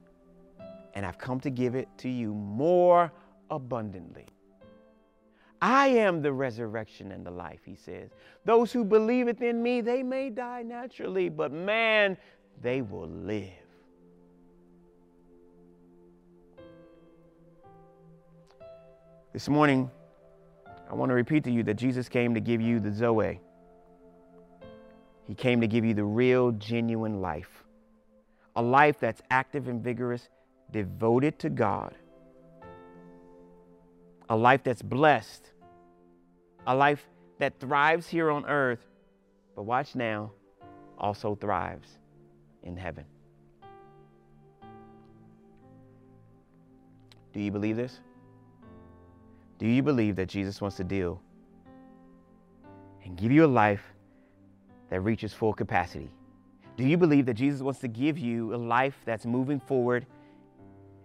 and 0.94 1.06
I've 1.06 1.18
come 1.18 1.40
to 1.42 1.50
give 1.50 1.76
it 1.76 1.90
to 2.00 2.10
you 2.10 2.34
more 2.34 3.12
abundantly. 3.50 4.26
I 5.62 5.88
am 5.88 6.22
the 6.22 6.32
resurrection 6.32 7.12
and 7.12 7.26
the 7.26 7.32
life, 7.32 7.62
he 7.66 7.76
says. 7.76 8.12
Those 8.46 8.72
who 8.72 8.84
believeth 8.86 9.42
in 9.42 9.62
me, 9.62 9.82
they 9.82 10.04
may 10.04 10.30
die 10.30 10.64
naturally, 10.64 11.28
but 11.30 11.52
man, 11.52 12.18
they 12.62 12.82
will 12.82 13.08
live. 13.08 13.50
This 19.34 19.50
morning, 19.50 19.92
I 20.90 20.94
want 20.94 21.10
to 21.10 21.16
repeat 21.16 21.44
to 21.46 21.52
you 21.52 21.64
that 21.64 21.76
Jesus 21.76 22.08
came 22.08 22.34
to 22.34 22.40
give 22.40 22.62
you 22.62 22.80
the 22.80 22.92
Zoe. 22.92 23.40
He 25.28 25.34
came 25.34 25.62
to 25.62 25.68
give 25.68 25.84
you 25.84 25.94
the 25.94 26.04
real, 26.04 26.52
genuine 26.52 27.22
life. 27.22 27.64
A 28.56 28.62
life 28.62 29.00
that's 29.00 29.22
active 29.32 29.68
and 29.68 29.84
vigorous, 29.84 30.30
devoted 30.72 31.40
to 31.40 31.50
God. 31.50 31.96
A 34.30 34.36
life 34.36 34.64
that's 34.64 34.82
blessed. 34.82 35.52
A 36.68 36.76
life 36.76 37.06
that 37.40 37.60
thrives 37.60 38.08
here 38.08 38.32
on 38.32 38.46
earth, 38.46 38.86
but 39.56 39.64
watch 39.64 39.96
now, 39.96 40.32
also 40.98 41.36
thrives 41.36 41.90
in 42.64 42.78
heaven. 42.78 43.06
Do 47.34 47.42
you 47.42 47.52
believe 47.52 47.76
this? 47.76 48.00
Do 49.58 49.68
you 49.68 49.82
believe 49.82 50.16
that 50.18 50.28
Jesus 50.28 50.62
wants 50.62 50.78
to 50.78 50.84
deal 50.84 51.22
and 53.04 53.18
give 53.18 53.32
you 53.32 53.46
a 53.46 53.48
life 53.48 53.84
that 54.90 55.02
reaches 55.02 55.34
full 55.34 55.54
capacity? 55.54 56.10
Do 56.78 56.84
you 56.84 56.98
believe 56.98 57.26
that 57.28 57.36
Jesus 57.36 57.62
wants 57.62 57.80
to 57.80 57.88
give 57.88 58.18
you 58.18 58.54
a 58.54 58.58
life 58.58 58.98
that's 59.06 59.26
moving 59.26 59.60
forward 59.60 60.06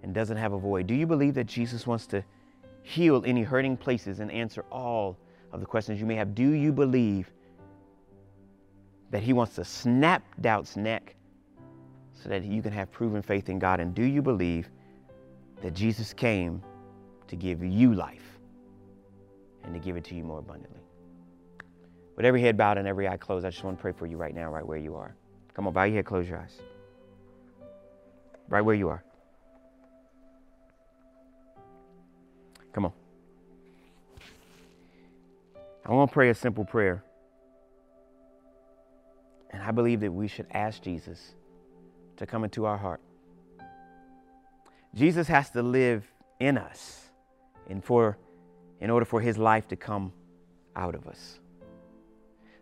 and 0.03 0.13
doesn't 0.13 0.37
have 0.37 0.53
a 0.53 0.59
void? 0.59 0.87
Do 0.87 0.95
you 0.95 1.07
believe 1.07 1.35
that 1.35 1.47
Jesus 1.47 1.87
wants 1.87 2.07
to 2.09 2.25
heal 2.83 3.23
any 3.25 3.43
hurting 3.43 3.77
places 3.77 4.21
and 4.21 4.31
answer 4.33 4.65
all 4.73 5.17
of 5.53 5.61
the 5.61 5.67
questions 5.67 6.01
you 6.01 6.07
may 6.07 6.17
have? 6.17 6.35
Do 6.35 6.51
you 6.51 6.73
believe 6.73 7.31
that 9.11 9.23
He 9.23 9.33
wants 9.33 9.55
to 9.57 9.65
snap 9.65 10.25
doubt's 10.41 10.77
neck 10.77 11.15
so 12.13 12.29
that 12.29 12.45
you 12.45 12.63
can 12.63 12.73
have 12.73 12.91
proven 12.91 13.23
faith 13.23 13.49
in 13.49 13.59
God? 13.59 13.79
And 13.79 13.95
do 13.95 14.03
you 14.03 14.23
believe 14.23 14.69
that 15.63 15.75
Jesus 15.75 16.13
came 16.13 16.63
to 17.29 17.37
give 17.37 17.63
you 17.63 17.95
life? 17.95 18.30
And 19.65 19.75
to 19.75 19.81
give 19.81 19.97
it 19.97 20.05
to 20.05 20.15
you 20.15 20.25
more 20.25 20.39
abundantly. 20.39 20.81
With 22.17 22.27
every 22.27 22.41
head 22.41 22.57
bowed 22.57 22.79
and 22.79 22.87
every 22.87 23.09
eye 23.09 23.17
closed, 23.17 23.47
I 23.47 23.51
just 23.51 23.65
want 23.65 23.79
to 23.79 23.81
pray 23.81 23.93
for 23.93 24.07
you 24.07 24.17
right 24.17 24.35
now, 24.35 24.51
right 24.51 24.67
where 24.67 24.79
you 24.79 24.95
are. 24.95 25.15
Come 25.55 25.67
on, 25.67 25.73
bow 25.73 25.85
your 25.85 25.97
head, 25.97 26.05
close 26.05 26.29
your 26.29 26.39
eyes. 26.39 26.61
Right 28.49 28.61
where 28.61 28.75
you 28.75 28.89
are. 28.89 29.03
Come 32.73 32.85
on. 32.85 32.93
I 35.85 35.93
want 35.93 36.11
to 36.11 36.15
pray 36.15 36.31
a 36.31 36.35
simple 36.35 36.65
prayer. 36.65 37.03
And 39.51 39.63
I 39.63 39.71
believe 39.73 40.01
that 40.01 40.13
we 40.13 40.29
should 40.29 40.47
ask 40.53 40.83
Jesus 40.83 41.35
to 42.19 42.27
come 42.27 42.45
into 42.45 42.67
our 42.67 42.77
heart. 42.77 43.01
Jesus 44.95 45.27
has 45.29 45.51
to 45.51 45.63
live 45.63 46.07
in 46.39 46.59
us. 46.59 47.09
And 47.69 47.85
for 47.85 48.19
in 48.81 48.91
order 48.91 49.05
for 49.05 49.21
his 49.21 49.39
life 49.39 49.69
to 49.69 49.77
come 49.77 50.13
out 50.77 50.95
of 50.95 51.07
us. 51.07 51.41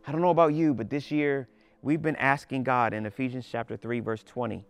I 0.07 0.13
don't 0.13 0.21
know 0.21 0.31
about 0.31 0.55
you, 0.55 0.75
but 0.75 0.91
this 0.91 1.11
year 1.11 1.49
we've 1.83 2.03
been 2.03 2.17
asking 2.17 2.65
God 2.65 2.93
in 2.93 3.07
Ephesians 3.07 3.47
chapter 3.51 3.77
3, 3.77 4.01
verse 4.01 4.23
20, 4.25 4.65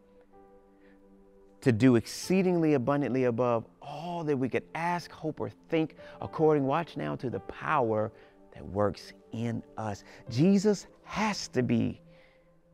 to 1.61 1.73
do 1.73 1.97
exceedingly 1.97 2.75
abundantly 2.75 3.25
above 3.25 3.67
all 3.81 4.25
that 4.25 4.37
we 4.37 4.49
could 4.49 4.65
ask, 4.75 5.11
hope, 5.11 5.41
or 5.41 5.51
think, 5.69 5.97
according, 6.21 6.65
watch 6.65 6.97
now, 6.97 7.17
to 7.17 7.31
the 7.31 7.41
power 7.41 8.13
that 8.55 8.65
works 8.67 9.13
in 9.33 9.63
us. 9.77 10.05
Jesus 10.29 10.87
has 11.05 11.49
to 11.49 11.63
be 11.63 12.01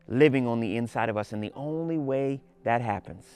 living 0.09 0.47
on 0.47 0.61
the 0.61 0.77
inside 0.77 1.09
of 1.09 1.17
us, 1.17 1.33
and 1.33 1.43
the 1.43 1.53
only 1.55 1.99
way 1.99 2.41
that 2.65 2.81
happens 2.81 3.27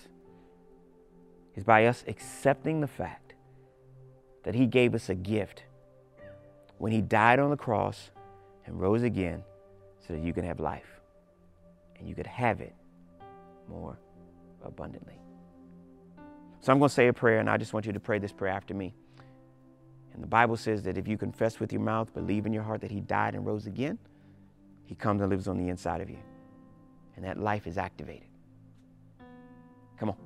is 1.55 1.65
by 1.65 1.87
us 1.87 2.05
accepting 2.09 2.81
the 2.81 2.87
fact 2.87 3.28
that 4.49 4.55
He 4.55 4.65
gave 4.65 4.95
us 4.95 5.11
a 5.11 5.15
gift 5.15 5.65
when 6.79 6.91
He 6.91 7.03
died 7.03 7.39
on 7.39 7.51
the 7.51 7.57
cross 7.57 8.11
and 8.65 8.81
rose 8.81 9.03
again 9.03 9.45
so 10.01 10.15
that 10.15 10.23
you 10.23 10.33
can 10.33 10.43
have 10.43 10.59
life 10.59 11.03
and 11.99 12.09
you 12.09 12.15
could 12.15 12.27
have 12.27 12.63
it 12.63 12.75
more 13.69 13.99
abundantly. 14.65 15.21
So 16.61 16.73
I'm 16.73 16.79
going 16.79 16.89
to 16.89 16.95
say 16.95 17.09
a 17.09 17.13
prayer, 17.13 17.41
and 17.41 17.51
I 17.51 17.59
just 17.59 17.75
want 17.75 17.85
you 17.85 17.93
to 17.93 18.01
pray 18.01 18.19
this 18.19 18.33
prayer 18.33 18.55
after 18.55 18.73
me. 18.73 18.95
And 20.15 20.23
the 20.23 20.27
Bible 20.27 20.57
says 20.57 20.83
that 20.85 20.97
if 20.97 21.07
you 21.07 21.19
confess 21.19 21.61
with 21.61 21.71
your 21.71 21.83
mouth, 21.83 22.15
believe 22.15 22.47
in 22.47 22.55
your 22.55 22.63
heart 22.63 22.81
that 22.81 22.91
He 22.91 23.01
died 23.01 23.35
and 23.35 23.45
rose 23.45 23.67
again, 23.67 23.99
He 24.87 24.95
comes 24.95 25.21
and 25.21 25.29
lives 25.29 25.47
on 25.47 25.59
the 25.59 25.69
inside 25.69 26.01
of 26.01 26.09
you. 26.09 26.21
And 27.17 27.25
that 27.27 27.39
life 27.39 27.67
is 27.67 27.77
activated. 27.77 28.29
Come 29.99 30.09
on. 30.09 30.17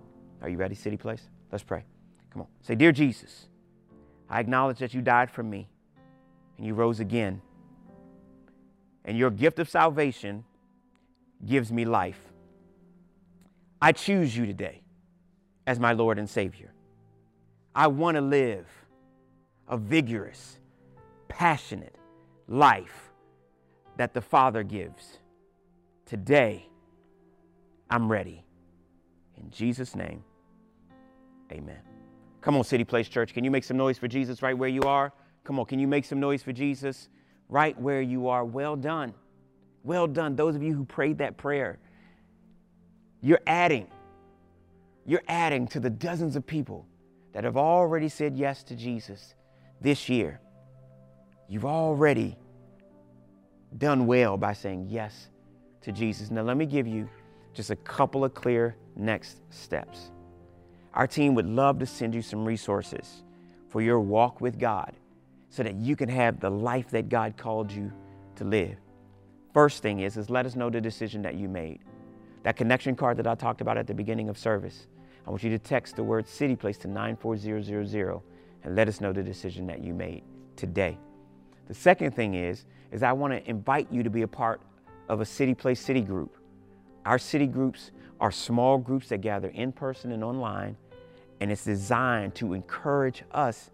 Are 0.43 0.49
you 0.49 0.59
ready, 0.59 0.77
City 0.77 0.97
Place? 0.97 1.23
Let's 1.51 1.65
pray. 1.65 1.83
Come 2.31 2.43
on. 2.43 2.49
Say, 2.61 2.77
Dear 2.77 2.93
Jesus, 2.93 3.49
I 4.33 4.41
acknowledge 4.41 4.79
that 4.79 4.95
you 4.95 5.03
died 5.03 5.31
for 5.31 5.43
me 5.43 5.69
and 6.57 6.67
you 6.67 6.73
rose 6.73 7.01
again. 7.01 7.43
And 9.05 9.19
your 9.19 9.31
gift 9.31 9.59
of 9.59 9.69
salvation 9.69 10.45
gives 11.45 11.71
me 11.71 11.85
life. 11.85 12.19
I 13.81 13.93
choose 13.93 14.35
you 14.35 14.47
today 14.47 14.81
as 15.67 15.79
my 15.79 15.93
Lord 15.93 16.19
and 16.19 16.31
Savior. 16.31 16.73
I 17.75 17.89
want 17.89 18.15
to 18.15 18.23
live 18.23 18.67
a 19.69 19.77
vigorous, 19.77 20.59
passionate 21.29 21.97
life 22.49 23.13
that 23.99 24.15
the 24.15 24.23
Father 24.23 24.63
gives. 24.63 25.19
Today, 26.07 26.71
I'm 27.91 28.11
ready. 28.11 28.47
In 29.37 29.51
Jesus' 29.51 29.95
name, 29.95 30.25
amen. 31.53 31.92
Come 32.43 32.57
on, 32.57 32.65
City 32.65 32.85
Place 32.85 33.09
Church. 33.09 33.33
Can 33.33 33.45
you 33.45 33.51
make 33.51 33.65
some 33.65 33.77
noise 33.77 33.99
for 33.99 34.09
Jesus 34.09 34.43
right 34.43 34.57
where 34.57 34.69
you 34.69 34.83
are? 34.83 35.13
Come 35.45 35.59
on, 35.59 35.67
can 35.67 35.79
you 35.79 35.87
make 35.87 36.05
some 36.05 36.21
noise 36.21 36.43
for 36.43 36.53
Jesus 36.53 37.09
right 37.49 37.81
where 37.81 38.03
you 38.03 38.29
are? 38.29 38.45
Well 38.45 38.77
done. 38.77 39.15
Well 39.85 40.09
done. 40.09 40.37
Those 40.37 40.57
of 40.57 40.63
you 40.63 40.75
who 40.75 40.85
prayed 40.85 41.19
that 41.19 41.37
prayer, 41.37 41.79
you're 43.21 43.41
adding. 43.47 43.87
You're 45.07 45.23
adding 45.29 45.67
to 45.69 45.81
the 45.81 45.91
dozens 45.91 46.37
of 46.37 46.47
people 46.47 46.87
that 47.33 47.45
have 47.45 47.57
already 47.57 48.09
said 48.09 48.37
yes 48.37 48.63
to 48.65 48.77
Jesus 48.77 49.35
this 49.81 50.09
year. 50.09 50.41
You've 51.49 51.65
already 51.65 52.37
done 53.79 54.07
well 54.07 54.37
by 54.37 54.53
saying 54.53 54.87
yes 54.89 55.29
to 55.83 55.93
Jesus. 55.93 56.31
Now, 56.31 56.43
let 56.43 56.57
me 56.57 56.67
give 56.67 56.87
you 56.87 57.09
just 57.55 57.71
a 57.71 57.77
couple 57.77 58.25
of 58.25 58.35
clear 58.35 58.77
next 58.97 59.39
steps. 59.51 60.11
Our 60.95 61.07
team 61.07 61.35
would 61.35 61.47
love 61.47 61.79
to 61.79 61.87
send 61.87 62.15
you 62.15 62.23
some 62.23 62.45
resources 62.45 63.23
for 63.69 63.81
your 63.81 64.01
walk 64.01 64.41
with 64.41 64.59
God 64.59 64.95
so 65.49 65.63
that 65.63 65.75
you 65.75 65.97
can 65.97 66.09
have 66.09 66.41
the 66.41 66.51
life 66.51 66.91
that 66.91 67.09
God 67.09 67.37
called 67.37 67.73
you 67.73 67.93
to 68.37 68.45
live. 68.45 68.77
First 69.55 69.83
thing 69.83 70.01
is, 70.01 70.17
is 70.17 70.31
let 70.31 70.47
us 70.47 70.57
know 70.57 70.71
the 70.71 70.81
decision 70.81 71.23
that 71.23 71.35
you 71.35 71.49
made. 71.49 71.81
That 72.43 72.57
connection 72.57 72.97
card 72.97 73.17
that 73.19 73.27
I 73.27 73.35
talked 73.35 73.61
about 73.61 73.77
at 73.79 73.87
the 73.87 73.95
beginning 73.95 74.29
of 74.29 74.37
service, 74.37 74.87
I 75.27 75.31
want 75.31 75.43
you 75.43 75.51
to 75.51 75.59
text 75.59 75.97
the 75.97 76.03
word 76.03 76.27
City 76.27 76.57
Place 76.57 76.79
to 76.79 76.89
94000 76.89 78.21
and 78.65 78.77
let 78.77 78.89
us 78.89 79.01
know 79.01 79.13
the 79.13 79.23
decision 79.23 79.67
that 79.67 79.83
you 79.83 79.95
made 79.95 80.25
today. 80.57 80.99
The 81.69 81.75
second 81.75 82.13
thing 82.15 82.35
is, 82.35 82.65
is 82.91 83.03
I 83.03 83.13
want 83.13 83.33
to 83.33 83.49
invite 83.49 83.89
you 83.91 84.03
to 84.03 84.11
be 84.11 84.23
a 84.23 84.29
part 84.29 84.61
of 85.09 85.21
a 85.21 85.25
City 85.25 85.55
Place 85.55 85.81
City 85.81 86.01
group. 86.01 86.37
Our 87.05 87.19
city 87.19 87.47
groups 87.47 87.91
are 88.21 88.31
small 88.31 88.79
groups 88.79 89.09
that 89.09 89.21
gather 89.21 89.49
in 89.49 89.73
person 89.73 90.13
and 90.13 90.23
online, 90.23 90.77
and 91.41 91.51
it's 91.51 91.65
designed 91.65 92.35
to 92.37 92.53
encourage 92.53 93.25
us 93.33 93.71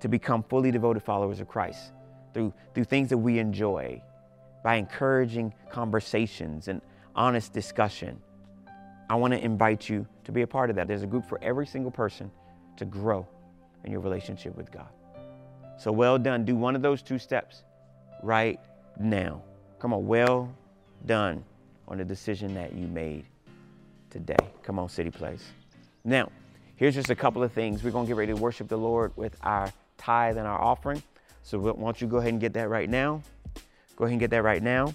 to 0.00 0.08
become 0.08 0.44
fully 0.44 0.70
devoted 0.70 1.02
followers 1.02 1.40
of 1.40 1.48
Christ 1.48 1.92
through, 2.32 2.52
through 2.74 2.84
things 2.84 3.08
that 3.08 3.18
we 3.18 3.40
enjoy, 3.40 4.00
by 4.62 4.76
encouraging 4.76 5.52
conversations 5.70 6.68
and 6.68 6.80
honest 7.16 7.52
discussion. 7.52 8.20
I 9.10 9.16
want 9.16 9.32
to 9.32 9.42
invite 9.42 9.88
you 9.88 10.06
to 10.24 10.30
be 10.30 10.42
a 10.42 10.46
part 10.46 10.70
of 10.70 10.76
that. 10.76 10.86
There's 10.86 11.02
a 11.02 11.06
group 11.06 11.28
for 11.28 11.42
every 11.42 11.66
single 11.66 11.90
person 11.90 12.30
to 12.76 12.84
grow 12.84 13.26
in 13.84 13.90
your 13.90 14.00
relationship 14.00 14.56
with 14.56 14.70
God. 14.70 14.88
So 15.78 15.90
well 15.90 16.18
done. 16.18 16.44
Do 16.44 16.54
one 16.54 16.76
of 16.76 16.82
those 16.82 17.02
two 17.02 17.18
steps 17.18 17.64
right 18.22 18.60
now. 19.00 19.42
Come 19.80 19.92
on, 19.92 20.06
well 20.06 20.52
done 21.06 21.44
on 21.88 21.98
the 21.98 22.04
decision 22.04 22.54
that 22.54 22.74
you 22.74 22.86
made 22.86 23.24
today. 24.10 24.36
Come 24.62 24.78
on, 24.78 24.88
City 24.88 25.10
Place. 25.10 25.44
Now, 26.04 26.30
here's 26.76 26.94
just 26.94 27.10
a 27.10 27.14
couple 27.14 27.42
of 27.42 27.52
things. 27.52 27.82
We're 27.82 27.90
going 27.90 28.06
to 28.06 28.08
get 28.08 28.16
ready 28.16 28.32
to 28.32 28.40
worship 28.40 28.68
the 28.68 28.76
Lord 28.76 29.12
with 29.16 29.36
our 29.42 29.72
tithe 29.96 30.36
and 30.36 30.46
our 30.46 30.60
offering. 30.60 31.02
So 31.42 31.58
why 31.58 31.72
don't 31.72 32.00
you 32.00 32.06
go 32.06 32.18
ahead 32.18 32.32
and 32.32 32.40
get 32.40 32.52
that 32.54 32.68
right 32.68 32.88
now? 32.88 33.22
Go 33.96 34.04
ahead 34.04 34.12
and 34.12 34.20
get 34.20 34.30
that 34.30 34.42
right 34.42 34.62
now. 34.62 34.94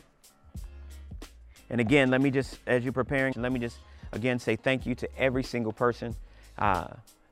And 1.69 1.81
again, 1.81 2.11
let 2.11 2.21
me 2.21 2.29
just, 2.29 2.59
as 2.67 2.83
you're 2.83 2.93
preparing, 2.93 3.33
let 3.37 3.51
me 3.51 3.59
just 3.59 3.77
again 4.11 4.37
say 4.37 4.55
thank 4.55 4.85
you 4.85 4.93
to 4.93 5.09
every 5.17 5.43
single 5.43 5.71
person 5.71 6.15
uh, 6.59 6.87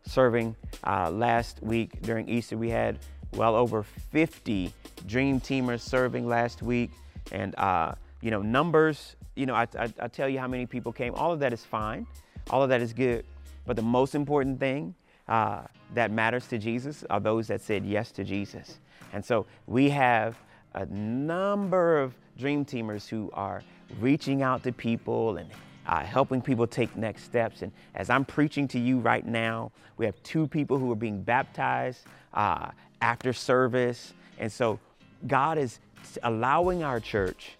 serving. 0.05 0.55
Uh, 0.83 1.11
last 1.11 1.61
week 1.61 2.01
during 2.01 2.27
Easter, 2.27 2.57
we 2.57 2.69
had 2.69 2.97
well 3.33 3.55
over 3.55 3.83
50 3.83 4.73
Dream 5.07 5.39
Teamers 5.39 5.81
serving 5.81 6.27
last 6.27 6.61
week. 6.61 6.91
And, 7.31 7.53
uh, 7.57 7.93
you 8.21 8.31
know, 8.31 8.41
numbers, 8.41 9.15
you 9.35 9.45
know, 9.45 9.55
I, 9.55 9.67
I, 9.77 9.93
I 9.99 10.07
tell 10.07 10.29
you 10.29 10.39
how 10.39 10.47
many 10.47 10.65
people 10.65 10.91
came. 10.91 11.13
All 11.15 11.31
of 11.31 11.39
that 11.39 11.53
is 11.53 11.65
fine, 11.65 12.05
all 12.49 12.63
of 12.63 12.69
that 12.69 12.81
is 12.81 12.93
good. 12.93 13.25
But 13.65 13.75
the 13.75 13.81
most 13.81 14.15
important 14.15 14.59
thing 14.59 14.95
uh, 15.27 15.63
that 15.93 16.11
matters 16.11 16.47
to 16.47 16.57
Jesus 16.57 17.03
are 17.09 17.19
those 17.19 17.47
that 17.47 17.61
said 17.61 17.85
yes 17.85 18.11
to 18.13 18.23
Jesus. 18.23 18.79
And 19.13 19.23
so 19.23 19.45
we 19.67 19.89
have 19.89 20.37
a 20.73 20.85
number 20.85 21.99
of 21.99 22.13
dream 22.37 22.65
teamers 22.65 23.07
who 23.07 23.29
are 23.33 23.61
reaching 23.99 24.41
out 24.41 24.63
to 24.63 24.71
people 24.71 25.37
and 25.37 25.49
uh, 25.85 26.03
helping 26.03 26.41
people 26.41 26.67
take 26.67 26.95
next 26.95 27.23
steps. 27.23 27.61
And 27.61 27.71
as 27.95 28.09
I'm 28.09 28.25
preaching 28.25 28.67
to 28.69 28.79
you 28.79 28.99
right 28.99 29.25
now, 29.25 29.71
we 29.97 30.05
have 30.05 30.21
two 30.23 30.47
people 30.47 30.77
who 30.77 30.91
are 30.91 30.95
being 30.95 31.21
baptized 31.21 32.05
uh, 32.33 32.71
after 33.01 33.33
service. 33.33 34.13
And 34.39 34.51
so 34.51 34.79
God 35.27 35.57
is 35.57 35.79
allowing 36.23 36.83
our 36.83 36.99
church 36.99 37.57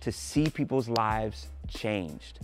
to 0.00 0.12
see 0.12 0.48
people's 0.48 0.88
lives 0.88 1.48
changed. 1.68 2.40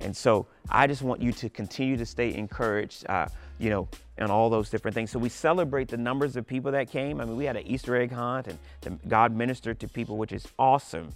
And 0.00 0.16
so 0.16 0.46
I 0.68 0.86
just 0.86 1.02
want 1.02 1.22
you 1.22 1.32
to 1.32 1.48
continue 1.48 1.96
to 1.96 2.06
stay 2.06 2.34
encouraged, 2.34 3.06
uh, 3.08 3.28
you 3.58 3.70
know, 3.70 3.88
and 4.18 4.30
all 4.30 4.50
those 4.50 4.70
different 4.70 4.94
things. 4.94 5.10
So 5.10 5.18
we 5.18 5.28
celebrate 5.28 5.88
the 5.88 5.96
numbers 5.96 6.36
of 6.36 6.46
people 6.46 6.72
that 6.72 6.90
came. 6.90 7.20
I 7.20 7.24
mean, 7.24 7.36
we 7.36 7.44
had 7.44 7.56
an 7.56 7.66
Easter 7.66 7.96
egg 7.96 8.12
hunt 8.12 8.48
and 8.84 8.98
God 9.08 9.34
ministered 9.34 9.80
to 9.80 9.88
people, 9.88 10.16
which 10.16 10.32
is 10.32 10.46
awesome. 10.58 11.12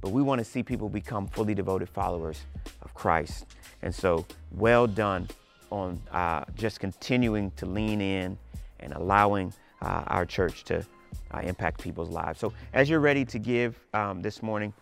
But 0.00 0.10
we 0.10 0.22
want 0.22 0.40
to 0.40 0.44
see 0.44 0.62
people 0.62 0.88
become 0.88 1.26
fully 1.26 1.54
devoted 1.54 1.88
followers 1.88 2.40
of 2.82 2.92
Christ. 2.94 3.46
And 3.82 3.94
so, 3.94 4.26
well 4.52 4.86
done 4.86 5.28
on 5.70 6.00
uh, 6.12 6.44
just 6.54 6.80
continuing 6.80 7.50
to 7.52 7.66
lean 7.66 8.00
in 8.00 8.36
and 8.80 8.92
allowing 8.92 9.52
uh, 9.80 10.04
our 10.06 10.26
church 10.26 10.64
to 10.64 10.84
uh, 11.32 11.38
impact 11.40 11.80
people's 11.80 12.10
lives. 12.10 12.38
So, 12.38 12.52
as 12.72 12.90
you're 12.90 13.00
ready 13.00 13.24
to 13.24 13.38
give 13.38 13.78
um, 13.94 14.20
this 14.20 14.42
morning, 14.42 14.72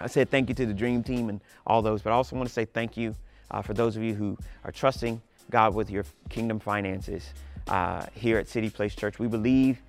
I 0.00 0.06
said 0.06 0.30
thank 0.30 0.48
you 0.48 0.54
to 0.56 0.66
the 0.66 0.74
Dream 0.74 1.02
Team 1.02 1.28
and 1.28 1.40
all 1.66 1.82
those, 1.82 2.02
but 2.02 2.10
I 2.10 2.14
also 2.14 2.36
want 2.36 2.48
to 2.48 2.52
say 2.52 2.64
thank 2.64 2.96
you 2.96 3.14
uh, 3.50 3.62
for 3.62 3.74
those 3.74 3.96
of 3.96 4.02
you 4.02 4.14
who 4.14 4.36
are 4.64 4.72
trusting 4.72 5.20
God 5.50 5.74
with 5.74 5.90
your 5.90 6.04
kingdom 6.28 6.58
finances 6.58 7.32
uh, 7.68 8.06
here 8.14 8.38
at 8.38 8.48
City 8.48 8.70
Place 8.70 8.94
Church. 8.94 9.18
We 9.18 9.28
believe 9.28 9.80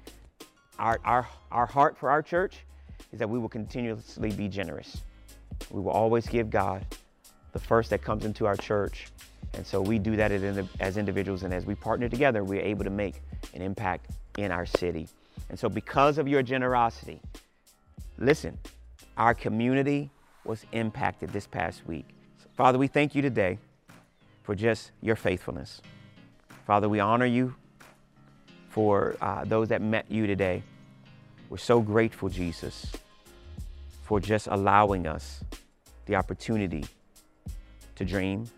our, 0.79 0.99
our, 1.05 1.27
our 1.51 1.65
heart 1.65 1.97
for 1.97 2.09
our 2.09 2.21
church 2.21 2.65
is 3.11 3.19
that 3.19 3.29
we 3.29 3.39
will 3.39 3.49
continuously 3.49 4.31
be 4.31 4.47
generous. 4.47 5.01
We 5.69 5.81
will 5.81 5.91
always 5.91 6.27
give 6.27 6.49
God 6.49 6.85
the 7.53 7.59
first 7.59 7.89
that 7.91 8.01
comes 8.01 8.25
into 8.25 8.45
our 8.45 8.57
church. 8.57 9.07
And 9.53 9.65
so 9.65 9.81
we 9.81 9.99
do 9.99 10.15
that 10.15 10.31
as 10.79 10.97
individuals, 10.97 11.43
and 11.43 11.53
as 11.53 11.65
we 11.65 11.75
partner 11.75 12.09
together, 12.09 12.43
we're 12.43 12.61
able 12.61 12.83
to 12.83 12.89
make 12.89 13.21
an 13.53 13.61
impact 13.61 14.09
in 14.37 14.51
our 14.51 14.65
city. 14.65 15.07
And 15.49 15.59
so, 15.59 15.69
because 15.69 16.17
of 16.17 16.27
your 16.27 16.41
generosity, 16.41 17.21
listen, 18.17 18.57
our 19.18 19.34
community 19.34 20.09
was 20.45 20.66
impacted 20.72 21.30
this 21.30 21.47
past 21.47 21.86
week. 21.86 22.05
Father, 22.55 22.78
we 22.78 22.88
thank 22.88 23.16
you 23.16 23.22
today 23.22 23.57
for 24.43 24.55
just 24.55 24.91
your 25.01 25.16
faithfulness. 25.16 25.82
Father, 26.66 26.89
we 26.89 26.99
honor 26.99 27.26
you 27.26 27.55
for 28.70 29.16
uh, 29.22 29.45
those 29.45 29.70
that 29.70 29.82
met 29.82 30.09
you 30.09 30.28
today. 30.28 30.64
We're 31.49 31.57
so 31.57 31.82
grateful, 31.82 32.30
Jesus, 32.30 32.91
for 34.03 34.20
just 34.20 34.47
allowing 34.47 35.07
us 35.07 35.43
the 36.05 36.16
opportunity 36.16 36.86
to 37.95 38.05
dream, 38.05 38.49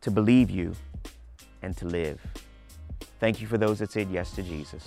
to 0.00 0.10
believe 0.10 0.50
you, 0.50 0.74
and 1.62 1.76
to 1.76 1.86
live. 1.86 2.20
Thank 3.20 3.40
you 3.40 3.46
for 3.46 3.58
those 3.58 3.78
that 3.78 3.92
said 3.92 4.08
yes 4.10 4.32
to 4.32 4.42
Jesus. 4.42 4.86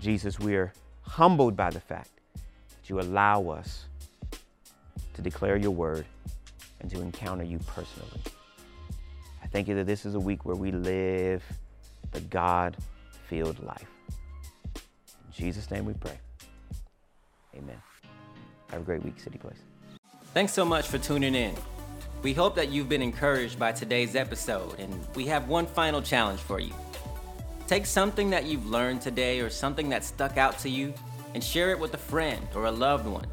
Jesus, 0.00 0.38
we're 0.38 0.72
humbled 1.02 1.56
by 1.56 1.70
the 1.70 1.80
fact 1.80 2.17
you 2.88 3.00
allow 3.00 3.48
us 3.48 3.86
to 5.14 5.22
declare 5.22 5.56
your 5.56 5.70
word 5.70 6.06
and 6.80 6.90
to 6.90 7.00
encounter 7.00 7.44
you 7.44 7.58
personally. 7.66 8.20
I 9.42 9.46
thank 9.46 9.68
you 9.68 9.74
that 9.76 9.86
this 9.86 10.06
is 10.06 10.14
a 10.14 10.20
week 10.20 10.44
where 10.44 10.56
we 10.56 10.70
live 10.70 11.42
the 12.12 12.20
God 12.20 12.76
filled 13.28 13.62
life. 13.62 13.86
In 14.74 15.32
Jesus' 15.32 15.70
name 15.70 15.84
we 15.84 15.94
pray. 15.94 16.18
Amen. 17.56 17.80
Have 18.70 18.82
a 18.82 18.84
great 18.84 19.02
week, 19.02 19.18
City 19.18 19.38
Place. 19.38 19.58
Thanks 20.34 20.52
so 20.52 20.64
much 20.64 20.86
for 20.86 20.98
tuning 20.98 21.34
in. 21.34 21.54
We 22.22 22.34
hope 22.34 22.54
that 22.56 22.68
you've 22.70 22.88
been 22.88 23.02
encouraged 23.02 23.58
by 23.58 23.72
today's 23.72 24.16
episode, 24.16 24.78
and 24.78 24.92
we 25.14 25.24
have 25.26 25.48
one 25.48 25.66
final 25.66 26.02
challenge 26.02 26.40
for 26.40 26.60
you. 26.60 26.72
Take 27.66 27.86
something 27.86 28.30
that 28.30 28.46
you've 28.46 28.66
learned 28.66 29.00
today 29.00 29.40
or 29.40 29.50
something 29.50 29.88
that 29.90 30.04
stuck 30.04 30.36
out 30.36 30.58
to 30.60 30.68
you 30.68 30.92
and 31.34 31.42
share 31.42 31.70
it 31.70 31.78
with 31.78 31.94
a 31.94 31.98
friend 31.98 32.46
or 32.54 32.66
a 32.66 32.70
loved 32.70 33.06
one. 33.06 33.26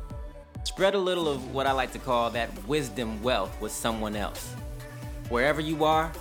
Spread 0.63 0.95
a 0.95 0.99
little 0.99 1.27
of 1.27 1.53
what 1.53 1.67
I 1.67 1.71
like 1.71 1.91
to 1.93 1.99
call 1.99 2.29
that 2.31 2.49
wisdom 2.67 3.21
wealth 3.21 3.59
with 3.61 3.71
someone 3.71 4.15
else. 4.15 4.53
Wherever 5.29 5.61
you 5.61 5.83
are, 5.83 6.11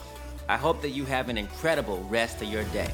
I 0.48 0.56
hope 0.56 0.82
that 0.82 0.90
you 0.90 1.04
have 1.06 1.28
an 1.28 1.38
incredible 1.38 2.02
rest 2.04 2.42
of 2.42 2.48
your 2.48 2.64
day. 2.64 2.90